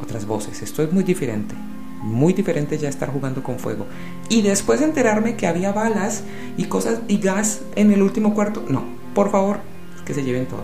otras 0.00 0.26
voces. 0.26 0.62
Esto 0.62 0.82
es 0.82 0.92
muy 0.92 1.02
diferente. 1.02 1.54
Muy 2.02 2.32
diferente 2.32 2.78
ya 2.78 2.88
estar 2.88 3.10
jugando 3.10 3.42
con 3.42 3.58
fuego. 3.58 3.86
Y 4.28 4.42
después 4.42 4.80
enterarme 4.80 5.34
que 5.34 5.46
había 5.46 5.72
balas 5.72 6.22
y 6.56 6.64
cosas 6.64 7.00
y 7.08 7.18
gas 7.18 7.62
en 7.74 7.90
el 7.90 8.02
último 8.02 8.34
cuarto. 8.34 8.64
No, 8.68 8.84
por 9.14 9.30
favor, 9.30 9.58
que 10.04 10.14
se 10.14 10.22
lleven 10.22 10.46
todo. 10.46 10.62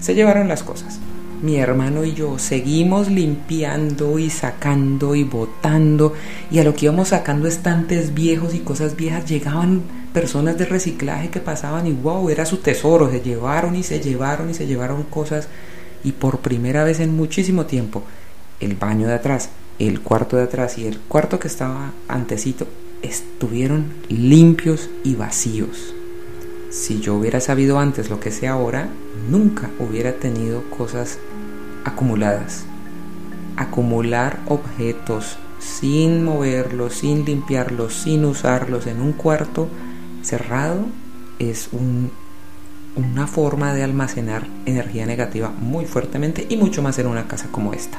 Se 0.00 0.14
llevaron 0.14 0.48
las 0.48 0.62
cosas. 0.62 1.00
Mi 1.44 1.58
hermano 1.58 2.06
y 2.06 2.14
yo 2.14 2.38
seguimos 2.38 3.10
limpiando 3.10 4.18
y 4.18 4.30
sacando 4.30 5.14
y 5.14 5.24
botando. 5.24 6.14
Y 6.50 6.58
a 6.58 6.64
lo 6.64 6.74
que 6.74 6.86
íbamos 6.86 7.08
sacando 7.08 7.46
estantes 7.48 8.14
viejos 8.14 8.54
y 8.54 8.60
cosas 8.60 8.96
viejas 8.96 9.26
llegaban 9.26 9.82
personas 10.14 10.56
de 10.56 10.64
reciclaje 10.64 11.28
que 11.28 11.40
pasaban 11.40 11.86
y 11.86 11.92
wow, 11.92 12.30
era 12.30 12.46
su 12.46 12.56
tesoro. 12.56 13.10
Se 13.10 13.20
llevaron 13.20 13.76
y 13.76 13.82
se 13.82 14.00
llevaron 14.00 14.48
y 14.48 14.54
se 14.54 14.66
llevaron 14.66 15.02
cosas. 15.02 15.48
Y 16.02 16.12
por 16.12 16.38
primera 16.38 16.82
vez 16.82 16.98
en 17.00 17.14
muchísimo 17.14 17.66
tiempo 17.66 18.04
el 18.58 18.76
baño 18.76 19.06
de 19.06 19.12
atrás, 19.12 19.50
el 19.78 20.00
cuarto 20.00 20.38
de 20.38 20.44
atrás 20.44 20.78
y 20.78 20.86
el 20.86 20.98
cuarto 20.98 21.38
que 21.38 21.48
estaba 21.48 21.92
antecito 22.08 22.66
estuvieron 23.02 23.92
limpios 24.08 24.88
y 25.04 25.14
vacíos. 25.14 25.92
Si 26.70 27.00
yo 27.00 27.14
hubiera 27.16 27.40
sabido 27.40 27.78
antes 27.78 28.08
lo 28.08 28.18
que 28.18 28.32
sé 28.32 28.48
ahora, 28.48 28.88
nunca 29.30 29.70
hubiera 29.78 30.14
tenido 30.14 30.64
cosas 30.70 31.18
acumuladas. 31.84 32.64
Acumular 33.56 34.40
objetos 34.46 35.38
sin 35.58 36.24
moverlos, 36.24 36.94
sin 36.94 37.24
limpiarlos, 37.24 37.94
sin 37.94 38.24
usarlos 38.24 38.86
en 38.86 39.00
un 39.00 39.12
cuarto 39.12 39.68
cerrado 40.22 40.86
es 41.38 41.70
una 42.96 43.26
forma 43.26 43.74
de 43.74 43.82
almacenar 43.82 44.46
energía 44.66 45.06
negativa 45.06 45.50
muy 45.50 45.84
fuertemente 45.84 46.46
y 46.48 46.56
mucho 46.56 46.82
más 46.82 46.98
en 46.98 47.06
una 47.06 47.26
casa 47.26 47.48
como 47.50 47.72
esta. 47.72 47.98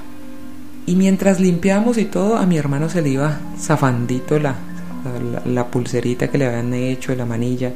Y 0.86 0.96
mientras 0.96 1.40
limpiamos 1.40 1.98
y 1.98 2.06
todo, 2.06 2.38
a 2.38 2.46
mi 2.46 2.58
hermano 2.58 2.90
se 2.90 3.02
le 3.02 3.10
iba 3.10 3.40
zafandito 3.58 4.38
la, 4.38 4.56
la, 5.46 5.68
pulserita 5.68 6.30
que 6.30 6.38
le 6.38 6.46
habían 6.46 6.74
hecho, 6.74 7.16
la 7.16 7.26
manilla, 7.26 7.74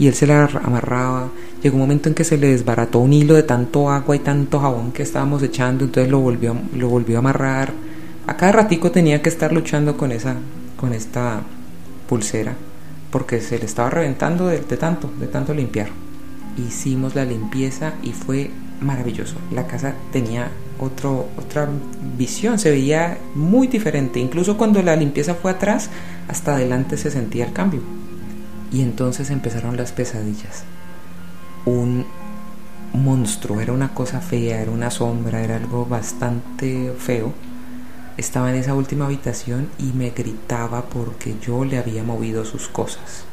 y 0.00 0.08
él 0.08 0.14
se 0.14 0.26
la 0.26 0.46
amarraba. 0.46 1.28
Llegó 1.62 1.76
un 1.76 1.82
momento 1.82 2.08
en 2.08 2.14
que 2.14 2.24
se 2.24 2.38
le 2.38 2.48
desbarató 2.48 3.00
un 3.00 3.12
hilo 3.12 3.34
de 3.34 3.42
tanto 3.42 3.90
agua 3.90 4.16
y 4.16 4.20
tanto 4.20 4.58
jabón 4.58 4.92
que 4.92 5.02
estábamos 5.02 5.42
echando, 5.42 5.84
entonces 5.84 6.10
lo 6.10 6.20
volvió, 6.20 6.56
lo 6.74 6.88
volvió 6.88 7.16
a 7.16 7.18
amarrar. 7.18 7.72
A 8.26 8.36
cada 8.36 8.52
ratico 8.52 8.90
tenía 8.90 9.20
que 9.20 9.28
estar 9.28 9.52
luchando 9.52 9.98
con 9.98 10.10
esa, 10.10 10.36
con 10.78 10.94
esta 10.94 11.42
pulsera, 12.08 12.54
porque 13.10 13.42
se 13.42 13.58
le 13.58 13.66
estaba 13.66 13.90
reventando 13.90 14.46
de 14.46 14.58
tanto, 14.60 15.12
de 15.20 15.26
tanto 15.26 15.52
limpiar. 15.52 15.88
Hicimos 16.56 17.14
la 17.14 17.26
limpieza 17.26 17.92
y 18.02 18.12
fue 18.12 18.50
maravilloso. 18.80 19.36
La 19.52 19.66
casa 19.66 19.92
tenía 20.12 20.50
otro, 20.78 21.28
otra 21.36 21.68
visión, 22.16 22.58
se 22.58 22.70
veía 22.70 23.18
muy 23.34 23.66
diferente. 23.66 24.18
Incluso 24.18 24.56
cuando 24.56 24.82
la 24.82 24.96
limpieza 24.96 25.34
fue 25.34 25.50
atrás, 25.50 25.90
hasta 26.26 26.54
adelante 26.54 26.96
se 26.96 27.10
sentía 27.10 27.44
el 27.44 27.52
cambio. 27.52 27.99
Y 28.72 28.82
entonces 28.82 29.30
empezaron 29.30 29.76
las 29.76 29.92
pesadillas. 29.92 30.64
Un 31.64 32.06
monstruo, 32.92 33.60
era 33.60 33.72
una 33.72 33.94
cosa 33.94 34.20
fea, 34.20 34.60
era 34.60 34.70
una 34.70 34.90
sombra, 34.90 35.42
era 35.42 35.56
algo 35.56 35.86
bastante 35.86 36.92
feo. 36.98 37.32
Estaba 38.16 38.50
en 38.50 38.56
esa 38.56 38.74
última 38.74 39.06
habitación 39.06 39.68
y 39.78 39.92
me 39.96 40.10
gritaba 40.10 40.82
porque 40.82 41.36
yo 41.40 41.64
le 41.64 41.78
había 41.78 42.02
movido 42.02 42.44
sus 42.44 42.68
cosas. 42.68 43.24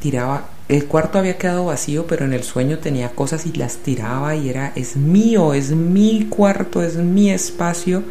Tiraba 0.00 0.48
el 0.72 0.86
cuarto 0.86 1.18
había 1.18 1.36
quedado 1.36 1.66
vacío, 1.66 2.06
pero 2.06 2.24
en 2.24 2.32
el 2.32 2.44
sueño 2.44 2.78
tenía 2.78 3.10
cosas 3.10 3.44
y 3.44 3.52
las 3.52 3.76
tiraba 3.76 4.34
y 4.34 4.48
era, 4.48 4.72
es 4.74 4.96
mío, 4.96 5.52
es 5.52 5.72
mi 5.72 6.28
cuarto, 6.30 6.82
es 6.82 6.96
mi 6.96 7.30
espacio. 7.30 8.02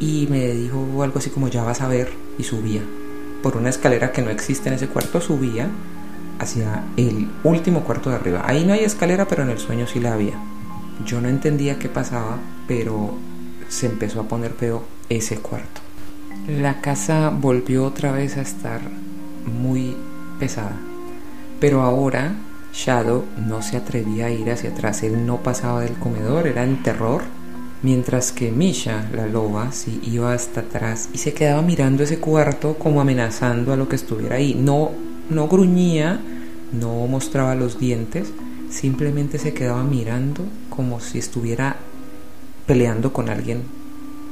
Y 0.00 0.26
me 0.28 0.48
dijo 0.48 1.00
algo 1.04 1.20
así 1.20 1.30
como, 1.30 1.46
ya 1.46 1.62
vas 1.62 1.80
a 1.80 1.86
ver, 1.86 2.10
y 2.38 2.42
subía. 2.42 2.82
Por 3.42 3.56
una 3.56 3.70
escalera 3.70 4.12
que 4.12 4.22
no 4.22 4.30
existe 4.30 4.68
en 4.68 4.76
ese 4.76 4.88
cuarto, 4.88 5.20
subía 5.20 5.68
hacia 6.38 6.84
el 6.96 7.30
último 7.44 7.80
cuarto 7.84 8.10
de 8.10 8.16
arriba. 8.16 8.42
Ahí 8.44 8.64
no 8.64 8.72
hay 8.72 8.84
escalera, 8.84 9.26
pero 9.26 9.42
en 9.42 9.50
el 9.50 9.58
sueño 9.58 9.86
sí 9.86 10.00
la 10.00 10.14
había. 10.14 10.34
Yo 11.04 11.20
no 11.20 11.28
entendía 11.28 11.78
qué 11.78 11.88
pasaba, 11.88 12.38
pero 12.68 13.14
se 13.68 13.86
empezó 13.86 14.20
a 14.20 14.28
poner 14.28 14.52
feo 14.52 14.84
ese 15.08 15.38
cuarto. 15.38 15.80
La 16.48 16.80
casa 16.80 17.30
volvió 17.30 17.84
otra 17.84 18.12
vez 18.12 18.36
a 18.36 18.42
estar 18.42 18.80
muy 19.46 19.96
pesada 20.38 20.76
pero 21.62 21.82
ahora 21.82 22.34
Shadow 22.74 23.24
no 23.36 23.62
se 23.62 23.76
atrevía 23.76 24.26
a 24.26 24.30
ir 24.30 24.50
hacia 24.50 24.70
atrás, 24.70 25.04
él 25.04 25.24
no 25.24 25.44
pasaba 25.44 25.82
del 25.82 25.94
comedor, 25.94 26.48
era 26.48 26.64
en 26.64 26.82
terror. 26.82 27.22
Mientras 27.82 28.30
que 28.30 28.52
Misha, 28.52 29.10
la 29.12 29.26
loba, 29.26 29.72
sí 29.72 30.00
iba 30.04 30.32
hasta 30.32 30.60
atrás 30.60 31.08
y 31.12 31.18
se 31.18 31.34
quedaba 31.34 31.62
mirando 31.62 32.04
ese 32.04 32.18
cuarto 32.20 32.74
como 32.78 33.00
amenazando 33.00 33.72
a 33.72 33.76
lo 33.76 33.88
que 33.88 33.96
estuviera 33.96 34.36
ahí. 34.36 34.54
No, 34.54 34.92
no 35.28 35.48
gruñía, 35.48 36.20
no 36.72 37.06
mostraba 37.08 37.56
los 37.56 37.80
dientes, 37.80 38.32
simplemente 38.70 39.38
se 39.38 39.52
quedaba 39.52 39.82
mirando 39.82 40.44
como 40.70 41.00
si 41.00 41.18
estuviera 41.18 41.76
peleando 42.66 43.12
con 43.12 43.28
alguien, 43.28 43.62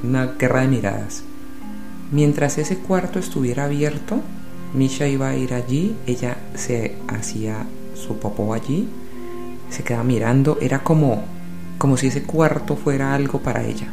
una 0.05 0.27
guerra 0.27 0.61
de 0.61 0.69
miradas. 0.69 1.25
Mientras 2.13 2.57
ese 2.57 2.79
cuarto 2.79 3.19
estuviera 3.19 3.65
abierto, 3.65 4.21
Misha 4.75 5.09
iba 5.09 5.29
a 5.29 5.37
ir 5.37 5.55
allí, 5.55 5.97
ella 6.07 6.37
se 6.55 6.95
hacía 7.09 7.67
su 7.95 8.19
popó 8.19 8.55
allí, 8.55 8.89
se 9.71 9.83
quedaba 9.83 10.05
mirando, 10.05 10.59
era 10.61 10.85
como, 10.85 11.25
como 11.81 11.97
si 11.97 12.09
ese 12.09 12.23
cuarto 12.23 12.77
fuera 12.77 13.15
algo 13.15 13.41
para 13.41 13.65
ella. 13.65 13.89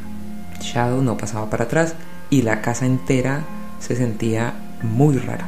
Shadow 0.62 1.02
no 1.02 1.18
pasaba 1.18 1.50
para 1.50 1.64
atrás 1.64 1.96
y 2.30 2.42
la 2.42 2.62
casa 2.62 2.86
entera 2.86 3.46
se 3.80 3.96
sentía 3.96 4.54
muy 4.84 5.18
rara. 5.18 5.48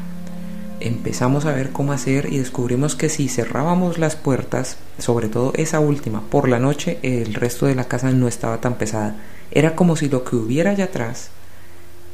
Empezamos 0.80 1.46
a 1.46 1.52
ver 1.52 1.72
cómo 1.72 1.92
hacer 1.92 2.32
y 2.32 2.38
descubrimos 2.38 2.96
que 2.96 3.10
si 3.10 3.28
cerrábamos 3.28 3.98
las 3.98 4.16
puertas, 4.16 4.78
sobre 4.98 5.28
todo 5.28 5.52
esa 5.56 5.82
última, 5.82 6.22
por 6.22 6.48
la 6.48 6.60
noche 6.60 6.98
el 7.04 7.34
resto 7.34 7.66
de 7.66 7.76
la 7.76 7.84
casa 7.84 8.12
no 8.12 8.30
estaba 8.30 8.62
tan 8.62 8.76
pesada. 8.76 9.18
Era 9.52 9.76
como 9.76 9.98
si 9.98 10.08
lo 10.08 10.24
que 10.24 10.38
hubiera 10.38 10.72
allá 10.72 10.86
atrás 10.86 11.32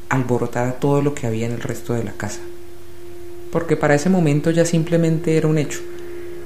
alborotara 0.10 0.74
todo 0.74 1.02
lo 1.04 1.14
que 1.14 1.28
había 1.28 1.46
en 1.46 1.52
el 1.52 1.62
resto 1.62 1.94
de 1.94 2.04
la 2.04 2.14
casa 2.14 2.40
porque 3.56 3.78
para 3.78 3.96
ese 3.96 4.10
momento 4.10 4.52
ya 4.52 4.66
simplemente 4.66 5.38
era 5.38 5.48
un 5.48 5.58
hecho. 5.58 5.80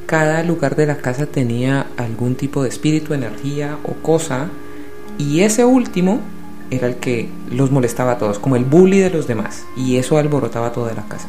Cada 0.09 0.41
lugar 0.41 0.75
de 0.75 0.87
la 0.87 0.97
casa 0.97 1.27
tenía 1.27 1.85
algún 1.95 2.33
tipo 2.33 2.63
de 2.63 2.69
espíritu, 2.69 3.13
energía 3.13 3.77
o 3.83 3.93
cosa, 4.01 4.47
y 5.19 5.41
ese 5.41 5.65
último 5.65 6.19
era 6.71 6.87
el 6.87 6.95
que 6.95 7.29
los 7.51 7.69
molestaba 7.69 8.13
a 8.13 8.17
todos, 8.17 8.39
como 8.39 8.55
el 8.55 8.65
bully 8.65 8.97
de 8.97 9.11
los 9.11 9.27
demás, 9.27 9.65
y 9.77 9.97
eso 9.97 10.17
alborotaba 10.17 10.71
toda 10.71 10.95
la 10.95 11.07
casa. 11.07 11.27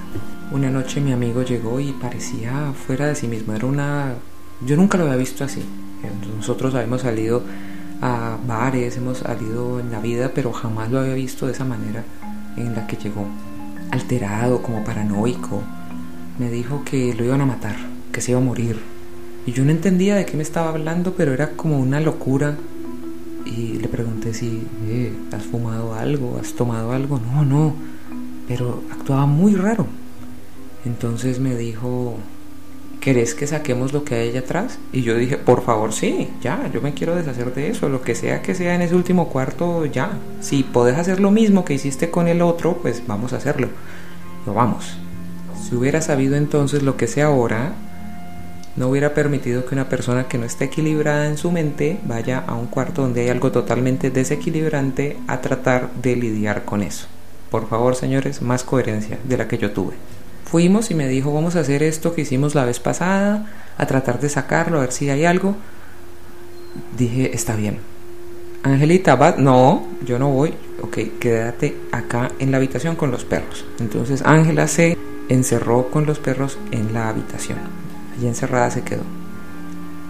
Una 0.50 0.70
noche 0.70 1.02
mi 1.02 1.12
amigo 1.12 1.42
llegó 1.42 1.78
y 1.78 1.92
parecía 1.92 2.72
fuera 2.86 3.06
de 3.06 3.16
sí 3.16 3.28
mismo, 3.28 3.52
era 3.52 3.66
una... 3.66 4.14
Yo 4.64 4.78
nunca 4.78 4.96
lo 4.96 5.04
había 5.04 5.16
visto 5.16 5.44
así. 5.44 5.62
Nosotros 6.38 6.74
habíamos 6.74 7.02
salido 7.02 7.42
a 8.00 8.38
bares, 8.46 8.96
hemos 8.96 9.18
salido 9.18 9.78
en 9.78 9.92
la 9.92 10.00
vida, 10.00 10.30
pero 10.34 10.54
jamás 10.54 10.90
lo 10.90 11.00
había 11.00 11.12
visto 11.12 11.44
de 11.44 11.52
esa 11.52 11.66
manera 11.66 12.02
en 12.56 12.74
la 12.74 12.86
que 12.86 12.96
llegó 12.96 13.26
alterado, 13.90 14.62
como 14.62 14.82
paranoico. 14.84 15.62
Me 16.38 16.50
dijo 16.50 16.82
que 16.82 17.12
lo 17.12 17.26
iban 17.26 17.42
a 17.42 17.46
matar, 17.46 17.89
que 18.12 18.20
se 18.20 18.32
iba 18.32 18.40
a 18.40 18.44
morir. 18.44 18.78
Y 19.46 19.52
yo 19.52 19.64
no 19.64 19.70
entendía 19.70 20.16
de 20.16 20.26
qué 20.26 20.36
me 20.36 20.42
estaba 20.42 20.70
hablando, 20.70 21.14
pero 21.16 21.32
era 21.32 21.50
como 21.50 21.78
una 21.78 22.00
locura. 22.00 22.56
Y 23.46 23.78
le 23.78 23.88
pregunté 23.88 24.34
si, 24.34 24.66
eh, 24.86 25.12
¿has 25.32 25.44
fumado 25.44 25.94
algo? 25.94 26.38
¿Has 26.40 26.52
tomado 26.52 26.92
algo? 26.92 27.18
No, 27.18 27.44
no. 27.44 27.74
Pero 28.46 28.82
actuaba 28.90 29.26
muy 29.26 29.54
raro. 29.54 29.86
Entonces 30.84 31.40
me 31.40 31.56
dijo, 31.56 32.16
¿querés 33.00 33.34
que 33.34 33.46
saquemos 33.46 33.92
lo 33.92 34.04
que 34.04 34.14
hay 34.14 34.28
allá 34.30 34.40
atrás? 34.40 34.78
Y 34.92 35.02
yo 35.02 35.16
dije, 35.16 35.36
por 35.36 35.62
favor, 35.62 35.92
sí, 35.92 36.28
ya, 36.40 36.70
yo 36.72 36.80
me 36.80 36.94
quiero 36.94 37.16
deshacer 37.16 37.54
de 37.54 37.70
eso, 37.70 37.88
lo 37.88 38.02
que 38.02 38.14
sea 38.14 38.42
que 38.42 38.54
sea 38.54 38.74
en 38.74 38.82
ese 38.82 38.94
último 38.94 39.28
cuarto, 39.28 39.86
ya. 39.86 40.12
Si 40.40 40.62
podés 40.62 40.98
hacer 40.98 41.20
lo 41.20 41.30
mismo 41.30 41.64
que 41.64 41.74
hiciste 41.74 42.10
con 42.10 42.28
el 42.28 42.42
otro, 42.42 42.78
pues 42.80 43.02
vamos 43.06 43.32
a 43.32 43.36
hacerlo. 43.36 43.68
Lo 44.46 44.54
vamos. 44.54 44.96
Si 45.62 45.74
hubiera 45.74 46.00
sabido 46.00 46.36
entonces 46.36 46.82
lo 46.82 46.96
que 46.96 47.06
sé 47.06 47.22
ahora, 47.22 47.74
no 48.80 48.88
hubiera 48.88 49.12
permitido 49.12 49.66
que 49.66 49.74
una 49.74 49.90
persona 49.90 50.26
que 50.26 50.38
no 50.38 50.46
esté 50.46 50.64
equilibrada 50.64 51.26
en 51.26 51.36
su 51.36 51.52
mente 51.52 52.00
vaya 52.04 52.42
a 52.46 52.54
un 52.54 52.66
cuarto 52.66 53.02
donde 53.02 53.20
hay 53.20 53.28
algo 53.28 53.52
totalmente 53.52 54.10
desequilibrante 54.10 55.18
a 55.26 55.42
tratar 55.42 55.92
de 56.00 56.16
lidiar 56.16 56.64
con 56.64 56.82
eso. 56.82 57.06
Por 57.50 57.68
favor, 57.68 57.94
señores, 57.94 58.40
más 58.40 58.64
coherencia 58.64 59.18
de 59.22 59.36
la 59.36 59.46
que 59.46 59.58
yo 59.58 59.72
tuve. 59.72 59.96
Fuimos 60.46 60.90
y 60.90 60.94
me 60.94 61.08
dijo, 61.08 61.30
vamos 61.30 61.56
a 61.56 61.60
hacer 61.60 61.82
esto 61.82 62.14
que 62.14 62.22
hicimos 62.22 62.54
la 62.54 62.64
vez 62.64 62.80
pasada, 62.80 63.52
a 63.76 63.84
tratar 63.84 64.18
de 64.18 64.30
sacarlo, 64.30 64.78
a 64.78 64.80
ver 64.80 64.92
si 64.92 65.10
hay 65.10 65.26
algo. 65.26 65.56
Dije, 66.96 67.34
está 67.34 67.56
bien. 67.56 67.80
Angelita, 68.62 69.14
¿va? 69.14 69.34
No, 69.36 69.88
yo 70.06 70.18
no 70.18 70.30
voy. 70.30 70.54
Ok, 70.80 71.18
quédate 71.20 71.76
acá 71.92 72.30
en 72.38 72.50
la 72.50 72.56
habitación 72.56 72.96
con 72.96 73.10
los 73.10 73.26
perros. 73.26 73.66
Entonces 73.78 74.22
Ángela 74.24 74.66
se 74.68 74.96
encerró 75.28 75.90
con 75.90 76.06
los 76.06 76.18
perros 76.18 76.58
en 76.70 76.94
la 76.94 77.10
habitación. 77.10 77.79
Allí 78.20 78.28
encerrada 78.28 78.70
se 78.70 78.82
quedó. 78.82 79.00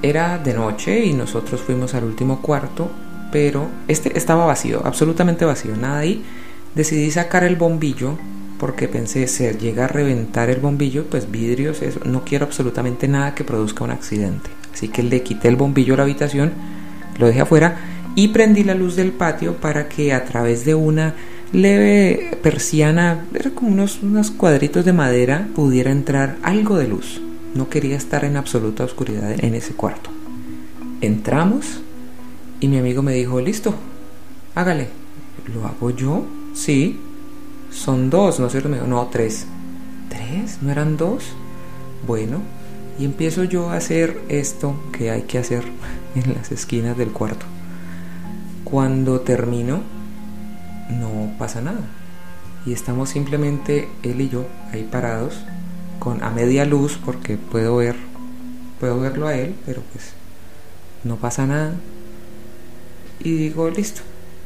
Era 0.02 0.38
de 0.38 0.52
noche 0.52 1.04
y 1.04 1.12
nosotros 1.12 1.60
fuimos 1.60 1.94
al 1.94 2.02
último 2.02 2.42
cuarto, 2.42 2.90
pero 3.30 3.68
este 3.86 4.18
estaba 4.18 4.46
vacío, 4.46 4.82
absolutamente 4.84 5.44
vacío, 5.44 5.76
nada 5.76 5.98
ahí. 5.98 6.24
Decidí 6.74 7.12
sacar 7.12 7.44
el 7.44 7.54
bombillo 7.54 8.18
porque 8.58 8.88
pensé, 8.88 9.28
si 9.28 9.48
llega 9.52 9.84
a 9.84 9.88
reventar 9.88 10.50
el 10.50 10.58
bombillo, 10.58 11.04
pues 11.04 11.30
vidrios, 11.30 11.82
eso, 11.82 12.00
no 12.04 12.24
quiero 12.24 12.46
absolutamente 12.46 13.06
nada 13.06 13.36
que 13.36 13.44
produzca 13.44 13.84
un 13.84 13.92
accidente. 13.92 14.50
Así 14.74 14.88
que 14.88 15.04
le 15.04 15.22
quité 15.22 15.46
el 15.46 15.54
bombillo 15.54 15.94
a 15.94 15.98
la 15.98 16.02
habitación, 16.02 16.50
lo 17.16 17.28
dejé 17.28 17.42
afuera 17.42 17.76
y 18.16 18.28
prendí 18.28 18.64
la 18.64 18.74
luz 18.74 18.96
del 18.96 19.12
patio 19.12 19.54
para 19.58 19.88
que 19.88 20.12
a 20.12 20.24
través 20.24 20.64
de 20.64 20.74
una 20.74 21.14
leve 21.52 22.36
persiana, 22.42 23.24
era 23.32 23.50
como 23.50 23.70
unos 23.70 24.30
cuadritos 24.32 24.84
de 24.84 24.94
madera, 24.94 25.46
pudiera 25.54 25.92
entrar 25.92 26.38
algo 26.42 26.76
de 26.76 26.88
luz. 26.88 27.20
No 27.54 27.68
quería 27.68 27.96
estar 27.96 28.24
en 28.24 28.36
absoluta 28.36 28.84
oscuridad 28.84 29.32
en 29.44 29.54
ese 29.54 29.74
cuarto. 29.74 30.10
Entramos 31.00 31.80
y 32.60 32.68
mi 32.68 32.78
amigo 32.78 33.02
me 33.02 33.14
dijo, 33.14 33.40
listo, 33.40 33.74
hágale. 34.54 34.88
¿Lo 35.52 35.66
hago 35.66 35.90
yo? 35.90 36.24
Sí. 36.54 37.00
Son 37.70 38.10
dos, 38.10 38.38
¿no 38.38 38.46
es 38.46 38.52
cierto? 38.52 38.68
Me 38.68 38.76
dijo, 38.76 38.86
no, 38.86 39.06
tres. 39.10 39.46
¿Tres? 40.08 40.58
¿No 40.60 40.70
eran 40.70 40.96
dos? 40.96 41.24
Bueno, 42.06 42.40
y 42.98 43.04
empiezo 43.04 43.44
yo 43.44 43.70
a 43.70 43.76
hacer 43.76 44.20
esto 44.28 44.74
que 44.92 45.10
hay 45.10 45.22
que 45.22 45.38
hacer 45.38 45.64
en 46.14 46.34
las 46.34 46.52
esquinas 46.52 46.96
del 46.96 47.10
cuarto. 47.10 47.46
Cuando 48.64 49.20
termino, 49.20 49.80
no 50.90 51.32
pasa 51.38 51.60
nada. 51.60 51.80
Y 52.66 52.72
estamos 52.72 53.08
simplemente 53.08 53.88
él 54.02 54.20
y 54.20 54.28
yo 54.28 54.46
ahí 54.72 54.86
parados, 54.90 55.44
con 56.00 56.24
a 56.24 56.30
media 56.30 56.64
luz, 56.64 56.98
porque 57.04 57.36
puedo 57.36 57.76
ver, 57.76 57.94
puedo 58.80 58.98
verlo 58.98 59.28
a 59.28 59.36
él, 59.36 59.54
pero 59.64 59.82
pues 59.92 60.14
no 61.04 61.14
pasa 61.16 61.46
nada. 61.46 61.74
Y 63.20 63.36
digo, 63.36 63.70
listo. 63.70 64.02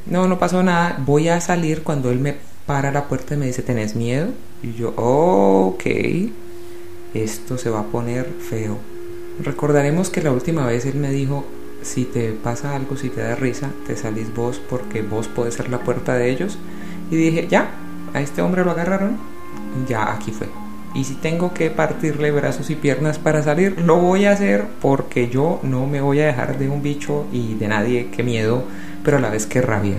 No, 0.06 0.28
no 0.28 0.38
pasó 0.38 0.62
nada. 0.62 1.02
Voy 1.06 1.28
a 1.28 1.40
salir 1.40 1.82
cuando 1.82 2.10
él 2.10 2.18
me 2.18 2.36
para 2.66 2.90
la 2.90 3.08
puerta 3.08 3.34
y 3.34 3.36
me 3.36 3.46
dice, 3.46 3.62
¿tenés 3.62 3.94
miedo? 3.94 4.28
Y 4.62 4.72
yo, 4.74 4.94
ok, 4.96 5.84
esto 7.12 7.58
se 7.58 7.70
va 7.70 7.80
a 7.80 7.84
poner 7.84 8.26
feo. 8.26 8.78
Recordaremos 9.42 10.10
que 10.10 10.22
la 10.22 10.32
última 10.32 10.66
vez 10.66 10.86
él 10.86 10.94
me 10.94 11.10
dijo, 11.10 11.44
si 11.82 12.04
te 12.04 12.32
pasa 12.32 12.74
algo, 12.74 12.96
si 12.96 13.10
te 13.10 13.20
da 13.20 13.34
risa, 13.34 13.70
te 13.86 13.96
salís 13.96 14.34
vos 14.34 14.60
porque 14.70 15.02
vos 15.02 15.28
podés 15.28 15.54
ser 15.54 15.68
la 15.68 15.80
puerta 15.80 16.14
de 16.14 16.30
ellos. 16.30 16.58
Y 17.10 17.16
dije, 17.16 17.46
ya, 17.48 17.70
a 18.14 18.20
este 18.20 18.40
hombre 18.40 18.64
lo 18.64 18.70
agarraron, 18.70 19.18
ya 19.86 20.12
aquí 20.12 20.30
fue. 20.30 20.63
Y 20.94 21.04
si 21.04 21.14
tengo 21.14 21.52
que 21.52 21.70
partirle 21.70 22.30
brazos 22.30 22.70
y 22.70 22.76
piernas 22.76 23.18
para 23.18 23.42
salir, 23.42 23.80
lo 23.80 23.96
voy 23.96 24.26
a 24.26 24.32
hacer 24.32 24.66
porque 24.80 25.28
yo 25.28 25.58
no 25.64 25.86
me 25.86 26.00
voy 26.00 26.20
a 26.20 26.26
dejar 26.26 26.56
de 26.56 26.68
un 26.68 26.82
bicho 26.82 27.26
y 27.32 27.54
de 27.54 27.66
nadie, 27.66 28.10
que 28.10 28.22
miedo, 28.22 28.64
pero 29.02 29.16
a 29.16 29.20
la 29.20 29.30
vez 29.30 29.46
que 29.46 29.60
rabia. 29.60 29.98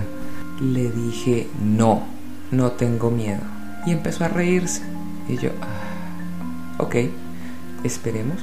Le 0.60 0.90
dije, 0.90 1.48
no, 1.62 2.04
no 2.50 2.72
tengo 2.72 3.10
miedo. 3.10 3.42
Y 3.84 3.92
empezó 3.92 4.24
a 4.24 4.28
reírse. 4.28 4.82
Y 5.28 5.36
yo, 5.36 5.50
ah, 5.60 6.82
ok, 6.82 6.96
esperemos. 7.84 8.38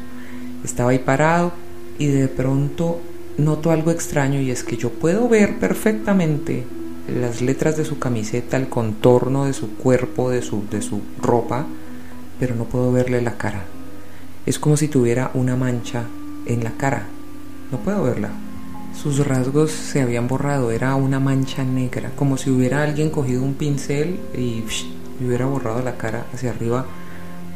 Estaba 0.64 0.92
ahí 0.92 1.00
parado 1.00 1.54
y 1.98 2.08
de 2.08 2.28
pronto 2.28 3.02
noto 3.38 3.72
algo 3.72 3.92
extraño 3.92 4.40
y 4.40 4.52
es 4.52 4.64
que 4.64 4.78
yo 4.78 4.92
puedo 4.92 5.28
ver 5.28 5.58
perfectamente 5.58 6.64
las 7.08 7.42
letras 7.42 7.78
de 7.78 7.86
su 7.86 8.00
camiseta, 8.00 8.58
el 8.58 8.70
contorno 8.70 9.46
de 9.46 9.54
su 9.54 9.76
cuerpo, 9.76 10.30
de 10.30 10.42
su, 10.42 10.64
de 10.70 10.82
su 10.82 11.02
ropa, 11.22 11.66
pero 12.40 12.56
no 12.56 12.66
puedo 12.66 12.92
verle 12.92 13.22
la 13.22 13.38
cara. 13.38 13.64
Es 14.46 14.60
como 14.60 14.78
si 14.78 14.88
tuviera 14.88 15.32
una 15.34 15.56
mancha 15.56 16.04
en 16.46 16.64
la 16.64 16.72
cara. 16.72 17.08
No 17.72 17.80
puedo 17.80 18.04
verla. 18.04 18.30
Sus 18.94 19.26
rasgos 19.26 19.72
se 19.72 20.02
habían 20.02 20.28
borrado, 20.28 20.72
era 20.72 20.96
una 20.96 21.20
mancha 21.20 21.64
negra, 21.64 22.12
como 22.16 22.38
si 22.38 22.50
hubiera 22.50 22.84
alguien 22.84 23.10
cogido 23.10 23.42
un 23.42 23.56
pincel 23.56 24.20
y 24.38 24.64
hubiera 25.24 25.46
borrado 25.46 25.82
la 25.82 25.98
cara 25.98 26.26
hacia 26.34 26.52
arriba. 26.52 26.86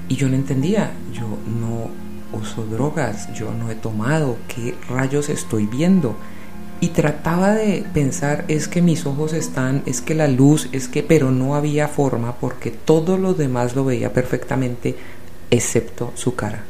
Y 0.09 0.15
yo 0.15 0.29
no 0.29 0.35
entendía, 0.35 0.91
yo 1.13 1.27
no 1.59 1.89
uso 2.37 2.65
drogas, 2.65 3.31
yo 3.33 3.51
no 3.53 3.69
he 3.69 3.75
tomado, 3.75 4.37
¿qué 4.47 4.75
rayos 4.89 5.29
estoy 5.29 5.65
viendo? 5.65 6.15
Y 6.79 6.89
trataba 6.89 7.53
de 7.53 7.83
pensar, 7.93 8.45
es 8.47 8.67
que 8.67 8.81
mis 8.81 9.05
ojos 9.05 9.33
están, 9.33 9.81
es 9.85 10.01
que 10.01 10.13
la 10.13 10.27
luz, 10.27 10.69
es 10.71 10.87
que, 10.87 11.01
pero 11.01 11.31
no 11.31 11.55
había 11.55 11.87
forma 11.87 12.35
porque 12.35 12.69
todo 12.71 13.17
lo 13.17 13.33
demás 13.33 13.75
lo 13.75 13.83
veía 13.83 14.13
perfectamente, 14.13 14.95
excepto 15.49 16.11
su 16.15 16.35
cara. 16.35 16.63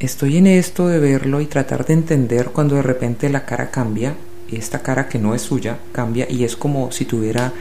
Estoy 0.00 0.38
en 0.38 0.46
esto 0.46 0.88
de 0.88 0.98
verlo 0.98 1.40
y 1.40 1.46
tratar 1.46 1.84
de 1.84 1.92
entender 1.92 2.46
cuando 2.46 2.76
de 2.76 2.82
repente 2.82 3.28
la 3.28 3.44
cara 3.44 3.70
cambia, 3.70 4.14
esta 4.50 4.80
cara 4.80 5.08
que 5.08 5.18
no 5.18 5.34
es 5.34 5.42
suya 5.42 5.78
cambia 5.92 6.26
y 6.28 6.44
es 6.44 6.56
como 6.56 6.92
si 6.92 7.04
tuviera 7.04 7.52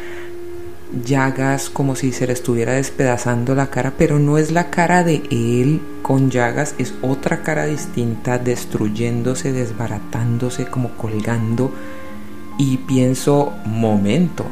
llagas 1.05 1.69
como 1.69 1.95
si 1.95 2.11
se 2.11 2.27
le 2.27 2.33
estuviera 2.33 2.73
despedazando 2.73 3.55
la 3.55 3.69
cara, 3.69 3.93
pero 3.97 4.19
no 4.19 4.37
es 4.37 4.51
la 4.51 4.69
cara 4.69 5.03
de 5.03 5.23
él 5.31 5.81
con 6.01 6.29
llagas, 6.29 6.75
es 6.77 6.93
otra 7.01 7.43
cara 7.43 7.65
distinta, 7.65 8.37
destruyéndose, 8.37 9.53
desbaratándose, 9.53 10.65
como 10.65 10.91
colgando. 10.97 11.71
Y 12.57 12.77
pienso, 12.77 13.53
momento, 13.65 14.45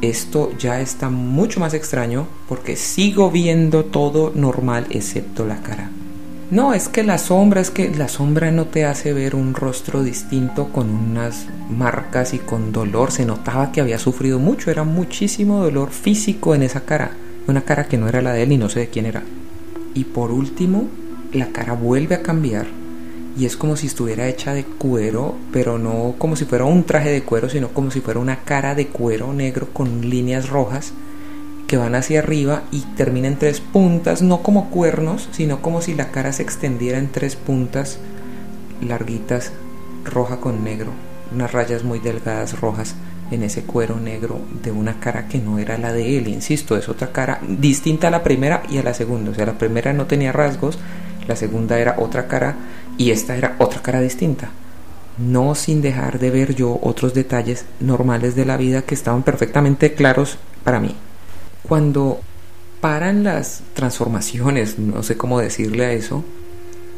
esto 0.00 0.52
ya 0.58 0.80
está 0.80 1.08
mucho 1.08 1.60
más 1.60 1.74
extraño 1.74 2.26
porque 2.48 2.76
sigo 2.76 3.30
viendo 3.30 3.84
todo 3.84 4.32
normal 4.34 4.86
excepto 4.90 5.46
la 5.46 5.62
cara. 5.62 5.90
No, 6.52 6.74
es 6.74 6.90
que 6.90 7.02
la 7.02 7.16
sombra, 7.16 7.62
es 7.62 7.70
que 7.70 7.88
la 7.88 8.08
sombra 8.08 8.50
no 8.50 8.66
te 8.66 8.84
hace 8.84 9.14
ver 9.14 9.34
un 9.34 9.54
rostro 9.54 10.02
distinto 10.02 10.68
con 10.68 10.90
unas 10.90 11.46
marcas 11.70 12.34
y 12.34 12.38
con 12.40 12.72
dolor. 12.72 13.10
Se 13.10 13.24
notaba 13.24 13.72
que 13.72 13.80
había 13.80 13.98
sufrido 13.98 14.38
mucho, 14.38 14.70
era 14.70 14.84
muchísimo 14.84 15.62
dolor 15.62 15.92
físico 15.92 16.54
en 16.54 16.62
esa 16.62 16.82
cara. 16.82 17.12
Una 17.46 17.62
cara 17.62 17.86
que 17.86 17.96
no 17.96 18.06
era 18.06 18.20
la 18.20 18.34
de 18.34 18.42
él 18.42 18.52
y 18.52 18.58
no 18.58 18.68
sé 18.68 18.80
de 18.80 18.88
quién 18.88 19.06
era. 19.06 19.22
Y 19.94 20.04
por 20.04 20.30
último, 20.30 20.88
la 21.32 21.46
cara 21.52 21.72
vuelve 21.72 22.16
a 22.16 22.22
cambiar 22.22 22.66
y 23.34 23.46
es 23.46 23.56
como 23.56 23.76
si 23.76 23.86
estuviera 23.86 24.28
hecha 24.28 24.52
de 24.52 24.64
cuero, 24.64 25.36
pero 25.54 25.78
no 25.78 26.16
como 26.18 26.36
si 26.36 26.44
fuera 26.44 26.66
un 26.66 26.84
traje 26.84 27.08
de 27.08 27.22
cuero, 27.22 27.48
sino 27.48 27.68
como 27.68 27.90
si 27.90 28.02
fuera 28.02 28.20
una 28.20 28.40
cara 28.44 28.74
de 28.74 28.88
cuero 28.88 29.32
negro 29.32 29.68
con 29.72 30.10
líneas 30.10 30.50
rojas 30.50 30.92
que 31.72 31.78
van 31.78 31.94
hacia 31.94 32.18
arriba 32.18 32.64
y 32.70 32.80
termina 32.80 33.28
en 33.28 33.38
tres 33.38 33.60
puntas, 33.60 34.20
no 34.20 34.42
como 34.42 34.68
cuernos, 34.68 35.30
sino 35.32 35.62
como 35.62 35.80
si 35.80 35.94
la 35.94 36.10
cara 36.10 36.34
se 36.34 36.42
extendiera 36.42 36.98
en 36.98 37.08
tres 37.08 37.34
puntas 37.34 37.98
larguitas, 38.86 39.52
roja 40.04 40.36
con 40.36 40.64
negro, 40.64 40.90
unas 41.32 41.50
rayas 41.50 41.82
muy 41.82 41.98
delgadas 41.98 42.60
rojas 42.60 42.94
en 43.30 43.42
ese 43.42 43.62
cuero 43.62 43.98
negro 43.98 44.38
de 44.62 44.70
una 44.70 45.00
cara 45.00 45.28
que 45.28 45.38
no 45.38 45.58
era 45.58 45.78
la 45.78 45.94
de 45.94 46.18
él, 46.18 46.28
insisto, 46.28 46.76
es 46.76 46.90
otra 46.90 47.10
cara 47.10 47.40
distinta 47.48 48.08
a 48.08 48.10
la 48.10 48.22
primera 48.22 48.64
y 48.68 48.76
a 48.76 48.82
la 48.82 48.92
segunda, 48.92 49.30
o 49.30 49.34
sea, 49.34 49.46
la 49.46 49.56
primera 49.56 49.94
no 49.94 50.04
tenía 50.04 50.30
rasgos, 50.30 50.78
la 51.26 51.36
segunda 51.36 51.78
era 51.78 51.94
otra 51.96 52.28
cara 52.28 52.54
y 52.98 53.12
esta 53.12 53.34
era 53.34 53.56
otra 53.58 53.80
cara 53.80 54.02
distinta. 54.02 54.50
No 55.16 55.54
sin 55.54 55.80
dejar 55.80 56.18
de 56.18 56.30
ver 56.30 56.54
yo 56.54 56.78
otros 56.82 57.14
detalles 57.14 57.64
normales 57.80 58.36
de 58.36 58.44
la 58.44 58.58
vida 58.58 58.82
que 58.82 58.94
estaban 58.94 59.22
perfectamente 59.22 59.94
claros 59.94 60.36
para 60.64 60.78
mí. 60.78 60.94
Cuando 61.68 62.20
paran 62.80 63.24
las 63.24 63.62
transformaciones, 63.74 64.78
no 64.78 65.02
sé 65.02 65.16
cómo 65.16 65.40
decirle 65.40 65.86
a 65.86 65.92
eso, 65.92 66.24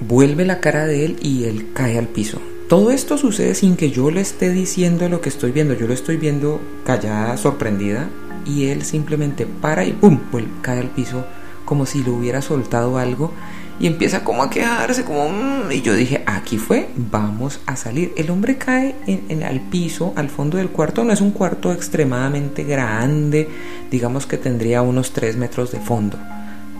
vuelve 0.00 0.44
la 0.44 0.60
cara 0.60 0.86
de 0.86 1.04
él 1.04 1.16
y 1.20 1.44
él 1.44 1.68
cae 1.74 1.98
al 1.98 2.08
piso. 2.08 2.40
Todo 2.68 2.90
esto 2.90 3.18
sucede 3.18 3.54
sin 3.54 3.76
que 3.76 3.90
yo 3.90 4.10
le 4.10 4.22
esté 4.22 4.50
diciendo 4.50 5.08
lo 5.08 5.20
que 5.20 5.28
estoy 5.28 5.52
viendo. 5.52 5.74
Yo 5.74 5.86
lo 5.86 5.92
estoy 5.92 6.16
viendo 6.16 6.60
callada, 6.84 7.36
sorprendida, 7.36 8.08
y 8.46 8.66
él 8.66 8.84
simplemente 8.84 9.46
para 9.46 9.84
y 9.84 9.92
¡pum! 9.92 10.18
cae 10.62 10.80
al 10.80 10.90
piso 10.90 11.24
como 11.64 11.86
si 11.86 12.02
le 12.02 12.10
hubiera 12.10 12.42
soltado 12.42 12.98
algo 12.98 13.32
y 13.80 13.86
empieza 13.86 14.22
como 14.22 14.42
a 14.42 14.50
quejarse, 14.50 15.04
como... 15.04 15.28
Mm", 15.28 15.72
y 15.72 15.82
yo 15.82 15.94
dije, 15.94 16.22
aquí 16.26 16.58
fue, 16.58 16.88
vamos 16.96 17.60
a 17.66 17.76
salir. 17.76 18.12
El 18.16 18.30
hombre 18.30 18.56
cae 18.56 18.94
en, 19.06 19.42
al 19.42 19.60
piso, 19.60 20.12
al 20.16 20.30
fondo 20.30 20.58
del 20.58 20.68
cuarto, 20.68 21.04
no 21.04 21.12
es 21.12 21.20
un 21.20 21.32
cuarto 21.32 21.72
extremadamente 21.72 22.64
grande, 22.64 23.48
digamos 23.90 24.26
que 24.26 24.38
tendría 24.38 24.82
unos 24.82 25.12
3 25.12 25.36
metros 25.36 25.72
de 25.72 25.80
fondo. 25.80 26.18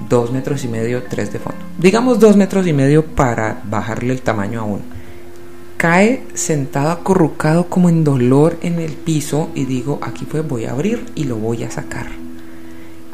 2 0.09 0.33
metros 0.33 0.65
y 0.65 0.69
medio, 0.69 1.03
3 1.05 1.33
de 1.33 1.39
fondo. 1.39 1.59
Digamos 1.79 2.21
2 2.21 2.37
metros 2.37 2.67
y 2.67 2.73
medio 2.73 3.05
para 3.05 3.61
bajarle 3.65 4.13
el 4.13 4.23
tamaño 4.23 4.61
aún. 4.61 4.83
Cae 5.77 6.23
sentado 6.35 6.91
acurrucado 6.91 7.69
como 7.69 7.89
en 7.89 8.05
dolor 8.05 8.59
en 8.63 8.81
el 8.81 8.93
piso 8.93 9.51
y 9.55 9.65
digo, 9.65 9.99
aquí 10.03 10.25
fue, 10.25 10.41
voy 10.41 10.65
a 10.65 10.73
abrir 10.73 11.05
y 11.15 11.25
lo 11.25 11.37
voy 11.37 11.65
a 11.65 11.71
sacar 11.71 12.24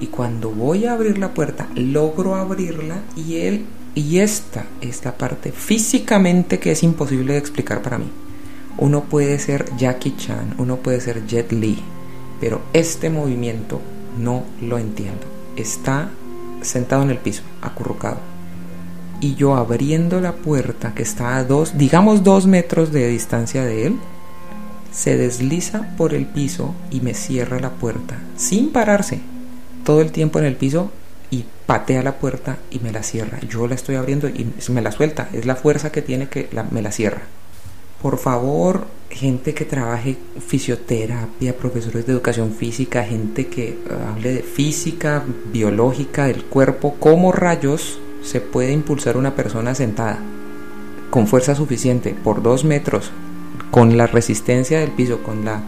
y 0.01 0.07
cuando 0.07 0.51
voy 0.51 0.87
a 0.87 0.93
abrir 0.93 1.19
la 1.19 1.35
puerta 1.35 1.69
logro 1.75 2.35
abrirla 2.35 3.03
y 3.17 3.37
él 3.37 3.67
y 3.95 4.19
esta 4.19 4.65
es 4.81 5.05
la 5.05 5.17
parte 5.17 5.53
físicamente 5.53 6.59
que 6.59 6.73
es 6.73 6.83
imposible 6.83 7.35
de 7.35 7.39
explicar 7.39 7.83
para 7.83 7.99
mí 7.99 8.11
Uno 8.79 9.05
puede 9.05 9.39
ser 9.39 9.67
Jackie 9.77 10.17
Chan, 10.17 10.55
uno 10.59 10.77
puede 10.77 11.01
ser 11.01 11.27
Jet 11.27 11.53
Li, 11.53 11.79
pero 12.41 12.63
este 12.73 13.11
movimiento 13.11 13.81
no 14.19 14.45
lo 14.63 14.79
entiendo. 14.79 15.27
Está 15.57 16.09
sentado 16.63 17.03
en 17.03 17.11
el 17.11 17.19
piso, 17.19 17.43
acurrucado. 17.61 18.19
Y 19.21 19.35
yo 19.35 19.55
abriendo 19.55 20.21
la 20.21 20.33
puerta 20.33 20.95
que 20.95 21.03
está 21.03 21.37
a 21.37 21.45
dos, 21.45 21.77
digamos 21.77 22.25
dos 22.25 22.47
metros 22.47 22.91
de 22.91 23.09
distancia 23.09 23.65
de 23.65 23.87
él, 23.87 23.99
se 24.93 25.17
desliza 25.17 25.95
por 25.97 26.15
el 26.15 26.27
piso 26.27 26.75
y 26.91 27.01
me 27.01 27.15
cierra 27.15 27.61
la 27.61 27.71
puerta, 27.71 28.19
sin 28.37 28.71
pararse, 28.71 29.21
todo 29.85 30.01
el 30.01 30.13
tiempo 30.13 30.39
en 30.39 30.45
el 30.45 30.57
piso 30.57 30.91
y 31.31 31.45
patea 31.67 32.03
la 32.03 32.17
puerta 32.19 32.59
y 32.71 32.81
me 32.81 32.93
la 32.93 33.03
cierra. 33.03 33.39
Yo 33.49 33.67
la 33.67 33.75
estoy 33.75 33.97
abriendo 33.97 34.29
y 34.29 34.53
me 34.71 34.83
la 34.83 34.93
suelta, 34.93 35.29
es 35.33 35.47
la 35.47 35.57
fuerza 35.57 35.93
que 35.93 36.03
tiene 36.03 36.29
que 36.29 36.49
me 36.71 36.83
la 36.83 36.93
cierra. 36.93 37.23
Por 38.03 38.17
favor, 38.17 38.87
gente 39.11 39.53
que 39.53 39.67
trabaje 39.67 40.17
fisioterapia, 40.47 41.57
profesores 41.57 42.07
de 42.07 42.13
educación 42.13 42.55
física, 42.55 43.05
gente 43.05 43.49
que 43.49 43.69
eh, 43.69 43.79
hable 44.09 44.33
de 44.33 44.43
física, 44.43 45.23
biológica 45.53 46.25
del 46.25 46.45
cuerpo, 46.45 46.97
cómo 46.99 47.31
rayos 47.31 48.01
se 48.23 48.41
puede 48.41 48.73
impulsar 48.73 49.17
una 49.19 49.35
persona 49.35 49.75
sentada 49.75 50.19
con 51.11 51.27
fuerza 51.27 51.55
suficiente 51.55 52.15
por 52.15 52.43
dos 52.43 52.65
metros, 52.65 53.11
con 53.71 53.97
la 53.97 54.07
resistencia 54.07 54.81
del 54.81 54.93
piso, 54.93 55.23
con 55.23 55.45
la 55.45 55.63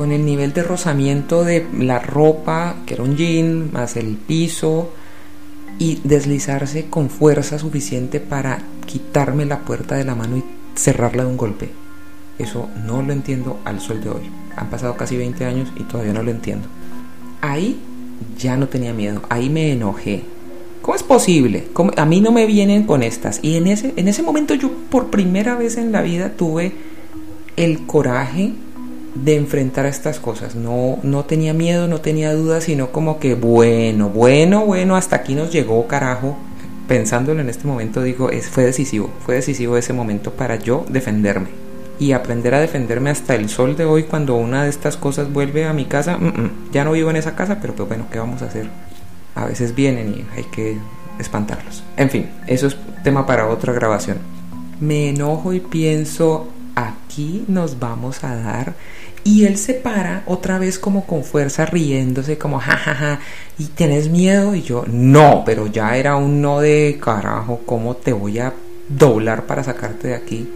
con 0.00 0.12
el 0.12 0.24
nivel 0.24 0.54
de 0.54 0.62
rozamiento 0.62 1.44
de 1.44 1.66
la 1.78 1.98
ropa, 1.98 2.76
que 2.86 2.94
era 2.94 3.02
un 3.02 3.18
jean, 3.18 3.70
más 3.70 3.98
el 3.98 4.16
piso, 4.16 4.94
y 5.78 6.00
deslizarse 6.04 6.86
con 6.88 7.10
fuerza 7.10 7.58
suficiente 7.58 8.18
para 8.18 8.62
quitarme 8.86 9.44
la 9.44 9.58
puerta 9.58 9.96
de 9.96 10.04
la 10.04 10.14
mano 10.14 10.38
y 10.38 10.44
cerrarla 10.74 11.24
de 11.24 11.28
un 11.28 11.36
golpe. 11.36 11.68
Eso 12.38 12.70
no 12.86 13.02
lo 13.02 13.12
entiendo 13.12 13.60
al 13.66 13.78
sol 13.78 14.02
de 14.02 14.08
hoy. 14.08 14.22
Han 14.56 14.70
pasado 14.70 14.96
casi 14.96 15.18
20 15.18 15.44
años 15.44 15.70
y 15.76 15.82
todavía 15.82 16.14
no 16.14 16.22
lo 16.22 16.30
entiendo. 16.30 16.66
Ahí 17.42 17.78
ya 18.38 18.56
no 18.56 18.68
tenía 18.68 18.94
miedo, 18.94 19.20
ahí 19.28 19.50
me 19.50 19.70
enojé. 19.70 20.22
¿Cómo 20.80 20.96
es 20.96 21.02
posible? 21.02 21.68
A 21.98 22.06
mí 22.06 22.22
no 22.22 22.32
me 22.32 22.46
vienen 22.46 22.84
con 22.84 23.02
estas. 23.02 23.38
Y 23.42 23.56
en 23.56 23.66
ese, 23.66 23.92
en 23.96 24.08
ese 24.08 24.22
momento 24.22 24.54
yo 24.54 24.70
por 24.88 25.10
primera 25.10 25.56
vez 25.56 25.76
en 25.76 25.92
la 25.92 26.00
vida 26.00 26.32
tuve 26.38 26.72
el 27.56 27.84
coraje 27.84 28.54
de 29.14 29.36
enfrentar 29.36 29.86
estas 29.86 30.18
cosas. 30.18 30.54
No, 30.54 30.98
no 31.02 31.24
tenía 31.24 31.52
miedo, 31.52 31.88
no 31.88 32.00
tenía 32.00 32.32
dudas, 32.32 32.64
sino 32.64 32.92
como 32.92 33.18
que 33.18 33.34
bueno, 33.34 34.08
bueno, 34.08 34.64
bueno, 34.64 34.96
hasta 34.96 35.16
aquí 35.16 35.34
nos 35.34 35.52
llegó, 35.52 35.86
carajo 35.86 36.36
pensándolo 36.90 37.40
en 37.40 37.48
este 37.48 37.68
momento 37.68 38.02
digo, 38.02 38.30
es, 38.30 38.48
fue 38.48 38.64
decisivo, 38.64 39.10
fue 39.24 39.36
decisivo 39.36 39.76
ese 39.76 39.92
momento 39.92 40.32
para 40.32 40.56
yo 40.56 40.84
defenderme 40.88 41.46
y 42.00 42.10
aprender 42.10 42.52
a 42.52 42.58
defenderme 42.58 43.10
hasta 43.10 43.36
el 43.36 43.48
sol 43.48 43.76
de 43.76 43.84
hoy 43.84 44.02
cuando 44.02 44.34
una 44.34 44.64
de 44.64 44.70
estas 44.70 44.96
cosas 44.96 45.32
vuelve 45.32 45.66
a 45.66 45.72
mi 45.72 45.84
casa. 45.84 46.16
Mm, 46.16 46.26
mm, 46.26 46.50
ya 46.72 46.82
no 46.82 46.90
vivo 46.90 47.08
en 47.10 47.14
esa 47.14 47.36
casa, 47.36 47.58
pero 47.60 47.76
pues 47.76 47.88
bueno, 47.88 48.06
¿qué 48.10 48.18
vamos 48.18 48.42
a 48.42 48.46
hacer? 48.46 48.66
A 49.36 49.44
veces 49.44 49.76
vienen 49.76 50.08
y 50.08 50.26
hay 50.36 50.42
que 50.44 50.78
espantarlos. 51.20 51.84
En 51.96 52.10
fin, 52.10 52.28
eso 52.48 52.66
es 52.66 52.76
tema 53.04 53.24
para 53.24 53.46
otra 53.46 53.72
grabación. 53.72 54.18
Me 54.80 55.10
enojo 55.10 55.52
y 55.52 55.60
pienso, 55.60 56.48
aquí 56.74 57.44
nos 57.46 57.78
vamos 57.78 58.24
a 58.24 58.34
dar 58.34 58.74
y 59.24 59.44
él 59.44 59.56
se 59.58 59.74
para 59.74 60.22
otra 60.26 60.58
vez 60.58 60.78
como 60.78 61.06
con 61.06 61.24
fuerza 61.24 61.66
riéndose, 61.66 62.38
como 62.38 62.58
jajaja, 62.58 63.20
y 63.58 63.66
tienes 63.66 64.08
miedo. 64.08 64.54
Y 64.54 64.62
yo, 64.62 64.84
no, 64.90 65.42
pero 65.44 65.66
ya 65.66 65.96
era 65.96 66.16
un 66.16 66.40
no 66.40 66.60
de 66.60 66.98
carajo, 67.02 67.60
¿cómo 67.66 67.96
te 67.96 68.12
voy 68.12 68.38
a 68.38 68.54
doblar 68.88 69.46
para 69.46 69.64
sacarte 69.64 70.08
de 70.08 70.14
aquí? 70.14 70.48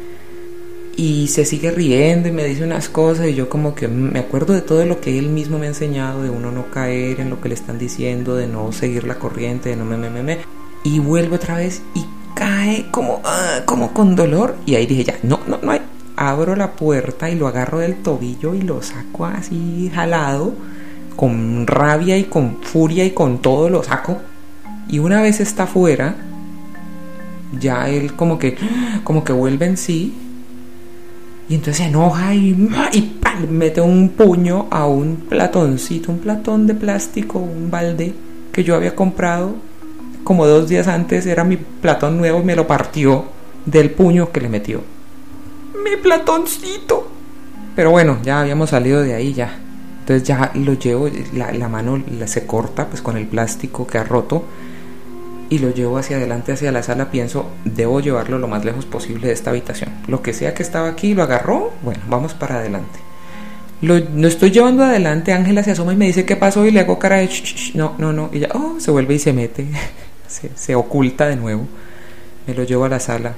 Y 0.97 1.27
se 1.29 1.45
sigue 1.45 1.73
riendo 1.73 2.29
y 2.29 2.33
me 2.33 2.45
dice 2.45 2.63
unas 2.63 2.89
cosas 2.89 3.27
y 3.27 3.35
yo 3.35 3.49
como 3.49 3.75
que 3.75 3.89
me 3.89 4.21
acuerdo 4.21 4.55
de 4.55 4.61
todo 4.61 4.85
lo 4.87 5.01
que 5.01 5.19
él 5.19 5.29
mismo 5.29 5.59
me 5.59 5.67
ha 5.67 5.71
enseñado, 5.71 6.23
de 6.23 6.31
uno 6.31 6.53
no 6.53 6.71
caer 6.71 7.21
en 7.21 7.31
lo 7.31 7.41
que 7.41 7.49
le 7.49 7.57
están 7.57 7.79
diciendo, 7.79 8.37
de 8.37 8.47
no 8.47 8.71
seguir 8.73 9.05
la 9.05 9.17
corriente, 9.17 9.71
de 9.71 9.77
no 9.77 9.85
me, 9.85 9.97
me, 9.97 10.09
me, 10.09 10.23
me. 10.23 10.39
Y 10.85 11.01
vuelve 11.01 11.37
otra 11.37 11.57
vez 11.57 11.83
y 11.95 12.05
cae 12.35 12.87
como, 12.93 13.21
ah, 13.25 13.63
como 13.65 13.93
con 13.93 14.15
dolor. 14.15 14.57
Y 14.67 14.77
ahí 14.77 14.87
dije, 14.87 15.05
ya, 15.05 15.19
no, 15.23 15.41
no, 15.49 15.59
no 15.61 15.73
hay, 15.73 15.81
abro 16.29 16.57
la 16.57 16.73
puerta 16.73 17.31
y 17.31 17.35
lo 17.35 17.47
agarro 17.47 17.79
del 17.79 17.97
tobillo 17.97 18.55
y 18.55 18.63
lo 18.63 18.83
saco 18.83 19.27
así 19.27 19.91
jalado, 19.95 20.55
con 21.17 21.67
rabia 21.67 22.17
y 22.17 22.25
con 22.25 22.59
furia 22.63 23.05
y 23.05 23.11
con 23.11 23.39
todo 23.39 23.69
lo 23.69 23.83
saco. 23.83 24.19
Y 24.89 24.99
una 24.99 25.23
vez 25.23 25.41
está 25.41 25.67
fuera, 25.67 26.17
ya 27.59 27.89
él 27.89 28.15
como 28.15 28.39
que, 28.39 28.57
como 29.05 29.25
que 29.25 29.33
vuelve 29.33 29.67
en 29.67 29.77
sí. 29.77 30.15
Y 31.49 31.55
entonces 31.55 31.79
se 31.79 31.85
enoja 31.91 32.35
y, 32.35 32.71
mete 33.51 33.81
un 33.81 34.11
puño 34.11 34.69
a 34.71 34.87
un 34.87 35.17
platoncito, 35.29 36.13
un 36.13 36.19
platón 36.19 36.67
de 36.67 36.75
plástico, 36.75 37.39
un 37.39 37.71
balde 37.71 38.15
que 38.53 38.65
yo 38.65 38.75
había 38.77 38.95
comprado 38.95 39.57
como 40.23 40.47
dos 40.47 40.69
días 40.69 40.89
antes, 40.89 41.27
era 41.27 41.45
mi 41.45 41.57
platón 41.57 42.17
nuevo 42.17 42.41
y 42.41 42.45
me 42.45 42.57
lo 42.57 42.67
partió 42.67 43.27
del 43.67 43.91
puño 43.91 44.33
que 44.33 44.41
le 44.41 44.49
metió 44.49 44.94
mi 45.85 45.97
platoncito. 45.97 47.09
Pero 47.77 47.91
bueno, 47.91 48.19
ya 48.23 48.41
habíamos 48.41 48.71
salido 48.71 49.03
de 49.03 49.15
ahí 49.15 49.33
ya. 49.33 49.59
Entonces 50.01 50.29
ya 50.29 50.51
lo 50.55 50.75
llevo, 50.75 51.09
la, 51.33 51.69
mano 51.69 52.03
se 52.27 52.47
corta 52.47 52.89
pues 52.89 53.01
con 53.01 53.17
el 53.17 53.27
plástico 53.27 53.87
que 53.87 53.97
ha 53.97 54.05
roto 54.05 54.45
y 55.49 55.59
lo 55.59 55.71
llevo 55.71 55.97
hacia 55.97 56.17
adelante, 56.17 56.53
hacia 56.53 56.73
la 56.73 56.83
sala. 56.83 57.11
Pienso, 57.11 57.51
debo 57.65 58.01
llevarlo 58.01 58.39
lo 58.39 58.47
más 58.47 58.65
lejos 58.65 58.85
posible 58.85 59.29
de 59.29 59.33
esta 59.33 59.51
habitación. 59.51 59.91
Lo 60.07 60.21
que 60.21 60.35
sea 60.35 60.53
que 60.53 60.63
estaba 60.63 60.89
aquí, 60.89 61.15
lo 61.15 61.23
agarró, 61.23 61.73
bueno, 61.83 62.01
vamos 62.07 62.35
para 62.35 62.57
adelante. 62.57 62.99
Lo, 63.81 63.97
estoy 64.27 64.51
llevando 64.51 64.85
adelante, 64.85 65.33
Ángela 65.33 65.63
se 65.63 65.71
asoma 65.71 65.93
y 65.93 65.97
me 65.97 66.07
dice 66.07 66.25
qué 66.25 66.37
pasó 66.37 66.65
y 66.67 66.71
le 66.71 66.81
hago 66.81 66.99
cara 66.99 67.17
de 67.17 67.31
no, 67.75 67.95
no, 67.99 68.13
no. 68.13 68.31
Y 68.33 68.41
ya, 68.41 68.49
oh, 68.55 68.77
se 68.79 68.91
vuelve 68.91 69.15
y 69.15 69.19
se 69.19 69.33
mete, 69.33 69.67
se, 70.29 70.51
se 70.55 70.75
oculta 70.75 71.27
de 71.29 71.37
nuevo. 71.37 71.67
Me 72.47 72.55
lo 72.55 72.65
llevo 72.65 72.85
a 72.85 72.91
la 72.91 73.01
sala. 73.01 73.37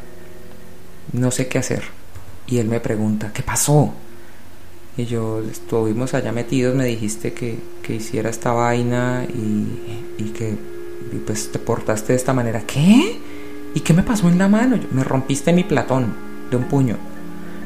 No 1.12 1.30
sé 1.30 1.46
qué 1.46 1.58
hacer. 1.58 1.82
Y 2.46 2.58
él 2.58 2.68
me 2.68 2.80
pregunta, 2.80 3.32
¿qué 3.32 3.42
pasó? 3.42 3.92
Y 4.96 5.04
yo, 5.04 5.42
estuvimos 5.42 6.14
allá 6.14 6.32
metidos, 6.32 6.74
me 6.74 6.84
dijiste 6.84 7.32
que, 7.32 7.58
hiciera 7.88 8.30
esta 8.30 8.52
vaina 8.52 9.24
y, 9.28 10.30
que 10.30 10.56
pues 11.26 11.52
te 11.52 11.58
portaste 11.58 12.12
de 12.12 12.18
esta 12.18 12.32
manera. 12.32 12.62
¿Qué? 12.66 13.20
¿Y 13.74 13.80
qué 13.80 13.92
me 13.92 14.02
pasó 14.02 14.28
en 14.28 14.38
la 14.38 14.48
mano? 14.48 14.78
me 14.90 15.04
rompiste 15.04 15.52
mi 15.52 15.64
platón 15.64 16.14
de 16.50 16.56
un 16.56 16.64
puño. 16.64 16.96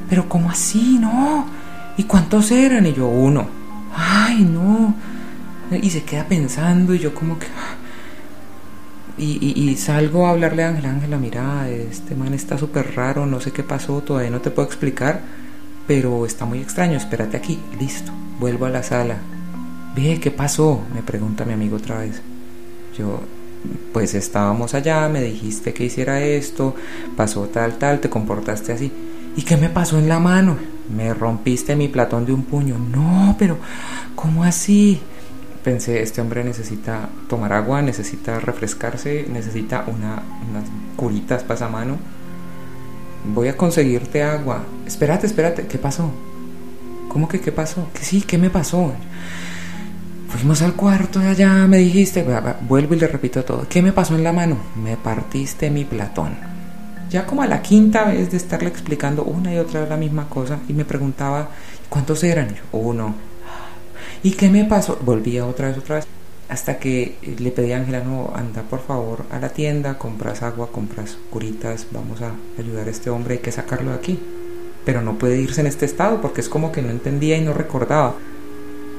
Pero 0.09 0.28
¿cómo 0.28 0.51
así? 0.51 0.99
No. 1.01 1.47
¿Y 1.97 2.05
cuántos 2.05 2.51
eran? 2.51 2.87
Y 2.87 2.93
yo, 2.93 3.07
uno. 3.07 3.47
Ay, 3.95 4.43
no. 4.43 4.95
Y 5.70 5.89
se 5.91 6.03
queda 6.03 6.24
pensando 6.26 6.95
y 6.95 6.99
yo 6.99 7.14
como 7.14 7.39
que... 7.39 7.47
Y, 9.23 9.77
salgo 9.77 10.27
a 10.27 10.31
hablarle 10.31 10.64
a 10.64 10.71
Ángela, 10.71 10.93
Ángela, 10.93 11.18
mira, 11.18 11.68
este 11.68 12.14
man 12.14 12.33
está 12.33 12.57
súper 12.57 12.95
raro, 12.97 13.27
no 13.27 13.39
sé 13.39 13.53
qué 13.53 13.62
pasó, 13.62 14.01
todavía 14.01 14.31
no 14.31 14.41
te 14.41 14.51
puedo 14.51 14.66
explicar, 14.66 15.21
pero 15.87 16.25
está 16.25 16.47
muy 16.47 16.61
extraño, 16.61 16.97
espérate 16.97 17.37
aquí, 17.37 17.59
listo, 17.79 18.12
vuelvo 18.39 18.64
a 18.64 18.71
la 18.71 18.83
sala. 18.83 19.18
Ve, 19.95 20.18
¿qué 20.21 20.31
pasó? 20.31 20.81
Me 20.95 21.03
pregunta 21.03 21.45
mi 21.45 21.53
amigo 21.53 21.77
otra 21.77 21.99
vez. 21.99 22.23
Yo, 22.97 23.21
pues 23.93 24.14
estábamos 24.14 24.73
allá, 24.73 25.07
me 25.11 25.21
dijiste 25.21 25.75
que 25.75 25.85
hiciera 25.85 26.23
esto, 26.23 26.75
pasó 27.14 27.43
tal, 27.49 27.75
tal, 27.75 28.01
te 28.01 28.09
comportaste 28.09 28.73
así. 28.73 28.91
¿Y 29.37 29.43
qué 29.43 29.59
me 29.59 29.68
pasó 29.68 29.99
en 29.99 30.09
la 30.09 30.18
mano? 30.18 30.57
Me 30.89 31.12
rompiste 31.12 31.77
mi 31.77 31.89
platón 31.89 32.25
de 32.25 32.33
un 32.33 32.45
puño. 32.45 32.79
No, 32.79 33.37
pero, 33.39 33.59
¿cómo 34.14 34.45
así? 34.45 34.99
Pensé, 35.63 36.03
este 36.03 36.21
hombre 36.21 36.45
necesita 36.45 37.09
tomar 37.29 37.53
agua, 37.53 37.83
necesita 37.83 38.41
refrescarse, 38.41 39.27
necesita 39.29 39.85
una, 39.87 40.23
unas 40.51 40.65
curitas 40.97 41.45
mano 41.71 41.99
Voy 43.25 43.49
a 43.49 43.57
conseguirte 43.57 44.23
agua. 44.23 44.65
Espérate, 44.87 45.27
espérate, 45.27 45.67
¿qué 45.67 45.79
pasó? 45.79 46.11
¿Cómo 47.09 47.29
que 47.29 47.41
qué 47.41 47.53
pasó? 47.53 47.89
Que 47.93 48.03
sí, 48.03 48.23
¿qué 48.23 48.39
me 48.39 48.49
pasó? 48.49 48.93
Fuimos 50.29 50.63
al 50.63 50.75
cuarto 50.75 51.19
de 51.19 51.29
allá, 51.29 51.67
me 51.67 51.79
dijiste, 51.79 52.25
vuelvo 52.67 52.95
y 52.95 53.01
le 53.01 53.09
repito 53.09 53.45
todo. 53.45 53.67
¿Qué 53.69 53.83
me 53.83 53.93
pasó 53.93 54.15
en 54.15 54.25
la 54.25 54.33
mano? 54.33 54.57
Me 54.83 54.97
partiste 54.97 55.71
mi 55.71 55.85
platón. 55.85 56.35
Ya 57.11 57.27
como 57.27 57.43
a 57.43 57.47
la 57.47 57.61
quinta 57.61 58.05
vez 58.05 58.31
de 58.31 58.37
estarle 58.37 58.69
explicando 58.69 59.25
una 59.25 59.53
y 59.53 59.59
otra 59.59 59.81
vez 59.81 59.91
la 59.91 59.97
misma 59.97 60.29
cosa 60.29 60.61
y 60.69 60.73
me 60.73 60.85
preguntaba, 60.85 61.49
¿cuántos 61.89 62.23
eran? 62.23 62.55
uno. 62.73 63.30
¿Y 64.23 64.33
qué 64.33 64.51
me 64.51 64.64
pasó? 64.64 64.99
Volvía 65.03 65.47
otra 65.47 65.68
vez, 65.68 65.79
otra 65.79 65.97
vez. 65.97 66.07
Hasta 66.49 66.79
que 66.79 67.16
le 67.39 67.51
pedí 67.53 67.73
a 67.73 67.79
Ángela, 67.79 68.01
no, 68.01 68.33
anda 68.35 68.62
por 68.62 68.81
favor 68.81 69.25
a 69.31 69.39
la 69.39 69.51
tienda, 69.51 69.99
compras 69.99 70.43
agua, 70.43 70.71
compras 70.73 71.16
curitas, 71.31 71.87
vamos 71.93 72.21
a 72.23 72.33
ayudar 72.59 72.89
a 72.89 72.91
este 72.91 73.09
hombre, 73.09 73.35
hay 73.35 73.41
que 73.41 73.53
sacarlo 73.53 73.93
de 73.93 73.97
aquí. 73.97 74.18
Pero 74.85 75.01
no 75.01 75.16
puede 75.16 75.41
irse 75.41 75.61
en 75.61 75.68
este 75.68 75.87
estado 75.87 76.21
porque 76.21 76.41
es 76.41 76.49
como 76.49 76.73
que 76.73 76.83
no 76.83 76.91
entendía 76.91 77.37
y 77.37 77.43
no 77.43 77.55
recordaba. 77.55 78.14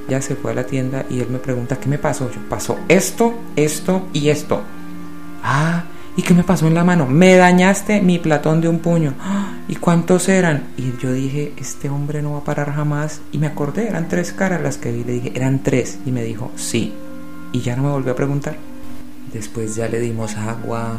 Ya 0.10 0.22
se 0.22 0.36
fue 0.36 0.52
a 0.52 0.56
la 0.56 0.66
tienda 0.66 1.06
y 1.10 1.20
él 1.20 1.28
me 1.30 1.40
pregunta, 1.40 1.80
¿qué 1.80 1.90
me 1.90 1.98
pasó? 1.98 2.32
Yo, 2.32 2.40
pasó 2.50 2.80
esto, 2.88 3.34
esto 3.56 4.08
y 4.14 4.30
esto. 4.30 4.62
Ah, 5.44 5.84
¿Y 6.18 6.24
qué 6.24 6.34
me 6.34 6.44
pasó 6.44 6.68
en 6.68 6.74
la 6.74 6.84
mano? 6.84 7.08
Me 7.08 7.36
dañaste 7.36 8.02
mi 8.02 8.20
platón 8.20 8.60
de 8.60 8.68
un 8.68 8.80
puño. 8.80 9.14
¿Y 9.70 9.76
cuántos 9.76 10.28
eran? 10.28 10.68
Y 10.78 10.94
yo 11.02 11.14
dije, 11.14 11.54
este 11.58 11.90
hombre 11.90 12.22
no 12.22 12.34
va 12.34 12.40
a 12.40 12.44
parar 12.44 12.74
jamás. 12.74 13.22
Y 13.32 13.38
me 13.38 13.48
acordé, 13.48 13.88
eran 13.88 14.10
tres 14.10 14.34
caras 14.34 14.62
las 14.62 14.78
que 14.78 14.92
vi. 14.92 15.06
Le 15.06 15.14
dije, 15.14 15.32
eran 15.36 15.64
tres. 15.64 16.00
Y 16.06 16.12
me 16.12 16.24
dijo, 16.24 16.52
sí. 16.56 16.94
Y 17.54 17.62
ya 17.62 17.78
no 17.78 17.84
me 17.84 17.90
volvió 17.92 18.12
a 18.12 18.16
preguntar. 18.16 18.58
Después 19.32 19.76
ya 19.78 19.88
le 19.88 20.02
dimos 20.02 20.36
agua, 20.36 20.98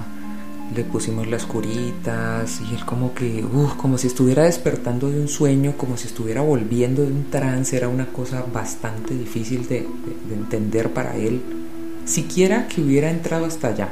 le 0.74 0.84
pusimos 0.84 1.26
las 1.26 1.44
curitas 1.44 2.62
y 2.62 2.74
él 2.74 2.84
como 2.86 3.12
que, 3.12 3.44
uff, 3.44 3.74
como 3.74 3.98
si 3.98 4.06
estuviera 4.06 4.44
despertando 4.44 5.10
de 5.10 5.20
un 5.20 5.28
sueño, 5.28 5.74
como 5.76 5.98
si 5.98 6.06
estuviera 6.06 6.40
volviendo 6.40 7.02
de 7.02 7.08
un 7.08 7.28
trance, 7.30 7.76
era 7.76 7.88
una 7.88 8.06
cosa 8.06 8.42
bastante 8.50 9.14
difícil 9.14 9.68
de 9.68 9.86
entender 10.32 10.90
para 10.94 11.14
él, 11.14 11.42
siquiera 12.06 12.68
que 12.68 12.80
hubiera 12.80 13.10
entrado 13.10 13.44
hasta 13.44 13.68
allá. 13.68 13.90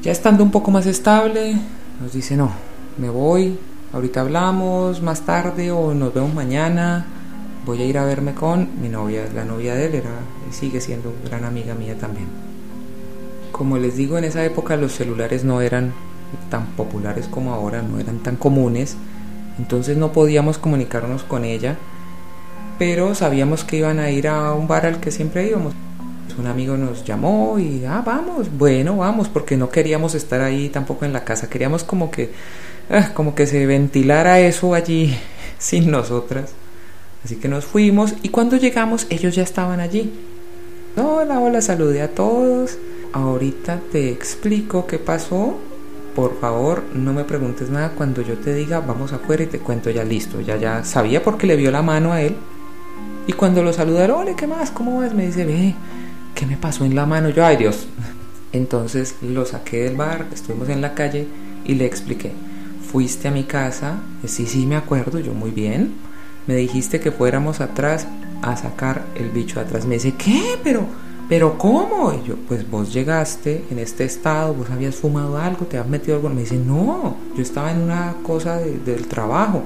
Ya 0.00 0.12
estando 0.12 0.44
un 0.44 0.52
poco 0.52 0.70
más 0.70 0.86
estable, 0.86 1.56
nos 2.00 2.12
dice, 2.12 2.36
no, 2.36 2.52
me 2.98 3.10
voy, 3.10 3.58
ahorita 3.92 4.20
hablamos 4.20 5.02
más 5.02 5.22
tarde 5.22 5.72
o 5.72 5.92
nos 5.92 6.14
vemos 6.14 6.32
mañana, 6.32 7.04
voy 7.66 7.82
a 7.82 7.84
ir 7.84 7.98
a 7.98 8.04
verme 8.04 8.32
con 8.32 8.80
mi 8.80 8.88
novia, 8.88 9.24
la 9.34 9.44
novia 9.44 9.74
de 9.74 9.86
él 9.86 9.94
era, 9.96 10.10
sigue 10.52 10.80
siendo 10.80 11.12
gran 11.24 11.44
amiga 11.44 11.74
mía 11.74 11.96
también. 11.98 12.28
Como 13.50 13.76
les 13.76 13.96
digo, 13.96 14.16
en 14.18 14.24
esa 14.24 14.44
época 14.44 14.76
los 14.76 14.92
celulares 14.92 15.42
no 15.42 15.60
eran 15.62 15.92
tan 16.48 16.66
populares 16.76 17.26
como 17.26 17.52
ahora, 17.52 17.82
no 17.82 17.98
eran 17.98 18.20
tan 18.20 18.36
comunes, 18.36 18.96
entonces 19.58 19.96
no 19.96 20.12
podíamos 20.12 20.58
comunicarnos 20.58 21.24
con 21.24 21.44
ella, 21.44 21.76
pero 22.78 23.16
sabíamos 23.16 23.64
que 23.64 23.78
iban 23.78 23.98
a 23.98 24.10
ir 24.10 24.28
a 24.28 24.52
un 24.52 24.68
bar 24.68 24.86
al 24.86 25.00
que 25.00 25.10
siempre 25.10 25.48
íbamos. 25.48 25.74
Un 26.36 26.46
amigo 26.46 26.76
nos 26.76 27.04
llamó 27.04 27.58
y, 27.58 27.84
ah, 27.84 28.02
vamos, 28.04 28.48
bueno, 28.56 28.98
vamos, 28.98 29.28
porque 29.28 29.56
no 29.56 29.70
queríamos 29.70 30.14
estar 30.14 30.40
ahí 30.40 30.68
tampoco 30.68 31.04
en 31.04 31.12
la 31.12 31.24
casa, 31.24 31.48
queríamos 31.48 31.84
como 31.84 32.10
que, 32.10 32.30
ah, 32.90 33.12
como 33.14 33.34
que 33.34 33.46
se 33.46 33.66
ventilara 33.66 34.40
eso 34.40 34.74
allí 34.74 35.16
sin 35.58 35.90
nosotras. 35.90 36.50
Así 37.24 37.36
que 37.36 37.48
nos 37.48 37.64
fuimos 37.64 38.14
y 38.22 38.28
cuando 38.28 38.56
llegamos 38.56 39.06
ellos 39.10 39.34
ya 39.34 39.42
estaban 39.42 39.80
allí. 39.80 40.12
Hola, 40.96 41.40
hola, 41.40 41.60
saludé 41.60 42.02
a 42.02 42.14
todos 42.14 42.78
ahorita 43.12 43.80
te 43.90 44.10
explico 44.10 44.86
qué 44.86 44.98
pasó. 44.98 45.56
Por 46.14 46.40
favor, 46.40 46.82
no 46.94 47.12
me 47.12 47.24
preguntes 47.24 47.70
nada 47.70 47.90
cuando 47.90 48.22
yo 48.22 48.34
te 48.38 48.52
diga 48.52 48.80
vamos 48.80 49.12
afuera 49.12 49.44
y 49.44 49.46
te 49.46 49.60
cuento 49.60 49.90
ya 49.90 50.04
listo. 50.04 50.40
Ya 50.40 50.56
ya 50.56 50.84
sabía 50.84 51.22
porque 51.22 51.46
le 51.46 51.56
vio 51.56 51.70
la 51.70 51.82
mano 51.82 52.12
a 52.12 52.22
él. 52.22 52.36
Y 53.26 53.32
cuando 53.34 53.62
lo 53.62 53.72
saludaron, 53.72 54.22
ole, 54.22 54.34
¿qué 54.34 54.46
más? 54.46 54.70
¿Cómo 54.70 55.00
vas? 55.00 55.14
Me 55.14 55.26
dice, 55.26 55.44
ve, 55.44 55.74
¿qué 56.38 56.46
me 56.46 56.56
pasó 56.56 56.84
en 56.84 56.94
la 56.94 57.04
mano? 57.04 57.30
Yo, 57.30 57.44
ay 57.44 57.56
Dios. 57.56 57.88
Entonces 58.52 59.16
lo 59.22 59.44
saqué 59.44 59.82
del 59.82 59.96
bar, 59.96 60.26
estuvimos 60.32 60.68
en 60.68 60.80
la 60.80 60.94
calle 60.94 61.26
y 61.64 61.74
le 61.74 61.84
expliqué. 61.84 62.30
Fuiste 62.92 63.26
a 63.26 63.32
mi 63.32 63.42
casa, 63.42 63.96
sí, 64.24 64.46
sí, 64.46 64.64
me 64.64 64.76
acuerdo, 64.76 65.18
yo 65.18 65.34
muy 65.34 65.50
bien. 65.50 65.94
Me 66.46 66.54
dijiste 66.54 67.00
que 67.00 67.10
fuéramos 67.10 67.60
atrás 67.60 68.06
a 68.42 68.56
sacar 68.56 69.04
el 69.16 69.30
bicho 69.30 69.58
atrás. 69.58 69.84
Me 69.84 69.96
dice, 69.96 70.14
¿qué? 70.16 70.40
Pero 70.62 70.86
pero 71.28 71.58
¿cómo? 71.58 72.12
Y 72.14 72.26
yo, 72.26 72.36
pues 72.46 72.70
vos 72.70 72.94
llegaste 72.94 73.64
en 73.70 73.80
este 73.80 74.04
estado, 74.04 74.54
vos 74.54 74.70
habías 74.70 74.94
fumado 74.94 75.36
algo, 75.36 75.66
te 75.66 75.76
habías 75.76 75.90
metido 75.90 76.16
algo. 76.16 76.30
Me 76.30 76.42
dice, 76.42 76.56
no, 76.56 77.16
yo 77.36 77.42
estaba 77.42 77.72
en 77.72 77.80
una 77.80 78.14
cosa 78.22 78.58
del 78.58 79.08
trabajo. 79.08 79.62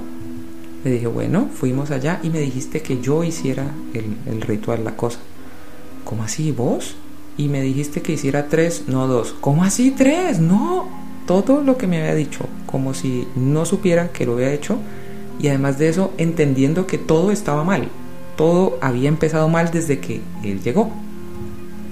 Le 0.82 0.90
dije, 0.90 1.06
bueno, 1.06 1.50
fuimos 1.54 1.90
allá 1.90 2.18
y 2.22 2.30
me 2.30 2.40
dijiste 2.40 2.80
que 2.80 3.00
yo 3.00 3.22
hiciera 3.22 3.66
el 3.92 4.40
ritual, 4.40 4.82
la 4.82 4.96
cosa. 4.96 5.20
¿Cómo 6.04 6.24
así 6.24 6.52
vos? 6.52 6.94
Y 7.36 7.48
me 7.48 7.62
dijiste 7.62 8.02
que 8.02 8.12
hiciera 8.12 8.48
tres, 8.48 8.84
no 8.88 9.06
dos. 9.06 9.34
¿Cómo 9.40 9.64
así 9.64 9.90
tres? 9.90 10.38
No, 10.38 10.88
todo 11.26 11.62
lo 11.62 11.76
que 11.76 11.86
me 11.86 12.00
había 12.00 12.14
dicho, 12.14 12.46
como 12.66 12.94
si 12.94 13.26
no 13.36 13.64
supiera 13.64 14.12
que 14.12 14.26
lo 14.26 14.34
había 14.34 14.52
hecho. 14.52 14.78
Y 15.40 15.48
además 15.48 15.78
de 15.78 15.88
eso, 15.88 16.12
entendiendo 16.18 16.86
que 16.86 16.98
todo 16.98 17.30
estaba 17.30 17.64
mal. 17.64 17.88
Todo 18.36 18.78
había 18.80 19.08
empezado 19.08 19.48
mal 19.48 19.70
desde 19.70 19.98
que 19.98 20.20
él 20.42 20.62
llegó 20.62 20.90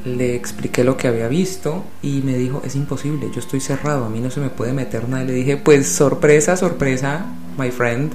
le 0.04 0.34
expliqué 0.34 0.84
lo 0.84 0.96
que 0.96 1.08
había 1.08 1.28
visto 1.28 1.84
y 2.02 2.22
me 2.22 2.36
dijo, 2.36 2.62
es 2.64 2.74
imposible, 2.74 3.30
yo 3.32 3.40
estoy 3.40 3.60
cerrado, 3.60 4.04
a 4.04 4.08
mí 4.08 4.20
no 4.20 4.30
se 4.30 4.40
me 4.40 4.48
puede 4.48 4.72
meter 4.72 5.08
nada. 5.08 5.24
Le 5.24 5.32
dije, 5.32 5.56
pues 5.56 5.88
sorpresa, 5.88 6.56
sorpresa, 6.56 7.26
my 7.58 7.70
friend, 7.70 8.12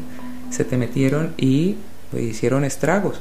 se 0.50 0.64
te 0.64 0.78
metieron 0.78 1.34
y 1.38 1.76
pues, 2.12 2.24
hicieron 2.24 2.66
estragos. 2.66 3.20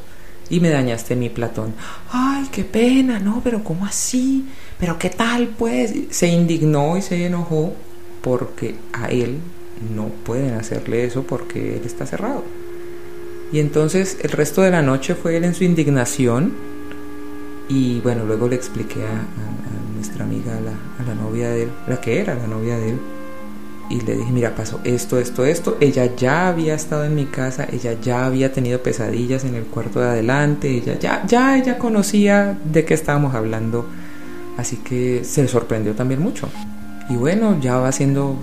Y 0.50 0.60
me 0.60 0.70
dañaste 0.70 1.16
mi 1.16 1.30
Platón. 1.30 1.74
Ay, 2.10 2.48
qué 2.52 2.64
pena, 2.64 3.18
no, 3.18 3.40
pero 3.42 3.64
¿cómo 3.64 3.86
así? 3.86 4.46
Pero 4.78 4.98
¿qué 4.98 5.10
tal 5.10 5.48
pues? 5.48 5.92
Se 6.10 6.28
indignó 6.28 6.96
y 6.96 7.02
se 7.02 7.26
enojó 7.26 7.74
porque 8.20 8.74
a 8.92 9.08
él 9.08 9.38
no 9.94 10.08
pueden 10.08 10.54
hacerle 10.54 11.04
eso 11.04 11.22
porque 11.24 11.76
él 11.76 11.82
está 11.84 12.06
cerrado. 12.06 12.44
Y 13.52 13.60
entonces 13.60 14.18
el 14.22 14.30
resto 14.30 14.62
de 14.62 14.70
la 14.70 14.82
noche 14.82 15.14
fue 15.14 15.36
él 15.36 15.44
en 15.44 15.54
su 15.54 15.64
indignación 15.64 16.52
y 17.68 18.00
bueno, 18.00 18.24
luego 18.24 18.48
le 18.48 18.56
expliqué 18.56 19.02
a, 19.02 19.94
nuestra 19.94 20.24
amiga, 20.24 20.56
a 20.56 20.60
la, 20.60 20.72
a 20.72 21.08
la, 21.08 21.14
novia 21.14 21.48
de 21.50 21.62
él, 21.62 21.70
la 21.86 22.00
que 22.00 22.20
era 22.20 22.34
la 22.34 22.46
novia 22.46 22.76
de 22.76 22.90
él, 22.90 23.00
y 23.90 24.00
le 24.00 24.16
dije, 24.16 24.32
mira, 24.32 24.54
pasó 24.54 24.80
esto, 24.84 25.18
esto, 25.18 25.44
esto. 25.44 25.76
Ella 25.80 26.14
ya 26.16 26.48
había 26.48 26.74
estado 26.74 27.04
en 27.04 27.14
mi 27.14 27.26
casa, 27.26 27.66
ella 27.70 27.96
ya 28.00 28.26
había 28.26 28.52
tenido 28.52 28.82
pesadillas 28.82 29.44
en 29.44 29.54
el 29.54 29.64
cuarto 29.64 30.00
de 30.00 30.06
adelante, 30.06 30.70
ella 30.70 30.98
ya, 30.98 31.24
ya 31.26 31.58
ella 31.58 31.78
conocía 31.78 32.58
de 32.64 32.84
qué 32.84 32.94
estábamos 32.94 33.34
hablando, 33.34 33.86
así 34.56 34.76
que 34.76 35.24
se 35.24 35.46
sorprendió 35.48 35.94
también 35.94 36.22
mucho. 36.22 36.48
Y 37.08 37.16
bueno, 37.16 37.58
ya 37.60 37.76
va 37.76 37.92
siendo 37.92 38.36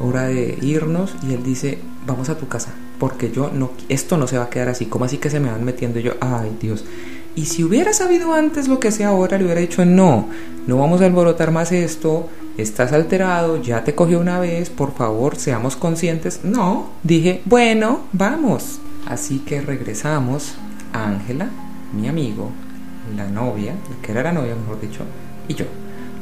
hora 0.00 0.24
de 0.24 0.58
irnos 0.62 1.14
y 1.28 1.34
él 1.34 1.42
dice, 1.42 1.78
vamos 2.06 2.28
a 2.28 2.36
tu 2.36 2.48
casa, 2.48 2.72
porque 2.98 3.30
yo 3.30 3.50
no, 3.52 3.70
esto 3.88 4.16
no 4.16 4.26
se 4.26 4.38
va 4.38 4.44
a 4.44 4.50
quedar 4.50 4.68
así, 4.68 4.86
como 4.86 5.04
así 5.04 5.18
que 5.18 5.30
se 5.30 5.40
me 5.40 5.50
van 5.50 5.64
metiendo 5.64 6.00
yo, 6.00 6.12
ay 6.20 6.56
Dios. 6.60 6.84
Y 7.36 7.46
si 7.46 7.62
hubiera 7.62 7.92
sabido 7.92 8.34
antes 8.34 8.66
lo 8.66 8.80
que 8.80 8.90
sea 8.90 9.08
ahora, 9.08 9.38
le 9.38 9.44
hubiera 9.44 9.60
dicho, 9.60 9.84
no, 9.84 10.28
no 10.66 10.78
vamos 10.78 11.00
a 11.00 11.06
alborotar 11.06 11.52
más 11.52 11.70
esto, 11.70 12.28
estás 12.62 12.92
alterado, 12.92 13.60
ya 13.62 13.84
te 13.84 13.94
cogió 13.94 14.20
una 14.20 14.40
vez, 14.40 14.70
por 14.70 14.94
favor, 14.94 15.36
seamos 15.36 15.76
conscientes. 15.76 16.40
No, 16.44 16.90
dije, 17.02 17.42
bueno, 17.44 18.00
vamos. 18.12 18.80
Así 19.06 19.40
que 19.40 19.60
regresamos, 19.60 20.54
Ángela, 20.92 21.48
mi 21.92 22.08
amigo, 22.08 22.50
la 23.16 23.28
novia, 23.28 23.74
que 24.02 24.12
era 24.12 24.22
la 24.22 24.32
novia, 24.32 24.54
mejor 24.54 24.80
dicho, 24.80 25.00
y 25.48 25.54
yo. 25.54 25.66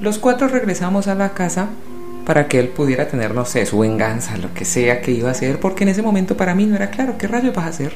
Los 0.00 0.18
cuatro 0.18 0.48
regresamos 0.48 1.08
a 1.08 1.14
la 1.14 1.32
casa 1.32 1.68
para 2.24 2.48
que 2.48 2.58
él 2.58 2.68
pudiera 2.68 3.08
tener, 3.08 3.34
no 3.34 3.44
sé, 3.44 3.64
su 3.66 3.78
venganza, 3.78 4.36
lo 4.36 4.52
que 4.52 4.64
sea 4.64 5.00
que 5.00 5.12
iba 5.12 5.28
a 5.28 5.32
hacer, 5.32 5.58
porque 5.58 5.84
en 5.84 5.90
ese 5.90 6.02
momento 6.02 6.36
para 6.36 6.54
mí 6.54 6.66
no 6.66 6.76
era 6.76 6.90
claro 6.90 7.16
qué 7.18 7.28
rayos 7.28 7.54
vas 7.54 7.66
a 7.66 7.68
hacer 7.68 7.94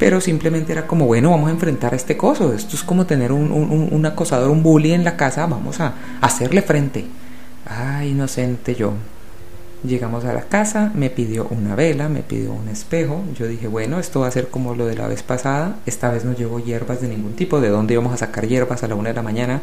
pero 0.00 0.18
simplemente 0.22 0.72
era 0.72 0.86
como, 0.86 1.04
bueno, 1.04 1.30
vamos 1.30 1.48
a 1.48 1.52
enfrentar 1.52 1.92
a 1.92 1.96
este 1.96 2.16
coso, 2.16 2.54
esto 2.54 2.74
es 2.74 2.82
como 2.82 3.04
tener 3.04 3.32
un, 3.32 3.52
un, 3.52 4.06
acosador, 4.06 4.50
un 4.50 4.62
bully 4.62 4.92
en 4.92 5.04
la 5.04 5.18
casa, 5.18 5.44
vamos 5.44 5.78
a, 5.78 5.92
hacerle 6.22 6.62
frente. 6.62 7.04
Ay, 7.66 8.10
inocente 8.10 8.74
yo. 8.74 8.92
Llegamos 9.82 10.24
a 10.24 10.34
la 10.34 10.42
casa, 10.42 10.92
me 10.94 11.08
pidió 11.08 11.46
una 11.50 11.74
vela, 11.74 12.08
me 12.08 12.20
pidió 12.20 12.52
un 12.52 12.68
espejo. 12.68 13.22
Yo 13.38 13.46
dije, 13.46 13.66
bueno, 13.66 13.98
esto 13.98 14.20
va 14.20 14.28
a 14.28 14.30
ser 14.30 14.48
como 14.48 14.74
lo 14.74 14.86
de 14.86 14.96
la 14.96 15.08
vez 15.08 15.22
pasada. 15.22 15.76
Esta 15.86 16.10
vez 16.10 16.24
no 16.24 16.34
llevo 16.34 16.60
hierbas 16.60 17.00
de 17.00 17.08
ningún 17.08 17.34
tipo. 17.34 17.60
¿De 17.60 17.68
dónde 17.68 17.94
íbamos 17.94 18.12
a 18.12 18.18
sacar 18.18 18.46
hierbas 18.46 18.82
a 18.82 18.88
la 18.88 18.94
una 18.94 19.08
de 19.10 19.14
la 19.14 19.22
mañana? 19.22 19.62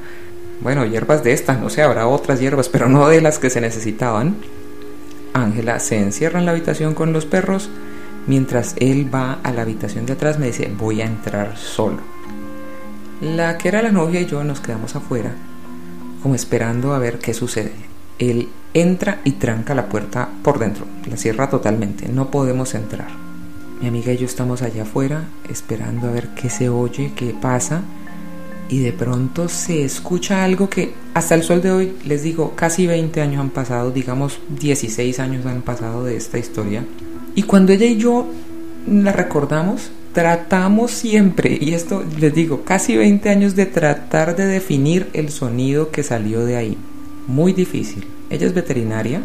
Bueno, 0.61 0.85
hierbas 0.85 1.23
de 1.23 1.33
estas, 1.33 1.59
no 1.59 1.69
sé, 1.69 1.83
habrá 1.83 2.07
otras 2.07 2.39
hierbas, 2.39 2.67
pero 2.67 2.89
no 2.89 3.07
de 3.07 3.21
las 3.21 3.37
que 3.37 3.51
se 3.51 3.61
necesitaban. 3.61 4.37
Ángela 5.33 5.79
se 5.79 5.99
encierra 5.99 6.39
en 6.39 6.45
la 6.45 6.51
habitación 6.51 6.95
con 6.95 7.13
los 7.13 7.25
perros 7.25 7.69
Mientras 8.27 8.75
él 8.77 9.13
va 9.13 9.39
a 9.41 9.53
la 9.53 9.61
habitación 9.61 10.05
de 10.05 10.13
atrás 10.13 10.37
me 10.37 10.47
dice, 10.47 10.69
voy 10.77 11.01
a 11.01 11.05
entrar 11.05 11.57
solo. 11.57 11.99
La 13.21 13.57
que 13.57 13.69
era 13.69 13.81
la 13.81 13.93
novia 13.93 14.19
y 14.19 14.25
yo 14.25 14.43
nos 14.43 14.59
quedamos 14.59 14.97
afuera, 14.97 15.31
como 16.21 16.35
esperando 16.35 16.93
a 16.93 16.99
ver 16.99 17.19
qué 17.19 17.33
sucede. 17.33 17.73
Él 18.19 18.49
entra 18.73 19.21
y 19.23 19.33
tranca 19.33 19.75
la 19.75 19.89
puerta 19.89 20.29
por 20.43 20.59
dentro, 20.59 20.85
la 21.09 21.17
cierra 21.17 21.49
totalmente, 21.49 22.07
no 22.09 22.31
podemos 22.31 22.73
entrar. 22.75 23.07
Mi 23.81 23.87
amiga 23.87 24.11
y 24.11 24.17
yo 24.17 24.25
estamos 24.25 24.61
allá 24.61 24.83
afuera 24.83 25.25
esperando 25.49 26.07
a 26.07 26.11
ver 26.11 26.29
qué 26.29 26.49
se 26.49 26.69
oye, 26.69 27.11
qué 27.15 27.35
pasa, 27.39 27.81
y 28.69 28.79
de 28.79 28.91
pronto 28.91 29.47
se 29.49 29.83
escucha 29.83 30.43
algo 30.43 30.69
que 30.69 30.93
hasta 31.13 31.35
el 31.35 31.43
sol 31.43 31.61
de 31.61 31.71
hoy, 31.71 31.93
les 32.05 32.23
digo, 32.23 32.53
casi 32.55 32.85
20 32.87 33.21
años 33.21 33.39
han 33.39 33.49
pasado, 33.49 33.91
digamos 33.91 34.39
16 34.49 35.19
años 35.19 35.45
han 35.45 35.61
pasado 35.61 36.03
de 36.03 36.17
esta 36.17 36.37
historia, 36.37 36.85
y 37.35 37.43
cuando 37.43 37.71
ella 37.71 37.85
y 37.85 37.97
yo 37.97 38.27
la 38.87 39.11
recordamos, 39.11 39.91
tratamos 40.17 40.89
siempre, 40.89 41.59
y 41.61 41.75
esto 41.75 42.03
les 42.19 42.33
digo, 42.33 42.63
casi 42.63 42.97
20 42.97 43.29
años 43.29 43.55
de 43.55 43.67
tratar 43.67 44.35
de 44.35 44.47
definir 44.47 45.11
el 45.13 45.29
sonido 45.29 45.91
que 45.91 46.01
salió 46.01 46.43
de 46.43 46.57
ahí. 46.57 46.75
Muy 47.27 47.53
difícil. 47.53 48.07
Ella 48.31 48.47
es 48.47 48.55
veterinaria, 48.55 49.21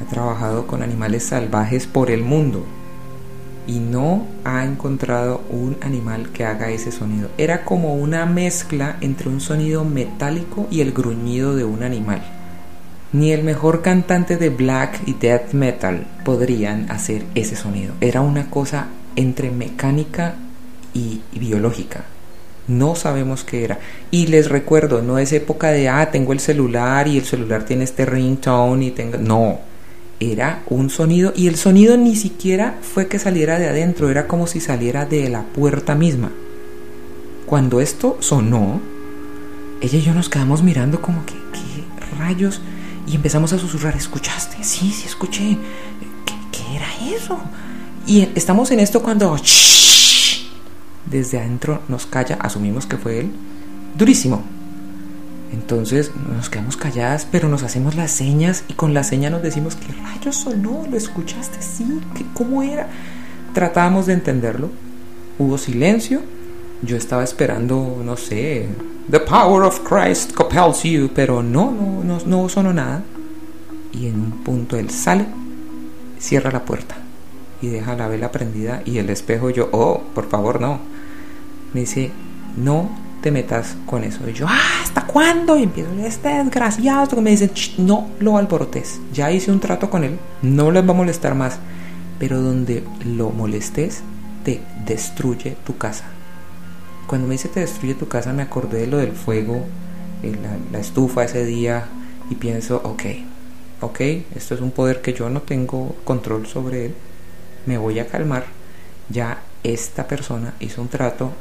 ha 0.00 0.08
trabajado 0.08 0.68
con 0.68 0.84
animales 0.84 1.24
salvajes 1.24 1.88
por 1.88 2.12
el 2.12 2.22
mundo 2.22 2.64
y 3.66 3.80
no 3.80 4.28
ha 4.44 4.64
encontrado 4.64 5.42
un 5.50 5.76
animal 5.80 6.30
que 6.30 6.44
haga 6.44 6.70
ese 6.70 6.92
sonido. 6.92 7.30
Era 7.36 7.64
como 7.64 7.96
una 7.96 8.24
mezcla 8.24 8.96
entre 9.00 9.30
un 9.30 9.40
sonido 9.40 9.84
metálico 9.84 10.68
y 10.70 10.82
el 10.82 10.92
gruñido 10.92 11.56
de 11.56 11.64
un 11.64 11.82
animal. 11.82 12.22
Ni 13.12 13.32
el 13.32 13.42
mejor 13.42 13.82
cantante 13.82 14.36
de 14.36 14.50
black 14.50 15.00
y 15.04 15.14
death 15.14 15.52
metal 15.52 16.06
podrían 16.24 16.88
hacer 16.92 17.24
ese 17.34 17.56
sonido. 17.56 17.94
Era 18.00 18.20
una 18.20 18.50
cosa 18.50 18.86
entre 19.18 19.50
mecánica 19.50 20.36
y, 20.94 21.20
biológica. 21.32 22.04
No 22.68 22.94
sabemos 22.94 23.42
qué 23.42 23.64
era. 23.64 23.80
Y 24.10 24.28
les 24.28 24.48
recuerdo, 24.48 25.02
no 25.02 25.18
es 25.18 25.32
época 25.32 25.68
de, 25.70 25.88
ah, 25.88 26.10
tengo 26.12 26.32
el 26.32 26.40
celular 26.40 27.08
y 27.08 27.18
el 27.18 27.24
celular 27.24 27.64
tiene 27.64 27.84
este 27.84 28.06
ringtone 28.06 28.86
y 28.86 28.90
tengo... 28.92 29.18
No, 29.18 29.58
era 30.20 30.62
un 30.68 30.90
sonido 30.90 31.32
y 31.36 31.46
el 31.48 31.56
sonido 31.56 31.96
ni 31.96 32.16
siquiera 32.16 32.78
fue 32.82 33.06
que 33.06 33.18
saliera 33.18 33.58
de 33.58 33.68
adentro, 33.68 34.10
era 34.10 34.26
como 34.26 34.46
si 34.46 34.60
saliera 34.60 35.04
de 35.04 35.28
la 35.28 35.42
puerta 35.42 35.94
misma. 35.94 36.30
Cuando 37.46 37.80
esto 37.80 38.18
sonó, 38.20 38.80
ella 39.80 39.98
y 39.98 40.02
yo 40.02 40.14
nos 40.14 40.28
quedamos 40.28 40.62
mirando 40.62 41.00
como 41.00 41.24
que, 41.24 41.34
¿qué 41.34 42.16
rayos? 42.18 42.60
Y 43.06 43.16
empezamos 43.16 43.52
a 43.52 43.58
susurrar, 43.58 43.96
¿escuchaste? 43.96 44.62
Sí, 44.62 44.90
sí, 44.90 45.06
escuché. 45.06 45.56
¿Qué, 46.52 46.76
era 46.76 46.88
eso? 47.16 47.40
Y 48.08 48.26
estamos 48.34 48.70
en 48.70 48.80
esto 48.80 49.02
cuando... 49.02 49.36
Desde 51.04 51.38
adentro 51.38 51.82
nos 51.88 52.06
calla, 52.06 52.38
asumimos 52.40 52.86
que 52.86 52.96
fue 52.96 53.20
él. 53.20 53.30
Durísimo. 53.98 54.42
Entonces 55.52 56.10
nos 56.34 56.48
quedamos 56.48 56.78
calladas, 56.78 57.28
pero 57.30 57.50
nos 57.50 57.62
hacemos 57.62 57.96
las 57.96 58.10
señas 58.10 58.64
y 58.66 58.72
con 58.72 58.94
la 58.94 59.04
seña 59.04 59.28
nos 59.28 59.42
decimos, 59.42 59.76
¿qué 59.76 59.92
rayos 59.92 60.36
sonó? 60.36 60.86
¿Lo 60.90 60.96
escuchaste? 60.96 61.60
Sí, 61.60 62.00
¿cómo 62.32 62.62
era? 62.62 62.88
Tratábamos 63.52 64.06
de 64.06 64.14
entenderlo. 64.14 64.70
Hubo 65.38 65.58
silencio. 65.58 66.22
Yo 66.80 66.96
estaba 66.96 67.24
esperando, 67.24 68.00
no 68.02 68.16
sé, 68.16 68.68
The 69.10 69.20
power 69.20 69.64
of 69.64 69.80
Christ 69.80 70.32
compels 70.32 70.82
you, 70.82 71.10
pero 71.14 71.42
no, 71.42 71.70
no, 71.70 72.02
no, 72.04 72.18
no 72.24 72.48
sonó 72.48 72.72
nada. 72.72 73.02
Y 73.92 74.06
en 74.06 74.14
un 74.14 74.30
punto 74.44 74.78
él 74.78 74.88
sale, 74.88 75.26
cierra 76.18 76.50
la 76.50 76.64
puerta 76.64 77.07
y 77.60 77.68
deja 77.68 77.96
la 77.96 78.08
vela 78.08 78.30
prendida 78.30 78.82
y 78.84 78.98
el 78.98 79.10
espejo 79.10 79.50
yo, 79.50 79.68
oh, 79.72 80.02
por 80.14 80.28
favor, 80.28 80.60
no. 80.60 80.78
Me 81.74 81.80
dice, 81.80 82.10
no 82.56 82.90
te 83.22 83.30
metas 83.30 83.76
con 83.86 84.04
eso. 84.04 84.28
Y 84.28 84.32
yo, 84.32 84.46
ah, 84.48 84.82
¿hasta 84.82 85.06
cuándo? 85.06 85.56
Y 85.56 85.64
empiezo, 85.64 85.90
este 86.04 86.28
desgraciado, 86.28 87.08
que 87.08 87.20
me 87.20 87.30
dice, 87.30 87.50
no 87.78 88.08
lo 88.20 88.38
alborotes. 88.38 89.00
Ya 89.12 89.30
hice 89.30 89.50
un 89.50 89.60
trato 89.60 89.90
con 89.90 90.04
él, 90.04 90.18
no 90.42 90.70
les 90.70 90.86
va 90.86 90.90
a 90.90 90.96
molestar 90.96 91.34
más. 91.34 91.58
Pero 92.18 92.40
donde 92.40 92.84
lo 93.04 93.30
molestes, 93.30 94.02
te 94.44 94.60
destruye 94.84 95.56
tu 95.64 95.76
casa. 95.76 96.04
Cuando 97.06 97.26
me 97.26 97.34
dice 97.34 97.48
te 97.48 97.60
destruye 97.60 97.94
tu 97.94 98.08
casa, 98.08 98.32
me 98.32 98.42
acordé 98.42 98.80
de 98.80 98.86
lo 98.86 98.98
del 98.98 99.12
fuego, 99.12 99.64
eh, 100.22 100.36
la, 100.42 100.56
la 100.72 100.78
estufa 100.78 101.24
ese 101.24 101.44
día, 101.44 101.86
y 102.30 102.34
pienso, 102.34 102.80
ok, 102.84 103.02
ok, 103.80 104.00
esto 104.34 104.54
es 104.54 104.60
un 104.60 104.70
poder 104.70 105.00
que 105.00 105.14
yo 105.14 105.30
no 105.30 105.42
tengo 105.42 105.96
control 106.04 106.46
sobre 106.46 106.86
él, 106.86 106.94
me 107.66 107.78
voy 107.78 107.98
a 107.98 108.06
calmar, 108.06 108.44
ya 109.08 109.38
esta 109.62 110.06
persona 110.06 110.54
hizo 110.60 110.82
un 110.82 110.88
trato, 110.88 111.32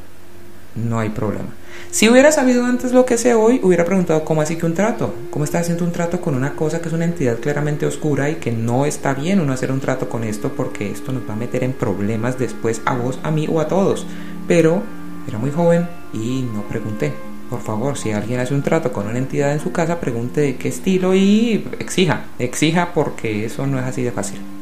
no 0.75 0.99
hay 0.99 1.09
problema. 1.09 1.49
Si 1.91 2.09
hubiera 2.09 2.31
sabido 2.31 2.65
antes 2.65 2.91
lo 2.91 3.05
que 3.05 3.17
sé 3.17 3.33
hoy, 3.33 3.59
hubiera 3.63 3.85
preguntado 3.85 4.23
cómo 4.23 4.41
así 4.41 4.55
que 4.55 4.65
un 4.65 4.73
trato, 4.73 5.13
cómo 5.31 5.45
está 5.45 5.59
haciendo 5.59 5.83
un 5.83 5.91
trato 5.91 6.21
con 6.21 6.35
una 6.35 6.53
cosa 6.53 6.81
que 6.81 6.87
es 6.87 6.93
una 6.93 7.05
entidad 7.05 7.39
claramente 7.39 7.85
oscura 7.85 8.29
y 8.29 8.35
que 8.35 8.51
no 8.51 8.85
está 8.85 9.13
bien 9.13 9.39
uno 9.39 9.53
hacer 9.53 9.71
un 9.71 9.79
trato 9.79 10.09
con 10.09 10.23
esto 10.23 10.51
porque 10.55 10.91
esto 10.91 11.11
nos 11.11 11.27
va 11.27 11.33
a 11.33 11.37
meter 11.37 11.63
en 11.63 11.73
problemas 11.73 12.37
después 12.37 12.81
a 12.85 12.95
vos, 12.95 13.19
a 13.23 13.31
mí 13.31 13.47
o 13.51 13.59
a 13.59 13.67
todos. 13.67 14.05
Pero 14.47 14.83
era 15.27 15.37
muy 15.37 15.51
joven 15.51 15.87
y 16.13 16.47
no 16.53 16.63
pregunté. 16.63 17.13
Por 17.49 17.61
favor, 17.61 17.97
si 17.97 18.11
alguien 18.11 18.41
hace 18.41 18.53
un 18.53 18.61
trato 18.61 18.91
con 18.91 19.07
una 19.07 19.17
entidad 19.17 19.53
en 19.53 19.61
su 19.61 19.71
casa, 19.71 20.01
pregunte 20.01 20.41
de 20.41 20.57
qué 20.57 20.67
estilo 20.67 21.15
y 21.15 21.65
exija, 21.79 22.25
exija 22.39 22.91
porque 22.93 23.45
eso 23.45 23.65
no 23.65 23.79
es 23.79 23.85
así 23.85 24.03
de 24.03 24.11
fácil. 24.11 24.56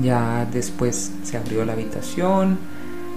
Ya 0.00 0.46
después 0.50 1.12
se 1.22 1.36
abrió 1.36 1.64
la 1.64 1.74
habitación, 1.74 2.58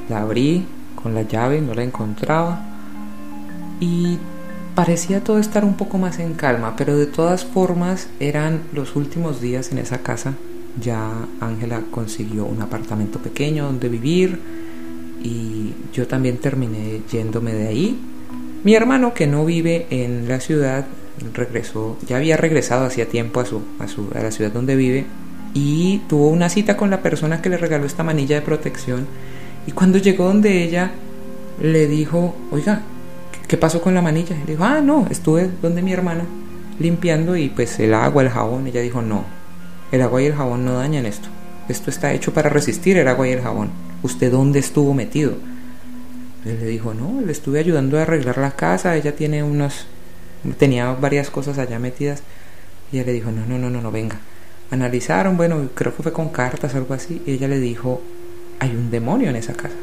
la 0.09 0.21
abrí 0.21 0.65
con 1.01 1.13
la 1.13 1.21
llave, 1.21 1.61
no 1.61 1.73
la 1.73 1.83
encontraba 1.83 2.75
y 3.79 4.17
parecía 4.73 5.23
todo 5.23 5.39
estar 5.39 5.63
un 5.63 5.75
poco 5.75 5.97
más 5.97 6.19
en 6.19 6.33
calma, 6.33 6.75
pero 6.75 6.97
de 6.97 7.05
todas 7.05 7.45
formas 7.45 8.07
eran 8.19 8.61
los 8.73 8.95
últimos 8.95 9.41
días 9.41 9.71
en 9.71 9.77
esa 9.77 9.99
casa. 9.99 10.33
Ya 10.81 11.11
Ángela 11.39 11.81
consiguió 11.91 12.45
un 12.45 12.61
apartamento 12.61 13.19
pequeño 13.19 13.65
donde 13.65 13.87
vivir, 13.87 14.39
y 15.23 15.73
yo 15.93 16.07
también 16.07 16.37
terminé 16.37 17.01
yéndome 17.11 17.53
de 17.53 17.67
ahí. 17.67 17.99
Mi 18.63 18.75
hermano 18.75 19.13
que 19.13 19.27
no 19.27 19.45
vive 19.45 19.87
en 19.89 20.27
la 20.27 20.39
ciudad 20.39 20.85
regresó, 21.33 21.97
ya 22.07 22.17
había 22.17 22.35
regresado 22.35 22.85
hacía 22.85 23.07
tiempo 23.07 23.39
a, 23.39 23.45
su, 23.45 23.61
a, 23.79 23.87
su, 23.87 24.09
a 24.13 24.21
la 24.21 24.31
ciudad 24.31 24.51
donde 24.51 24.75
vive 24.75 25.05
y 25.55 26.03
tuvo 26.07 26.29
una 26.29 26.49
cita 26.49 26.77
con 26.77 26.91
la 26.91 27.01
persona 27.01 27.41
que 27.41 27.49
le 27.49 27.57
regaló 27.57 27.87
esta 27.87 28.03
manilla 28.03 28.35
de 28.35 28.41
protección 28.43 29.07
y 29.65 29.71
cuando 29.71 29.97
llegó 29.97 30.25
donde 30.25 30.63
ella 30.63 30.91
le 31.59 31.87
dijo, 31.87 32.35
oiga, 32.51 32.81
¿qué 33.47 33.57
pasó 33.57 33.81
con 33.81 33.95
la 33.95 34.03
manilla? 34.03 34.35
Le 34.45 34.51
dijo, 34.51 34.63
ah, 34.63 34.81
no, 34.81 35.07
estuve 35.09 35.49
donde 35.63 35.81
mi 35.81 35.93
hermana 35.93 36.25
limpiando 36.77 37.35
y 37.35 37.49
pues 37.49 37.79
el 37.79 37.95
agua, 37.95 38.21
el 38.21 38.29
jabón, 38.29 38.67
ella 38.67 38.81
dijo, 38.81 39.01
no, 39.01 39.23
el 39.91 40.03
agua 40.03 40.21
y 40.21 40.25
el 40.27 40.35
jabón 40.35 40.65
no 40.65 40.73
dañan 40.73 41.07
esto, 41.07 41.29
esto 41.69 41.89
está 41.89 42.13
hecho 42.13 42.31
para 42.33 42.49
resistir 42.49 42.97
el 42.97 43.07
agua 43.07 43.27
y 43.27 43.31
el 43.31 43.41
jabón. 43.41 43.71
¿usted 44.05 44.31
dónde 44.31 44.59
estuvo 44.59 44.93
metido? 44.93 45.33
Él 46.45 46.59
le 46.59 46.67
dijo, 46.67 46.93
no, 46.93 47.21
le 47.21 47.31
estuve 47.31 47.59
ayudando 47.59 47.97
a 47.97 48.03
arreglar 48.03 48.37
la 48.37 48.51
casa, 48.51 48.95
ella 48.95 49.15
tiene 49.15 49.41
unos, 49.41 49.87
tenía 50.59 50.91
varias 50.93 51.31
cosas 51.31 51.57
allá 51.57 51.79
metidas. 51.79 52.21
Y 52.91 52.97
ella 52.97 53.07
le 53.07 53.13
dijo, 53.13 53.31
no, 53.31 53.45
no, 53.47 53.57
no, 53.57 53.71
no, 53.71 53.81
no, 53.81 53.91
venga. 53.91 54.19
Analizaron, 54.71 55.37
bueno, 55.37 55.69
creo 55.73 55.95
que 55.95 56.03
fue 56.03 56.11
con 56.11 56.29
cartas, 56.29 56.75
algo 56.75 56.93
así, 56.93 57.21
y 57.25 57.31
ella 57.31 57.47
le 57.47 57.59
dijo, 57.59 58.01
hay 58.59 58.71
un 58.71 58.89
demonio 58.89 59.29
en 59.29 59.35
esa 59.35 59.53
casa. 59.53 59.75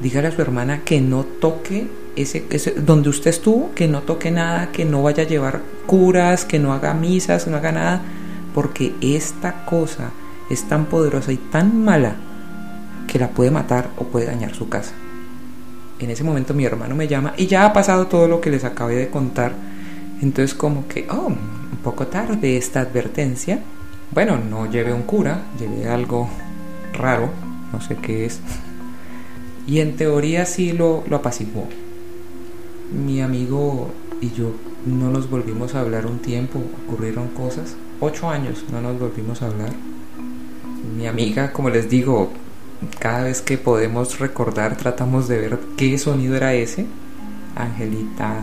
Dígale 0.00 0.28
a 0.28 0.32
su 0.32 0.40
hermana 0.42 0.82
que 0.84 1.00
no 1.00 1.24
toque 1.24 1.86
ese, 2.16 2.44
ese, 2.50 2.72
donde 2.72 3.08
usted 3.08 3.30
estuvo, 3.30 3.72
que 3.74 3.88
no 3.88 4.02
toque 4.02 4.30
nada, 4.30 4.72
que 4.72 4.84
no 4.84 5.02
vaya 5.02 5.24
a 5.24 5.26
llevar 5.26 5.60
curas, 5.86 6.44
que 6.44 6.58
no 6.58 6.72
haga 6.72 6.94
misas, 6.94 7.46
no 7.46 7.56
haga 7.56 7.72
nada, 7.72 8.02
porque 8.54 8.94
esta 9.00 9.64
cosa 9.64 10.10
es 10.50 10.68
tan 10.68 10.86
poderosa 10.86 11.32
y 11.32 11.36
tan 11.36 11.82
mala 11.82 12.16
que 13.06 13.18
la 13.18 13.28
puede 13.30 13.50
matar 13.50 13.90
o 13.96 14.04
puede 14.04 14.26
dañar 14.26 14.54
su 14.54 14.68
casa. 14.68 14.92
En 15.98 16.10
ese 16.10 16.24
momento 16.24 16.54
mi 16.54 16.64
hermano 16.64 16.94
me 16.94 17.08
llama 17.08 17.34
y 17.36 17.46
ya 17.46 17.66
ha 17.66 17.72
pasado 17.72 18.06
todo 18.06 18.26
lo 18.26 18.40
que 18.40 18.50
les 18.50 18.64
acabé 18.64 18.96
de 18.96 19.10
contar. 19.10 19.52
Entonces 20.22 20.54
como 20.54 20.88
que, 20.88 21.06
oh, 21.10 21.26
un 21.26 21.78
poco 21.82 22.06
tarde 22.06 22.56
esta 22.56 22.80
advertencia. 22.80 23.60
Bueno, 24.12 24.38
no 24.38 24.68
llevé 24.68 24.92
un 24.92 25.02
cura, 25.02 25.42
llevé 25.58 25.88
algo 25.88 26.28
raro, 26.92 27.28
no 27.72 27.80
sé 27.80 27.96
qué 27.96 28.26
es. 28.26 28.40
Y 29.68 29.78
en 29.78 29.94
teoría 29.96 30.46
sí 30.46 30.72
lo, 30.72 31.04
lo 31.08 31.16
apaciguó. 31.16 31.68
Mi 32.92 33.20
amigo 33.22 33.92
y 34.20 34.32
yo 34.32 34.52
no 34.84 35.10
nos 35.10 35.30
volvimos 35.30 35.76
a 35.76 35.80
hablar 35.80 36.06
un 36.06 36.18
tiempo, 36.18 36.60
ocurrieron 36.86 37.28
cosas. 37.28 37.76
Ocho 38.00 38.28
años 38.28 38.64
no 38.72 38.80
nos 38.80 38.98
volvimos 38.98 39.42
a 39.42 39.46
hablar. 39.46 39.70
Mi 40.96 41.06
amiga, 41.06 41.52
como 41.52 41.70
les 41.70 41.88
digo, 41.88 42.32
cada 42.98 43.24
vez 43.24 43.42
que 43.42 43.58
podemos 43.58 44.18
recordar 44.18 44.76
tratamos 44.76 45.28
de 45.28 45.38
ver 45.38 45.60
qué 45.76 45.98
sonido 45.98 46.34
era 46.34 46.52
ese. 46.54 46.86
Angelita 47.54 48.40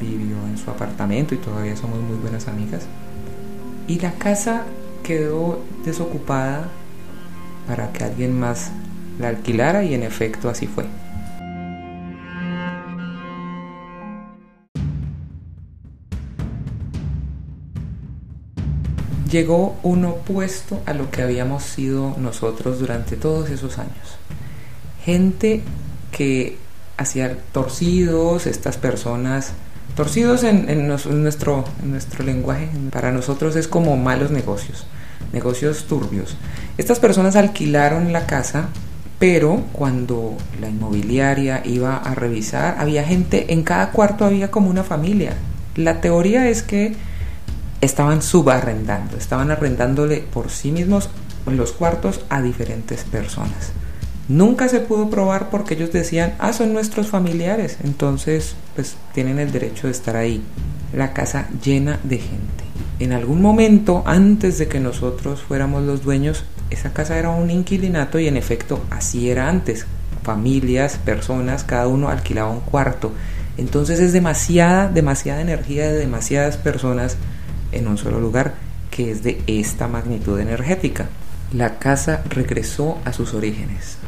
vivió 0.00 0.36
en 0.48 0.58
su 0.58 0.70
apartamento 0.70 1.36
y 1.36 1.38
todavía 1.38 1.76
somos 1.76 2.00
muy 2.00 2.16
buenas 2.16 2.48
amigas. 2.48 2.86
Y 3.86 4.00
la 4.00 4.12
casa 4.12 4.64
quedó 5.04 5.60
desocupada 5.84 6.68
para 7.68 7.92
que 7.92 8.02
alguien 8.02 8.36
más 8.38 8.72
la 9.20 9.28
alquilara 9.28 9.84
y 9.84 9.94
en 9.94 10.02
efecto 10.02 10.48
así 10.48 10.66
fue. 10.66 10.84
llegó 19.34 19.76
un 19.82 20.04
opuesto 20.04 20.80
a 20.86 20.94
lo 20.94 21.10
que 21.10 21.20
habíamos 21.20 21.64
sido 21.64 22.14
nosotros 22.18 22.78
durante 22.78 23.16
todos 23.16 23.50
esos 23.50 23.78
años. 23.78 24.16
Gente 25.04 25.60
que 26.12 26.56
hacía 26.96 27.36
torcidos, 27.50 28.46
estas 28.46 28.76
personas, 28.76 29.50
torcidos 29.96 30.44
en, 30.44 30.86
nuestro, 30.86 31.64
en 31.82 31.90
nuestro 31.90 32.24
lenguaje, 32.24 32.68
para 32.92 33.10
nosotros 33.10 33.56
es 33.56 33.66
como 33.66 33.96
malos 33.96 34.30
negocios, 34.30 34.86
negocios 35.34 35.84
turbios. 35.84 36.36
Estas 36.78 37.00
personas 37.00 37.36
alquilaron 37.36 38.12
la 38.12 38.26
casa, 38.26 38.68
pero 39.18 39.64
cuando 39.72 40.36
la 40.60 40.68
inmobiliaria 40.68 41.62
iba 41.64 41.96
a 41.96 42.14
revisar, 42.14 42.76
había 42.78 43.04
gente, 43.04 43.52
en 43.52 43.62
cada 43.62 43.90
cuarto 43.90 44.24
había 44.24 44.50
como 44.50 44.70
una 44.70 44.84
familia. 44.84 45.34
La 45.76 46.00
teoría 46.00 46.48
es 46.48 46.62
que 46.62 46.94
estaban 47.80 48.22
subarrendando, 48.22 49.16
estaban 49.16 49.50
arrendándole 49.50 50.18
por 50.32 50.50
sí 50.50 50.72
mismos 50.72 51.10
los 51.46 51.72
cuartos 51.72 52.20
a 52.30 52.40
diferentes 52.40 53.04
personas. 53.04 53.72
Nunca 54.28 54.68
se 54.68 54.80
pudo 54.80 55.10
probar 55.10 55.50
porque 55.50 55.74
ellos 55.74 55.92
decían, 55.92 56.34
ah, 56.38 56.54
son 56.54 56.72
nuestros 56.72 57.08
familiares, 57.08 57.76
entonces 57.84 58.54
pues 58.74 58.96
tienen 59.12 59.38
el 59.38 59.52
derecho 59.52 59.86
de 59.86 59.92
estar 59.92 60.16
ahí. 60.16 60.42
La 60.94 61.12
casa 61.12 61.48
llena 61.62 62.00
de 62.04 62.18
gente. 62.18 62.63
En 63.04 63.12
algún 63.12 63.42
momento, 63.42 64.02
antes 64.06 64.58
de 64.58 64.66
que 64.66 64.80
nosotros 64.80 65.42
fuéramos 65.42 65.82
los 65.82 66.02
dueños, 66.02 66.44
esa 66.70 66.92
casa 66.92 67.18
era 67.18 67.30
un 67.30 67.50
inquilinato 67.50 68.18
y 68.18 68.28
en 68.28 68.36
efecto 68.36 68.82
así 68.90 69.30
era 69.30 69.48
antes. 69.48 69.86
Familias, 70.22 70.98
personas, 70.98 71.64
cada 71.64 71.86
uno 71.86 72.08
alquilaba 72.08 72.50
un 72.50 72.60
cuarto. 72.60 73.12
Entonces 73.58 74.00
es 74.00 74.12
demasiada, 74.12 74.88
demasiada 74.88 75.40
energía 75.40 75.86
de 75.86 75.98
demasiadas 75.98 76.56
personas 76.56 77.16
en 77.72 77.86
un 77.88 77.98
solo 77.98 78.20
lugar 78.20 78.54
que 78.90 79.10
es 79.10 79.22
de 79.22 79.42
esta 79.46 79.86
magnitud 79.86 80.38
energética. 80.40 81.06
La 81.52 81.78
casa 81.78 82.22
regresó 82.30 82.98
a 83.04 83.12
sus 83.12 83.34
orígenes. 83.34 83.98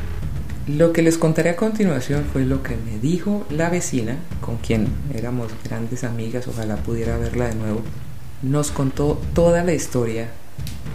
Lo 0.66 0.92
que 0.92 1.02
les 1.02 1.18
contaré 1.18 1.50
a 1.50 1.56
continuación 1.56 2.24
fue 2.32 2.44
lo 2.44 2.62
que 2.62 2.76
me 2.76 2.98
dijo 2.98 3.46
la 3.50 3.68
vecina, 3.68 4.16
con 4.40 4.56
quien 4.56 4.88
éramos 5.14 5.52
grandes 5.62 6.02
amigas, 6.02 6.48
ojalá 6.48 6.76
pudiera 6.76 7.18
verla 7.18 7.48
de 7.48 7.54
nuevo. 7.54 7.82
Nos 8.42 8.70
contó 8.70 9.20
toda 9.34 9.64
la 9.64 9.72
historia 9.72 10.28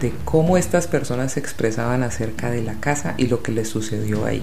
de 0.00 0.12
cómo 0.24 0.56
estas 0.56 0.86
personas 0.86 1.32
se 1.32 1.40
expresaban 1.40 2.02
acerca 2.02 2.50
de 2.50 2.62
la 2.62 2.74
casa 2.74 3.14
y 3.16 3.26
lo 3.26 3.42
que 3.42 3.52
les 3.52 3.68
sucedió 3.68 4.24
ahí. 4.26 4.42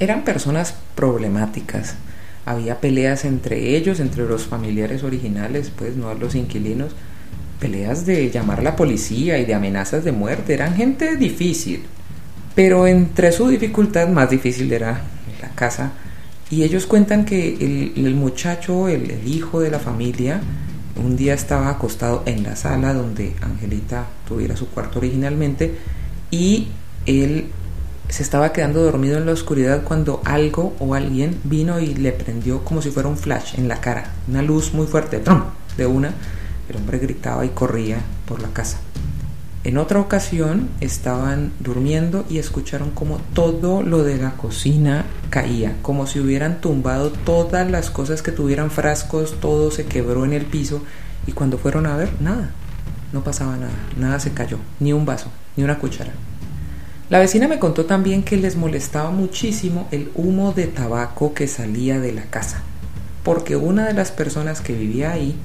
Eran 0.00 0.24
personas 0.24 0.74
problemáticas. 0.94 1.94
Había 2.44 2.80
peleas 2.80 3.24
entre 3.24 3.76
ellos, 3.76 4.00
entre 4.00 4.24
los 4.24 4.44
familiares 4.44 5.02
originales, 5.02 5.70
pues 5.76 5.96
no 5.96 6.12
los 6.14 6.34
inquilinos. 6.34 6.92
Peleas 7.60 8.06
de 8.06 8.30
llamar 8.30 8.60
a 8.60 8.62
la 8.62 8.76
policía 8.76 9.38
y 9.38 9.44
de 9.44 9.54
amenazas 9.54 10.04
de 10.04 10.12
muerte. 10.12 10.54
Eran 10.54 10.74
gente 10.74 11.16
difícil. 11.16 11.82
Pero 12.54 12.86
entre 12.86 13.32
su 13.32 13.48
dificultad 13.48 14.08
más 14.08 14.30
difícil 14.30 14.72
era 14.72 15.02
la 15.42 15.48
casa. 15.54 15.92
Y 16.50 16.62
ellos 16.62 16.86
cuentan 16.86 17.24
que 17.24 17.92
el, 17.96 18.14
muchacho, 18.14 18.88
el 18.88 19.26
hijo 19.26 19.60
de 19.60 19.70
la 19.70 19.78
familia, 19.78 20.40
un 20.98 21.16
día 21.16 21.34
estaba 21.34 21.70
acostado 21.70 22.22
en 22.26 22.42
la 22.42 22.56
sala 22.56 22.92
donde 22.92 23.34
Angelita 23.40 24.06
tuviera 24.26 24.56
su 24.56 24.68
cuarto 24.68 24.98
originalmente 24.98 25.78
y 26.30 26.68
él 27.06 27.50
se 28.08 28.22
estaba 28.22 28.52
quedando 28.52 28.82
dormido 28.82 29.18
en 29.18 29.26
la 29.26 29.32
oscuridad 29.32 29.82
cuando 29.84 30.22
algo 30.24 30.74
o 30.78 30.94
alguien 30.94 31.40
vino 31.44 31.78
y 31.78 31.94
le 31.94 32.12
prendió 32.12 32.64
como 32.64 32.82
si 32.82 32.90
fuera 32.90 33.08
un 33.08 33.16
flash 33.16 33.54
en 33.56 33.68
la 33.68 33.80
cara, 33.80 34.12
una 34.28 34.42
luz 34.42 34.72
muy 34.72 34.86
fuerte, 34.86 35.22
de 35.76 35.86
una, 35.86 36.12
el 36.68 36.76
hombre 36.76 36.98
gritaba 36.98 37.44
y 37.44 37.50
corría 37.50 37.98
por 38.26 38.40
la 38.40 38.48
casa. 38.48 38.78
En 39.68 39.76
otra 39.76 40.00
ocasión 40.00 40.70
estaban 40.80 41.52
durmiendo 41.60 42.24
y 42.30 42.38
escucharon 42.38 42.90
como 42.90 43.18
todo 43.34 43.82
lo 43.82 44.02
de 44.02 44.16
la 44.16 44.30
cocina 44.30 45.04
caía, 45.28 45.76
como 45.82 46.06
si 46.06 46.20
hubieran 46.20 46.62
tumbado 46.62 47.10
todas 47.10 47.70
las 47.70 47.90
cosas 47.90 48.22
que 48.22 48.32
tuvieran 48.32 48.70
frascos, 48.70 49.38
todo 49.40 49.70
se 49.70 49.84
quebró 49.84 50.24
en 50.24 50.32
el 50.32 50.46
piso 50.46 50.80
y 51.26 51.32
cuando 51.32 51.58
fueron 51.58 51.84
a 51.84 51.98
ver, 51.98 52.08
nada, 52.18 52.52
no 53.12 53.22
pasaba 53.22 53.58
nada, 53.58 53.74
nada 53.98 54.20
se 54.20 54.32
cayó, 54.32 54.56
ni 54.80 54.94
un 54.94 55.04
vaso, 55.04 55.28
ni 55.54 55.64
una 55.64 55.78
cuchara. 55.78 56.12
La 57.10 57.18
vecina 57.18 57.46
me 57.46 57.58
contó 57.58 57.84
también 57.84 58.22
que 58.22 58.38
les 58.38 58.56
molestaba 58.56 59.10
muchísimo 59.10 59.86
el 59.90 60.10
humo 60.14 60.52
de 60.52 60.66
tabaco 60.68 61.34
que 61.34 61.46
salía 61.46 62.00
de 62.00 62.12
la 62.12 62.22
casa, 62.22 62.62
porque 63.22 63.56
una 63.56 63.86
de 63.86 63.92
las 63.92 64.12
personas 64.12 64.62
que 64.62 64.72
vivía 64.72 65.12
ahí 65.12 65.36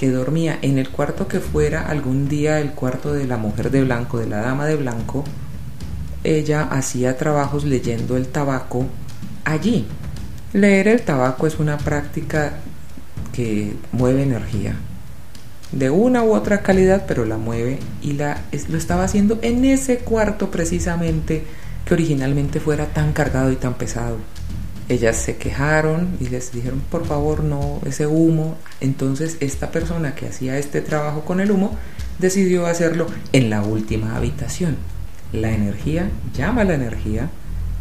que 0.00 0.10
dormía 0.10 0.58
en 0.62 0.78
el 0.78 0.88
cuarto 0.88 1.28
que 1.28 1.40
fuera 1.40 1.82
algún 1.82 2.26
día 2.26 2.58
el 2.58 2.70
cuarto 2.70 3.12
de 3.12 3.26
la 3.26 3.36
mujer 3.36 3.70
de 3.70 3.84
blanco, 3.84 4.18
de 4.18 4.26
la 4.26 4.40
dama 4.40 4.64
de 4.64 4.76
blanco, 4.76 5.24
ella 6.24 6.62
hacía 6.62 7.18
trabajos 7.18 7.64
leyendo 7.64 8.16
el 8.16 8.28
tabaco 8.28 8.86
allí. 9.44 9.86
Leer 10.54 10.88
el 10.88 11.02
tabaco 11.02 11.46
es 11.46 11.58
una 11.58 11.76
práctica 11.76 12.60
que 13.30 13.76
mueve 13.92 14.22
energía 14.22 14.74
de 15.70 15.90
una 15.90 16.22
u 16.22 16.32
otra 16.32 16.62
calidad, 16.62 17.04
pero 17.06 17.26
la 17.26 17.36
mueve 17.36 17.78
y 18.00 18.14
la, 18.14 18.40
lo 18.70 18.78
estaba 18.78 19.04
haciendo 19.04 19.38
en 19.42 19.66
ese 19.66 19.98
cuarto 19.98 20.50
precisamente 20.50 21.44
que 21.84 21.92
originalmente 21.92 22.58
fuera 22.58 22.86
tan 22.86 23.12
cargado 23.12 23.52
y 23.52 23.56
tan 23.56 23.74
pesado. 23.74 24.16
Ellas 24.90 25.16
se 25.16 25.36
quejaron 25.36 26.16
y 26.18 26.30
les 26.30 26.50
dijeron, 26.50 26.82
por 26.90 27.06
favor, 27.06 27.44
no, 27.44 27.80
ese 27.86 28.08
humo. 28.08 28.58
Entonces 28.80 29.36
esta 29.38 29.70
persona 29.70 30.16
que 30.16 30.26
hacía 30.26 30.58
este 30.58 30.80
trabajo 30.80 31.24
con 31.24 31.38
el 31.38 31.52
humo 31.52 31.78
decidió 32.18 32.66
hacerlo 32.66 33.06
en 33.32 33.50
la 33.50 33.62
última 33.62 34.16
habitación. 34.16 34.76
La 35.32 35.52
energía 35.52 36.10
llama 36.34 36.62
a 36.62 36.64
la 36.64 36.74
energía 36.74 37.30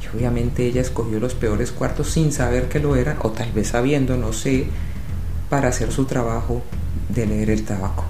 y 0.03 0.15
obviamente 0.15 0.67
ella 0.67 0.81
escogió 0.81 1.19
los 1.19 1.33
peores 1.33 1.71
cuartos 1.71 2.11
sin 2.11 2.31
saber 2.31 2.69
que 2.69 2.79
lo 2.79 2.95
eran, 2.95 3.17
o 3.23 3.31
tal 3.31 3.51
vez 3.53 3.69
sabiendo, 3.69 4.15
no 4.15 4.31
sé, 4.31 4.67
para 5.49 5.69
hacer 5.69 5.91
su 5.91 6.05
trabajo 6.05 6.61
de 7.09 7.25
leer 7.25 7.49
el 7.49 7.63
tabaco. 7.63 8.05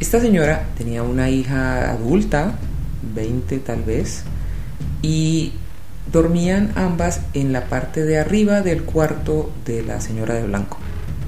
Esta 0.00 0.18
señora 0.18 0.66
tenía 0.78 1.02
una 1.02 1.28
hija 1.28 1.90
adulta, 1.92 2.54
20 3.14 3.58
tal 3.58 3.82
vez, 3.82 4.22
y 5.02 5.52
Dormían 6.12 6.72
ambas 6.74 7.20
en 7.34 7.52
la 7.52 7.66
parte 7.66 8.04
de 8.04 8.18
arriba 8.18 8.62
del 8.62 8.84
cuarto 8.84 9.52
de 9.64 9.82
la 9.82 10.00
señora 10.00 10.34
de 10.34 10.44
blanco. 10.44 10.78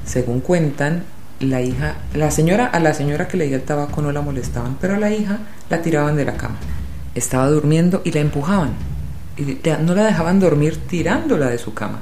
Según 0.06 0.40
cuentan, 0.40 1.04
la 1.40 1.62
hija, 1.62 1.96
la 2.14 2.30
señora, 2.30 2.66
a 2.66 2.80
la 2.80 2.94
señora 2.94 3.28
que 3.28 3.36
leía 3.36 3.56
el 3.56 3.62
tabaco 3.62 4.02
no 4.02 4.12
la 4.12 4.20
molestaban, 4.20 4.76
pero 4.80 4.94
a 4.94 4.98
la 4.98 5.10
hija 5.10 5.38
la 5.68 5.82
tiraban 5.82 6.16
de 6.16 6.24
la 6.24 6.36
cama. 6.36 6.56
Estaba 7.14 7.48
durmiendo 7.48 8.02
y 8.04 8.12
la 8.12 8.20
empujaban. 8.20 8.72
Y 9.36 9.58
no 9.82 9.94
la 9.94 10.04
dejaban 10.04 10.38
dormir 10.38 10.76
tirándola 10.86 11.48
de 11.48 11.58
su 11.58 11.72
cama. 11.72 12.00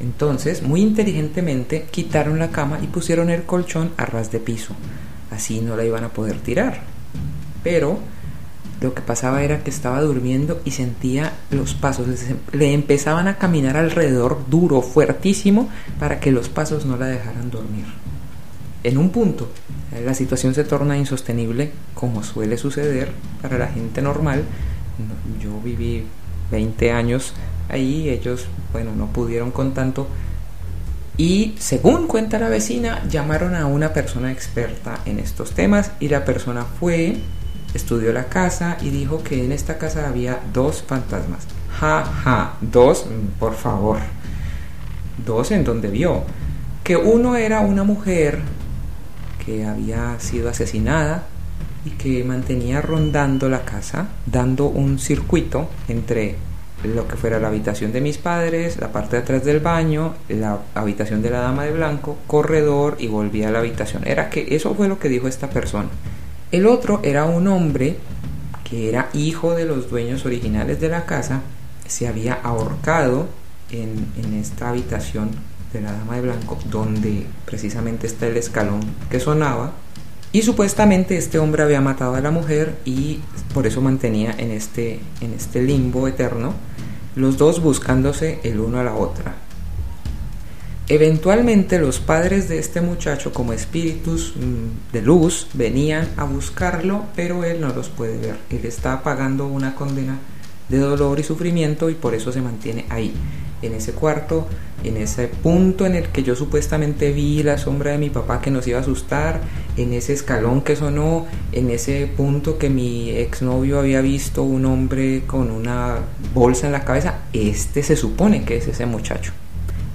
Entonces, 0.00 0.62
muy 0.62 0.82
inteligentemente, 0.82 1.86
quitaron 1.90 2.38
la 2.38 2.50
cama 2.50 2.78
y 2.82 2.86
pusieron 2.88 3.30
el 3.30 3.44
colchón 3.44 3.92
a 3.96 4.04
ras 4.06 4.30
de 4.32 4.40
piso. 4.40 4.74
Así 5.30 5.60
no 5.60 5.76
la 5.76 5.84
iban 5.84 6.04
a 6.04 6.10
poder 6.10 6.38
tirar. 6.40 6.80
Pero 7.62 8.00
lo 8.80 8.94
que 8.94 9.02
pasaba 9.02 9.42
era 9.42 9.62
que 9.62 9.70
estaba 9.70 10.00
durmiendo 10.00 10.60
y 10.64 10.72
sentía 10.72 11.32
los 11.50 11.74
pasos, 11.74 12.06
le 12.52 12.72
empezaban 12.72 13.28
a 13.28 13.38
caminar 13.38 13.76
alrededor 13.76 14.48
duro, 14.48 14.82
fuertísimo, 14.82 15.68
para 15.98 16.20
que 16.20 16.32
los 16.32 16.48
pasos 16.48 16.84
no 16.84 16.96
la 16.96 17.06
dejaran 17.06 17.50
dormir. 17.50 17.86
En 18.82 18.98
un 18.98 19.10
punto, 19.10 19.48
la 20.04 20.12
situación 20.12 20.54
se 20.54 20.64
torna 20.64 20.98
insostenible, 20.98 21.72
como 21.94 22.22
suele 22.22 22.58
suceder 22.58 23.12
para 23.40 23.56
la 23.58 23.68
gente 23.68 24.02
normal. 24.02 24.44
Yo 25.42 25.58
viví 25.62 26.04
20 26.50 26.92
años 26.92 27.32
ahí, 27.68 28.10
ellos, 28.10 28.46
bueno, 28.72 28.94
no 28.94 29.06
pudieron 29.06 29.50
con 29.50 29.72
tanto. 29.72 30.06
Y 31.16 31.54
según 31.58 32.08
cuenta 32.08 32.38
la 32.38 32.48
vecina, 32.48 33.02
llamaron 33.08 33.54
a 33.54 33.66
una 33.66 33.92
persona 33.92 34.32
experta 34.32 35.00
en 35.06 35.18
estos 35.18 35.52
temas 35.52 35.92
y 36.00 36.08
la 36.08 36.24
persona 36.24 36.64
fue 36.64 37.16
estudió 37.74 38.12
la 38.12 38.26
casa 38.26 38.78
y 38.80 38.90
dijo 38.90 39.22
que 39.22 39.44
en 39.44 39.52
esta 39.52 39.78
casa 39.78 40.08
había 40.08 40.40
dos 40.52 40.82
fantasmas. 40.82 41.46
Ja, 41.80 42.04
ja, 42.04 42.54
dos, 42.60 43.06
por 43.38 43.54
favor. 43.54 43.98
Dos 45.24 45.50
en 45.50 45.64
donde 45.64 45.88
vio. 45.88 46.22
Que 46.82 46.96
uno 46.96 47.36
era 47.36 47.60
una 47.60 47.84
mujer 47.84 48.40
que 49.44 49.66
había 49.66 50.18
sido 50.20 50.48
asesinada 50.48 51.24
y 51.84 51.90
que 51.90 52.24
mantenía 52.24 52.80
rondando 52.80 53.48
la 53.48 53.64
casa, 53.64 54.08
dando 54.26 54.66
un 54.66 54.98
circuito 54.98 55.68
entre 55.88 56.36
lo 56.84 57.08
que 57.08 57.16
fuera 57.16 57.40
la 57.40 57.48
habitación 57.48 57.92
de 57.92 58.00
mis 58.00 58.18
padres, 58.18 58.78
la 58.78 58.92
parte 58.92 59.16
de 59.16 59.22
atrás 59.22 59.44
del 59.44 59.60
baño, 59.60 60.14
la 60.28 60.58
habitación 60.74 61.22
de 61.22 61.30
la 61.30 61.40
dama 61.40 61.64
de 61.64 61.72
blanco, 61.72 62.18
corredor 62.26 62.96
y 62.98 63.06
volvía 63.06 63.48
a 63.48 63.52
la 63.52 63.60
habitación. 63.60 64.06
Era 64.06 64.28
que 64.30 64.54
eso 64.54 64.74
fue 64.74 64.88
lo 64.88 64.98
que 64.98 65.08
dijo 65.08 65.28
esta 65.28 65.48
persona. 65.48 65.88
El 66.50 66.66
otro 66.66 67.00
era 67.02 67.24
un 67.24 67.48
hombre 67.48 67.96
que 68.64 68.88
era 68.88 69.10
hijo 69.12 69.54
de 69.54 69.64
los 69.64 69.90
dueños 69.90 70.24
originales 70.24 70.80
de 70.80 70.88
la 70.88 71.04
casa, 71.04 71.42
se 71.86 72.08
había 72.08 72.34
ahorcado 72.34 73.28
en, 73.70 74.06
esta 74.40 74.70
habitación 74.70 75.30
de 75.72 75.80
la 75.80 75.92
Dama 75.92 76.16
de 76.16 76.22
Blanco, 76.22 76.58
donde 76.70 77.26
precisamente 77.44 78.06
está 78.06 78.26
el 78.26 78.36
escalón 78.36 78.80
que 79.10 79.20
sonaba, 79.20 79.72
y 80.32 80.42
supuestamente 80.42 81.16
este 81.16 81.38
hombre 81.38 81.62
había 81.62 81.80
matado 81.80 82.14
a 82.14 82.20
la 82.20 82.30
mujer 82.30 82.76
y 82.84 83.20
por 83.52 83.66
eso 83.66 83.80
mantenía 83.80 84.34
en 84.36 84.50
este, 84.50 85.00
en 85.20 85.32
este 85.32 85.62
limbo 85.62 86.08
eterno, 86.08 86.54
los 87.14 87.38
dos 87.38 87.62
buscándose 87.62 88.40
el 88.42 88.58
uno 88.58 88.80
a 88.80 88.84
la 88.84 88.94
otra. 88.94 89.34
Eventualmente 90.86 91.78
los 91.78 91.98
padres 91.98 92.50
de 92.50 92.58
este 92.58 92.82
muchacho 92.82 93.32
como 93.32 93.54
espíritus 93.54 94.34
mm, 94.36 94.92
de 94.92 95.00
luz 95.00 95.46
venían 95.54 96.10
a 96.18 96.24
buscarlo, 96.24 97.06
pero 97.16 97.42
él 97.42 97.58
no 97.62 97.72
los 97.72 97.88
puede 97.88 98.18
ver. 98.18 98.36
Él 98.50 98.66
está 98.66 99.02
pagando 99.02 99.46
una 99.46 99.74
condena 99.74 100.18
de 100.68 100.76
dolor 100.76 101.18
y 101.18 101.22
sufrimiento 101.22 101.88
y 101.88 101.94
por 101.94 102.14
eso 102.14 102.32
se 102.32 102.42
mantiene 102.42 102.84
ahí, 102.90 103.14
en 103.62 103.72
ese 103.72 103.92
cuarto, 103.92 104.46
en 104.82 104.98
ese 104.98 105.28
punto 105.28 105.86
en 105.86 105.94
el 105.94 106.08
que 106.08 106.22
yo 106.22 106.36
supuestamente 106.36 107.12
vi 107.12 107.42
la 107.42 107.56
sombra 107.56 107.92
de 107.92 107.98
mi 107.98 108.10
papá 108.10 108.42
que 108.42 108.50
nos 108.50 108.66
iba 108.66 108.78
a 108.78 108.82
asustar, 108.82 109.40
en 109.78 109.94
ese 109.94 110.12
escalón 110.12 110.60
que 110.60 110.76
sonó, 110.76 111.26
en 111.52 111.70
ese 111.70 112.06
punto 112.14 112.58
que 112.58 112.68
mi 112.68 113.08
exnovio 113.08 113.78
había 113.78 114.02
visto 114.02 114.42
un 114.42 114.66
hombre 114.66 115.22
con 115.26 115.50
una 115.50 115.96
bolsa 116.34 116.66
en 116.66 116.72
la 116.72 116.84
cabeza. 116.84 117.20
Este 117.32 117.82
se 117.82 117.96
supone 117.96 118.44
que 118.44 118.58
es 118.58 118.68
ese 118.68 118.84
muchacho. 118.84 119.32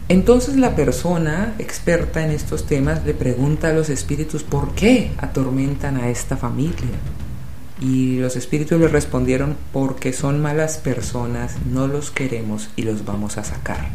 Entonces 0.09 0.55
la 0.55 0.75
persona 0.75 1.53
experta 1.59 2.25
en 2.25 2.31
estos 2.31 2.65
temas 2.65 3.05
le 3.05 3.13
pregunta 3.13 3.69
a 3.69 3.73
los 3.73 3.89
espíritus 3.89 4.41
por 4.41 4.73
qué 4.73 5.11
atormentan 5.19 5.97
a 5.97 6.09
esta 6.09 6.35
familia. 6.35 6.97
Y 7.79 8.17
los 8.17 8.35
espíritus 8.35 8.79
le 8.79 8.87
respondieron 8.87 9.55
porque 9.71 10.11
son 10.11 10.41
malas 10.41 10.79
personas, 10.79 11.57
no 11.71 11.87
los 11.87 12.09
queremos 12.09 12.71
y 12.75 12.81
los 12.81 13.05
vamos 13.05 13.37
a 13.37 13.43
sacar. 13.43 13.89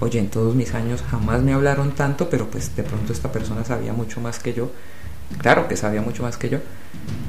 Oye, 0.00 0.18
en 0.18 0.28
todos 0.28 0.56
mis 0.56 0.74
años 0.74 1.04
jamás 1.08 1.40
me 1.42 1.52
hablaron 1.52 1.94
tanto, 1.94 2.28
pero 2.28 2.50
pues 2.50 2.74
de 2.74 2.82
pronto 2.82 3.12
esta 3.12 3.30
persona 3.30 3.64
sabía 3.64 3.92
mucho 3.92 4.20
más 4.20 4.40
que 4.40 4.54
yo. 4.54 4.72
Claro 5.38 5.68
que 5.68 5.76
sabía 5.76 6.02
mucho 6.02 6.24
más 6.24 6.36
que 6.36 6.48
yo. 6.48 6.58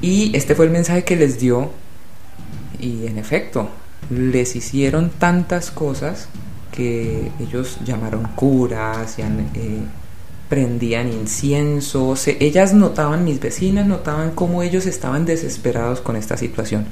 Y 0.02 0.36
este 0.36 0.56
fue 0.56 0.66
el 0.66 0.72
mensaje 0.72 1.04
que 1.04 1.14
les 1.14 1.38
dio. 1.38 1.70
Y 2.80 3.06
en 3.06 3.18
efecto, 3.18 3.68
les 4.10 4.56
hicieron 4.56 5.10
tantas 5.10 5.70
cosas 5.70 6.26
ellos 6.80 7.78
llamaron 7.84 8.24
curas, 8.34 9.18
eh, 9.18 9.82
prendían 10.48 11.08
incienso. 11.08 12.14
ellas 12.26 12.74
notaban, 12.74 13.24
mis 13.24 13.40
vecinas 13.40 13.86
notaban 13.86 14.32
cómo 14.32 14.62
ellos 14.62 14.86
estaban 14.86 15.24
desesperados 15.24 16.00
con 16.00 16.16
esta 16.16 16.36
situación. 16.36 16.86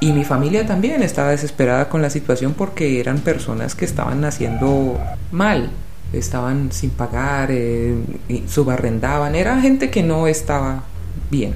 Y 0.00 0.12
mi 0.12 0.24
familia 0.24 0.66
también 0.66 1.02
estaba 1.02 1.30
desesperada 1.30 1.88
con 1.88 2.02
la 2.02 2.10
situación 2.10 2.54
porque 2.54 3.00
eran 3.00 3.20
personas 3.20 3.74
que 3.74 3.84
estaban 3.84 4.20
naciendo 4.20 4.98
mal, 5.30 5.70
estaban 6.12 6.72
sin 6.72 6.90
pagar, 6.90 7.48
eh, 7.50 7.94
subarrendaban, 8.48 9.34
era 9.34 9.60
gente 9.60 9.90
que 9.90 10.02
no 10.02 10.26
estaba 10.26 10.82
bien. 11.30 11.54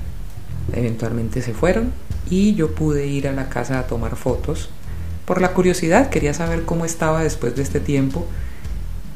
Eventualmente 0.73 1.43
se 1.43 1.53
fueron 1.53 1.93
y 2.31 2.55
yo 2.55 2.75
pude 2.75 3.07
ir 3.07 3.27
a 3.29 3.33
la 3.33 3.49
casa 3.49 3.79
a 3.79 3.87
tomar 3.87 4.17
fotos 4.17 4.71
por 5.29 5.43
la 5.43 5.53
curiosidad, 5.53 6.09
quería 6.09 6.33
saber 6.33 6.63
cómo 6.63 6.87
estaba 6.87 7.23
después 7.23 7.55
de 7.55 7.61
este 7.61 7.81
tiempo. 7.81 8.27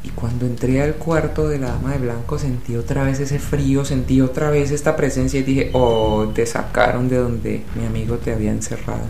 Y 0.05 0.11
cuando 0.11 0.45
entré 0.45 0.83
al 0.83 0.97
cuarto 0.97 1.49
de 1.49 1.59
la 1.59 1.69
dama 1.69 1.93
de 1.93 2.01
blanco 2.01 2.39
sentí 2.39 2.77
otra 2.77 3.05
vez 3.05 3.19
ese 3.19 3.39
frío, 3.39 3.83
sentí 3.87 4.21
otra 4.21 4.51
vez 4.51 4.73
esta 4.73 4.95
presencia 4.95 5.41
y 5.41 5.43
dije, 5.43 5.71
oh, 5.73 6.31
te 6.35 6.45
sacaron 6.45 7.09
de 7.09 7.17
donde 7.17 7.63
mi 7.77 7.87
amigo 7.87 8.19
te 8.19 8.31
había 8.31 8.51
encerrado. 8.51 9.07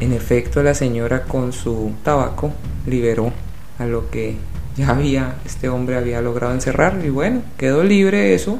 En 0.00 0.12
efecto, 0.12 0.60
la 0.64 0.74
señora 0.74 1.22
con 1.22 1.52
su 1.52 1.92
tabaco 2.02 2.52
liberó 2.84 3.32
a 3.78 3.86
lo 3.86 4.10
que 4.10 4.34
ya 4.76 4.90
había, 4.90 5.36
este 5.46 5.68
hombre 5.68 5.96
había 5.96 6.20
logrado 6.20 6.52
encerrar 6.52 7.00
y 7.04 7.10
bueno, 7.10 7.42
quedó 7.56 7.84
libre 7.84 8.34
eso. 8.34 8.58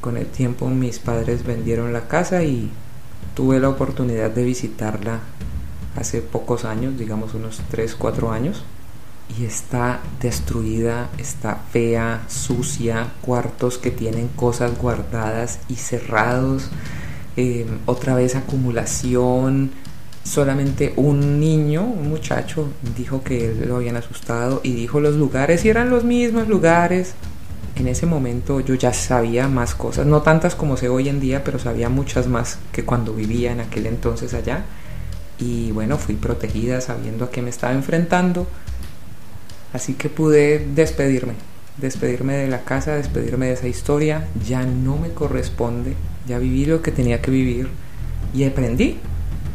Con 0.00 0.16
el 0.16 0.26
tiempo 0.26 0.70
mis 0.70 1.00
padres 1.00 1.44
vendieron 1.44 1.92
la 1.92 2.08
casa 2.08 2.42
y 2.44 2.70
tuve 3.34 3.60
la 3.60 3.68
oportunidad 3.68 4.30
de 4.30 4.44
visitarla 4.44 5.20
hace 5.96 6.22
pocos 6.22 6.64
años, 6.64 6.98
digamos 6.98 7.34
unos 7.34 7.60
3, 7.70 7.94
4 7.94 8.32
años, 8.32 8.64
y 9.38 9.44
está 9.44 10.00
destruida, 10.20 11.08
está 11.18 11.56
fea, 11.70 12.22
sucia, 12.28 13.12
cuartos 13.20 13.78
que 13.78 13.90
tienen 13.90 14.28
cosas 14.28 14.76
guardadas 14.76 15.60
y 15.68 15.76
cerrados, 15.76 16.70
eh, 17.36 17.66
otra 17.86 18.14
vez 18.14 18.34
acumulación. 18.34 19.70
Solamente 20.22 20.92
un 20.96 21.40
niño, 21.40 21.82
un 21.82 22.10
muchacho, 22.10 22.68
dijo 22.96 23.22
que 23.24 23.54
lo 23.66 23.76
habían 23.76 23.96
asustado 23.96 24.60
y 24.62 24.74
dijo 24.74 25.00
los 25.00 25.14
lugares 25.14 25.64
y 25.64 25.70
eran 25.70 25.90
los 25.90 26.04
mismos 26.04 26.46
lugares. 26.48 27.14
En 27.76 27.88
ese 27.88 28.04
momento 28.04 28.60
yo 28.60 28.74
ya 28.74 28.92
sabía 28.92 29.48
más 29.48 29.74
cosas, 29.74 30.06
no 30.06 30.20
tantas 30.20 30.54
como 30.54 30.76
sé 30.76 30.88
hoy 30.88 31.08
en 31.08 31.20
día, 31.20 31.42
pero 31.42 31.58
sabía 31.58 31.88
muchas 31.88 32.26
más 32.26 32.58
que 32.72 32.84
cuando 32.84 33.14
vivía 33.14 33.52
en 33.52 33.60
aquel 33.60 33.86
entonces 33.86 34.34
allá 34.34 34.64
y 35.40 35.72
bueno, 35.72 35.96
fui 35.98 36.14
protegida 36.14 36.80
sabiendo 36.80 37.24
a 37.24 37.30
qué 37.30 37.42
me 37.42 37.50
estaba 37.50 37.72
enfrentando. 37.72 38.46
Así 39.72 39.94
que 39.94 40.08
pude 40.08 40.66
despedirme, 40.74 41.34
despedirme 41.78 42.34
de 42.34 42.48
la 42.48 42.64
casa, 42.64 42.96
despedirme 42.96 43.46
de 43.46 43.52
esa 43.52 43.68
historia. 43.68 44.28
Ya 44.46 44.64
no 44.64 44.96
me 44.96 45.10
corresponde, 45.10 45.94
ya 46.26 46.38
viví 46.38 46.66
lo 46.66 46.82
que 46.82 46.92
tenía 46.92 47.22
que 47.22 47.30
vivir 47.30 47.68
y 48.34 48.44
aprendí. 48.44 48.98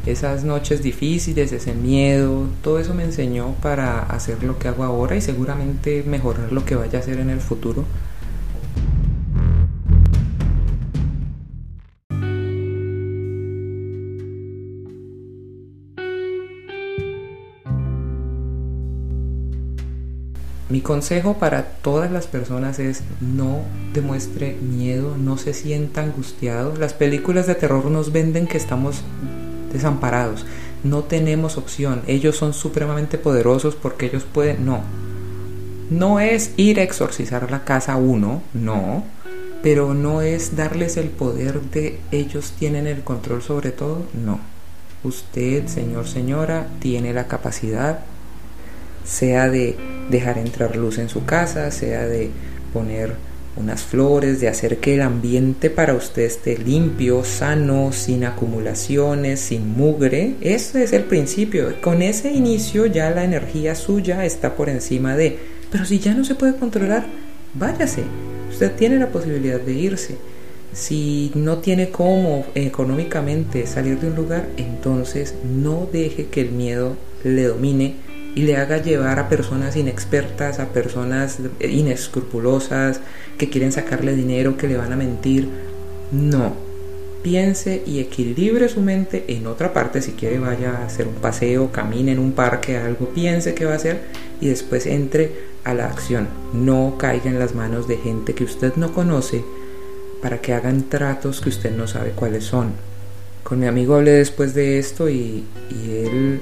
Esas 0.06 0.44
noches 0.44 0.84
difíciles, 0.84 1.52
ese 1.52 1.74
miedo, 1.74 2.48
todo 2.62 2.80
eso 2.80 2.94
me 2.94 3.04
enseñó 3.04 3.56
para 3.62 4.04
hacer 4.04 4.44
lo 4.44 4.60
que 4.60 4.68
hago 4.68 4.84
ahora 4.84 5.16
y 5.16 5.22
seguramente 5.22 6.04
mejorar 6.06 6.52
lo 6.52 6.64
que 6.64 6.76
vaya 6.76 7.00
a 7.00 7.02
hacer 7.02 7.20
en 7.20 7.32
el 7.32 7.40
futuro. 7.40 7.86
Mi 20.76 20.82
consejo 20.82 21.36
para 21.36 21.64
todas 21.64 22.12
las 22.12 22.28
personas 22.28 22.80
es 22.80 23.02
no 23.22 23.62
demuestre 23.94 24.58
miedo, 24.62 25.16
no 25.18 25.38
se 25.38 25.54
sienta 25.54 26.02
angustiado. 26.02 26.76
Las 26.76 26.94
películas 26.94 27.48
de 27.48 27.56
terror 27.56 27.86
nos 27.86 28.12
venden 28.12 28.46
que 28.46 28.58
estamos 28.58 28.98
desamparados, 29.72 30.46
no 30.84 31.06
tenemos 31.06 31.58
opción. 31.58 32.02
Ellos 32.08 32.36
son 32.36 32.54
supremamente 32.54 33.18
poderosos 33.18 33.74
porque 33.76 34.08
ellos 34.08 34.26
pueden... 34.26 34.66
No. 34.66 34.82
No 35.90 36.20
es 36.20 36.52
ir 36.58 36.82
a 36.82 36.84
exorcizar 36.84 37.50
la 37.50 37.64
casa 37.64 37.96
uno, 37.96 38.42
no. 38.54 39.06
Pero 39.64 39.94
no 39.94 40.22
es 40.22 40.58
darles 40.58 40.98
el 40.98 41.08
poder 41.08 41.62
de 41.62 42.02
ellos 42.12 42.52
tienen 42.60 42.86
el 42.86 43.02
control 43.02 43.42
sobre 43.42 43.72
todo, 43.72 44.02
no. 44.14 44.42
Usted, 45.06 45.68
señor, 45.68 46.06
señora, 46.06 46.68
tiene 46.82 47.14
la 47.14 47.30
capacidad 47.30 48.02
sea 49.06 49.50
de 49.50 49.78
dejar 50.10 50.38
entrar 50.38 50.76
luz 50.76 50.98
en 50.98 51.10
su 51.10 51.26
casa, 51.26 51.72
sea 51.72 52.06
de 52.08 52.30
poner 52.74 53.14
unas 53.56 53.84
flores, 53.84 54.42
de 54.42 54.50
hacer 54.50 54.78
que 54.78 54.96
el 54.96 55.02
ambiente 55.02 55.70
para 55.70 55.94
usted 55.94 56.24
esté 56.24 56.58
limpio, 56.58 57.24
sano, 57.24 57.92
sin 57.94 58.26
acumulaciones, 58.26 59.40
sin 59.40 59.70
mugre. 59.70 60.36
Ese 60.42 60.84
es 60.84 60.94
el 60.94 61.04
principio. 61.04 61.74
Con 61.82 62.02
ese 62.02 62.32
inicio 62.32 62.86
ya 62.86 63.10
la 63.12 63.24
energía 63.24 63.76
suya 63.76 64.26
está 64.26 64.56
por 64.56 64.70
encima 64.70 65.16
de... 65.16 65.40
Pero 65.72 65.86
si 65.86 66.00
ya 66.00 66.14
no 66.14 66.26
se 66.26 66.36
puede 66.36 66.56
controlar, 66.56 67.06
váyase. 67.54 68.04
Usted 68.52 68.74
tiene 68.74 69.00
la 69.00 69.10
posibilidad 69.10 69.60
de 69.60 69.74
irse. 69.74 70.18
Si 70.74 71.32
no 71.36 71.60
tiene 71.60 71.90
cómo 71.90 72.46
económicamente 72.54 73.66
salir 73.66 74.00
de 74.00 74.08
un 74.08 74.16
lugar, 74.16 74.48
entonces 74.58 75.34
no 75.44 75.88
deje 75.92 76.28
que 76.28 76.42
el 76.42 76.52
miedo 76.52 76.98
le 77.24 77.44
domine 77.44 77.96
y 78.36 78.42
le 78.42 78.58
haga 78.58 78.82
llevar 78.82 79.18
a 79.18 79.30
personas 79.30 79.78
inexpertas, 79.78 80.60
a 80.60 80.68
personas 80.68 81.40
inescrupulosas, 81.62 83.00
que 83.38 83.50
quieren 83.50 83.72
sacarle 83.72 84.14
dinero, 84.14 84.58
que 84.58 84.68
le 84.68 84.76
van 84.76 84.92
a 84.92 84.98
mentir. 84.98 85.48
No. 86.12 86.54
Piense 87.24 87.82
y 87.88 88.00
equilibre 88.00 88.68
su 88.70 88.82
mente 88.82 89.24
en 89.30 89.48
otra 89.48 89.74
parte. 89.74 90.02
Si 90.02 90.12
quiere, 90.12 90.38
vaya 90.38 90.78
a 90.78 90.86
hacer 90.86 91.08
un 91.08 91.16
paseo, 91.16 91.72
camine 91.72 92.12
en 92.12 92.20
un 92.20 92.34
parque, 92.34 92.78
algo, 92.78 93.10
piense 93.10 93.56
qué 93.56 93.66
va 93.66 93.72
a 93.72 93.78
hacer 93.78 94.02
y 94.42 94.50
después 94.50 94.86
entre 94.86 95.32
a 95.64 95.74
la 95.74 95.86
acción. 95.86 96.28
No 96.54 96.98
caiga 97.00 97.30
en 97.30 97.40
las 97.40 97.56
manos 97.56 97.88
de 97.88 97.98
gente 97.98 98.36
que 98.36 98.44
usted 98.44 98.76
no 98.76 98.94
conoce 98.94 99.44
para 100.22 100.42
que 100.42 100.54
hagan 100.54 100.90
tratos 100.90 101.40
que 101.40 101.50
usted 101.50 101.76
no 101.76 101.88
sabe 101.88 102.12
cuáles 102.12 102.44
son. 102.44 102.74
Con 103.44 103.60
mi 103.60 103.68
amigo 103.68 103.96
hablé 103.96 104.12
después 104.12 104.54
de 104.54 104.78
esto 104.78 105.10
y, 105.10 105.46
y 105.70 105.92
él 106.06 106.42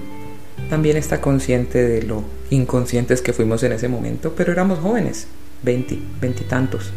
también 0.69 0.97
está 0.97 1.21
consciente 1.21 1.83
de 1.83 2.03
lo 2.03 2.23
inconscientes 2.49 3.21
que 3.21 3.33
fuimos 3.33 3.63
en 3.63 3.73
ese 3.73 3.87
momento, 3.87 4.33
pero 4.35 4.51
éramos 4.51 4.79
jóvenes, 4.79 5.27
20, 5.63 5.99
veintitantos. 6.21 6.91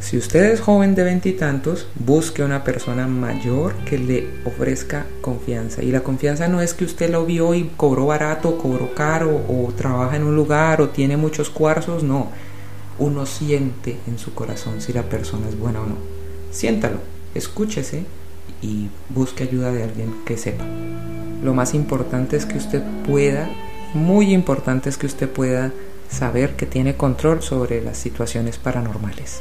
Si 0.00 0.16
usted 0.16 0.52
es 0.52 0.60
joven 0.60 0.94
de 0.94 1.02
veintitantos, 1.02 1.88
busque 1.96 2.42
una 2.42 2.62
persona 2.62 3.08
mayor 3.08 3.74
que 3.84 3.98
le 3.98 4.28
ofrezca 4.44 5.06
confianza. 5.20 5.82
Y 5.82 5.90
la 5.90 6.00
confianza 6.02 6.46
no 6.46 6.60
es 6.60 6.72
que 6.72 6.84
usted 6.84 7.10
lo 7.10 7.26
vio 7.26 7.52
y 7.54 7.70
cobró 7.76 8.06
barato, 8.06 8.58
cobró 8.58 8.94
caro, 8.94 9.44
o 9.48 9.72
trabaja 9.76 10.16
en 10.16 10.22
un 10.22 10.36
lugar, 10.36 10.80
o 10.80 10.90
tiene 10.90 11.16
muchos 11.16 11.50
cuarzos, 11.50 12.04
no. 12.04 12.30
Uno 12.98 13.26
siente 13.26 13.96
en 14.06 14.18
su 14.18 14.34
corazón 14.34 14.80
si 14.80 14.92
la 14.92 15.02
persona 15.02 15.48
es 15.48 15.58
buena 15.58 15.80
o 15.80 15.86
no. 15.86 15.96
Siéntalo, 16.52 16.98
escúchese 17.34 18.04
y 18.62 18.88
busque 19.08 19.44
ayuda 19.44 19.72
de 19.72 19.82
alguien 19.82 20.14
que 20.24 20.36
sepa. 20.36 20.64
Lo 21.42 21.54
más 21.54 21.74
importante 21.74 22.36
es 22.36 22.46
que 22.46 22.58
usted 22.58 22.82
pueda, 23.06 23.48
muy 23.94 24.32
importante 24.32 24.88
es 24.88 24.98
que 24.98 25.06
usted 25.06 25.28
pueda 25.28 25.72
saber 26.08 26.56
que 26.56 26.66
tiene 26.66 26.96
control 26.96 27.42
sobre 27.42 27.82
las 27.82 27.96
situaciones 27.98 28.56
paranormales. 28.56 29.40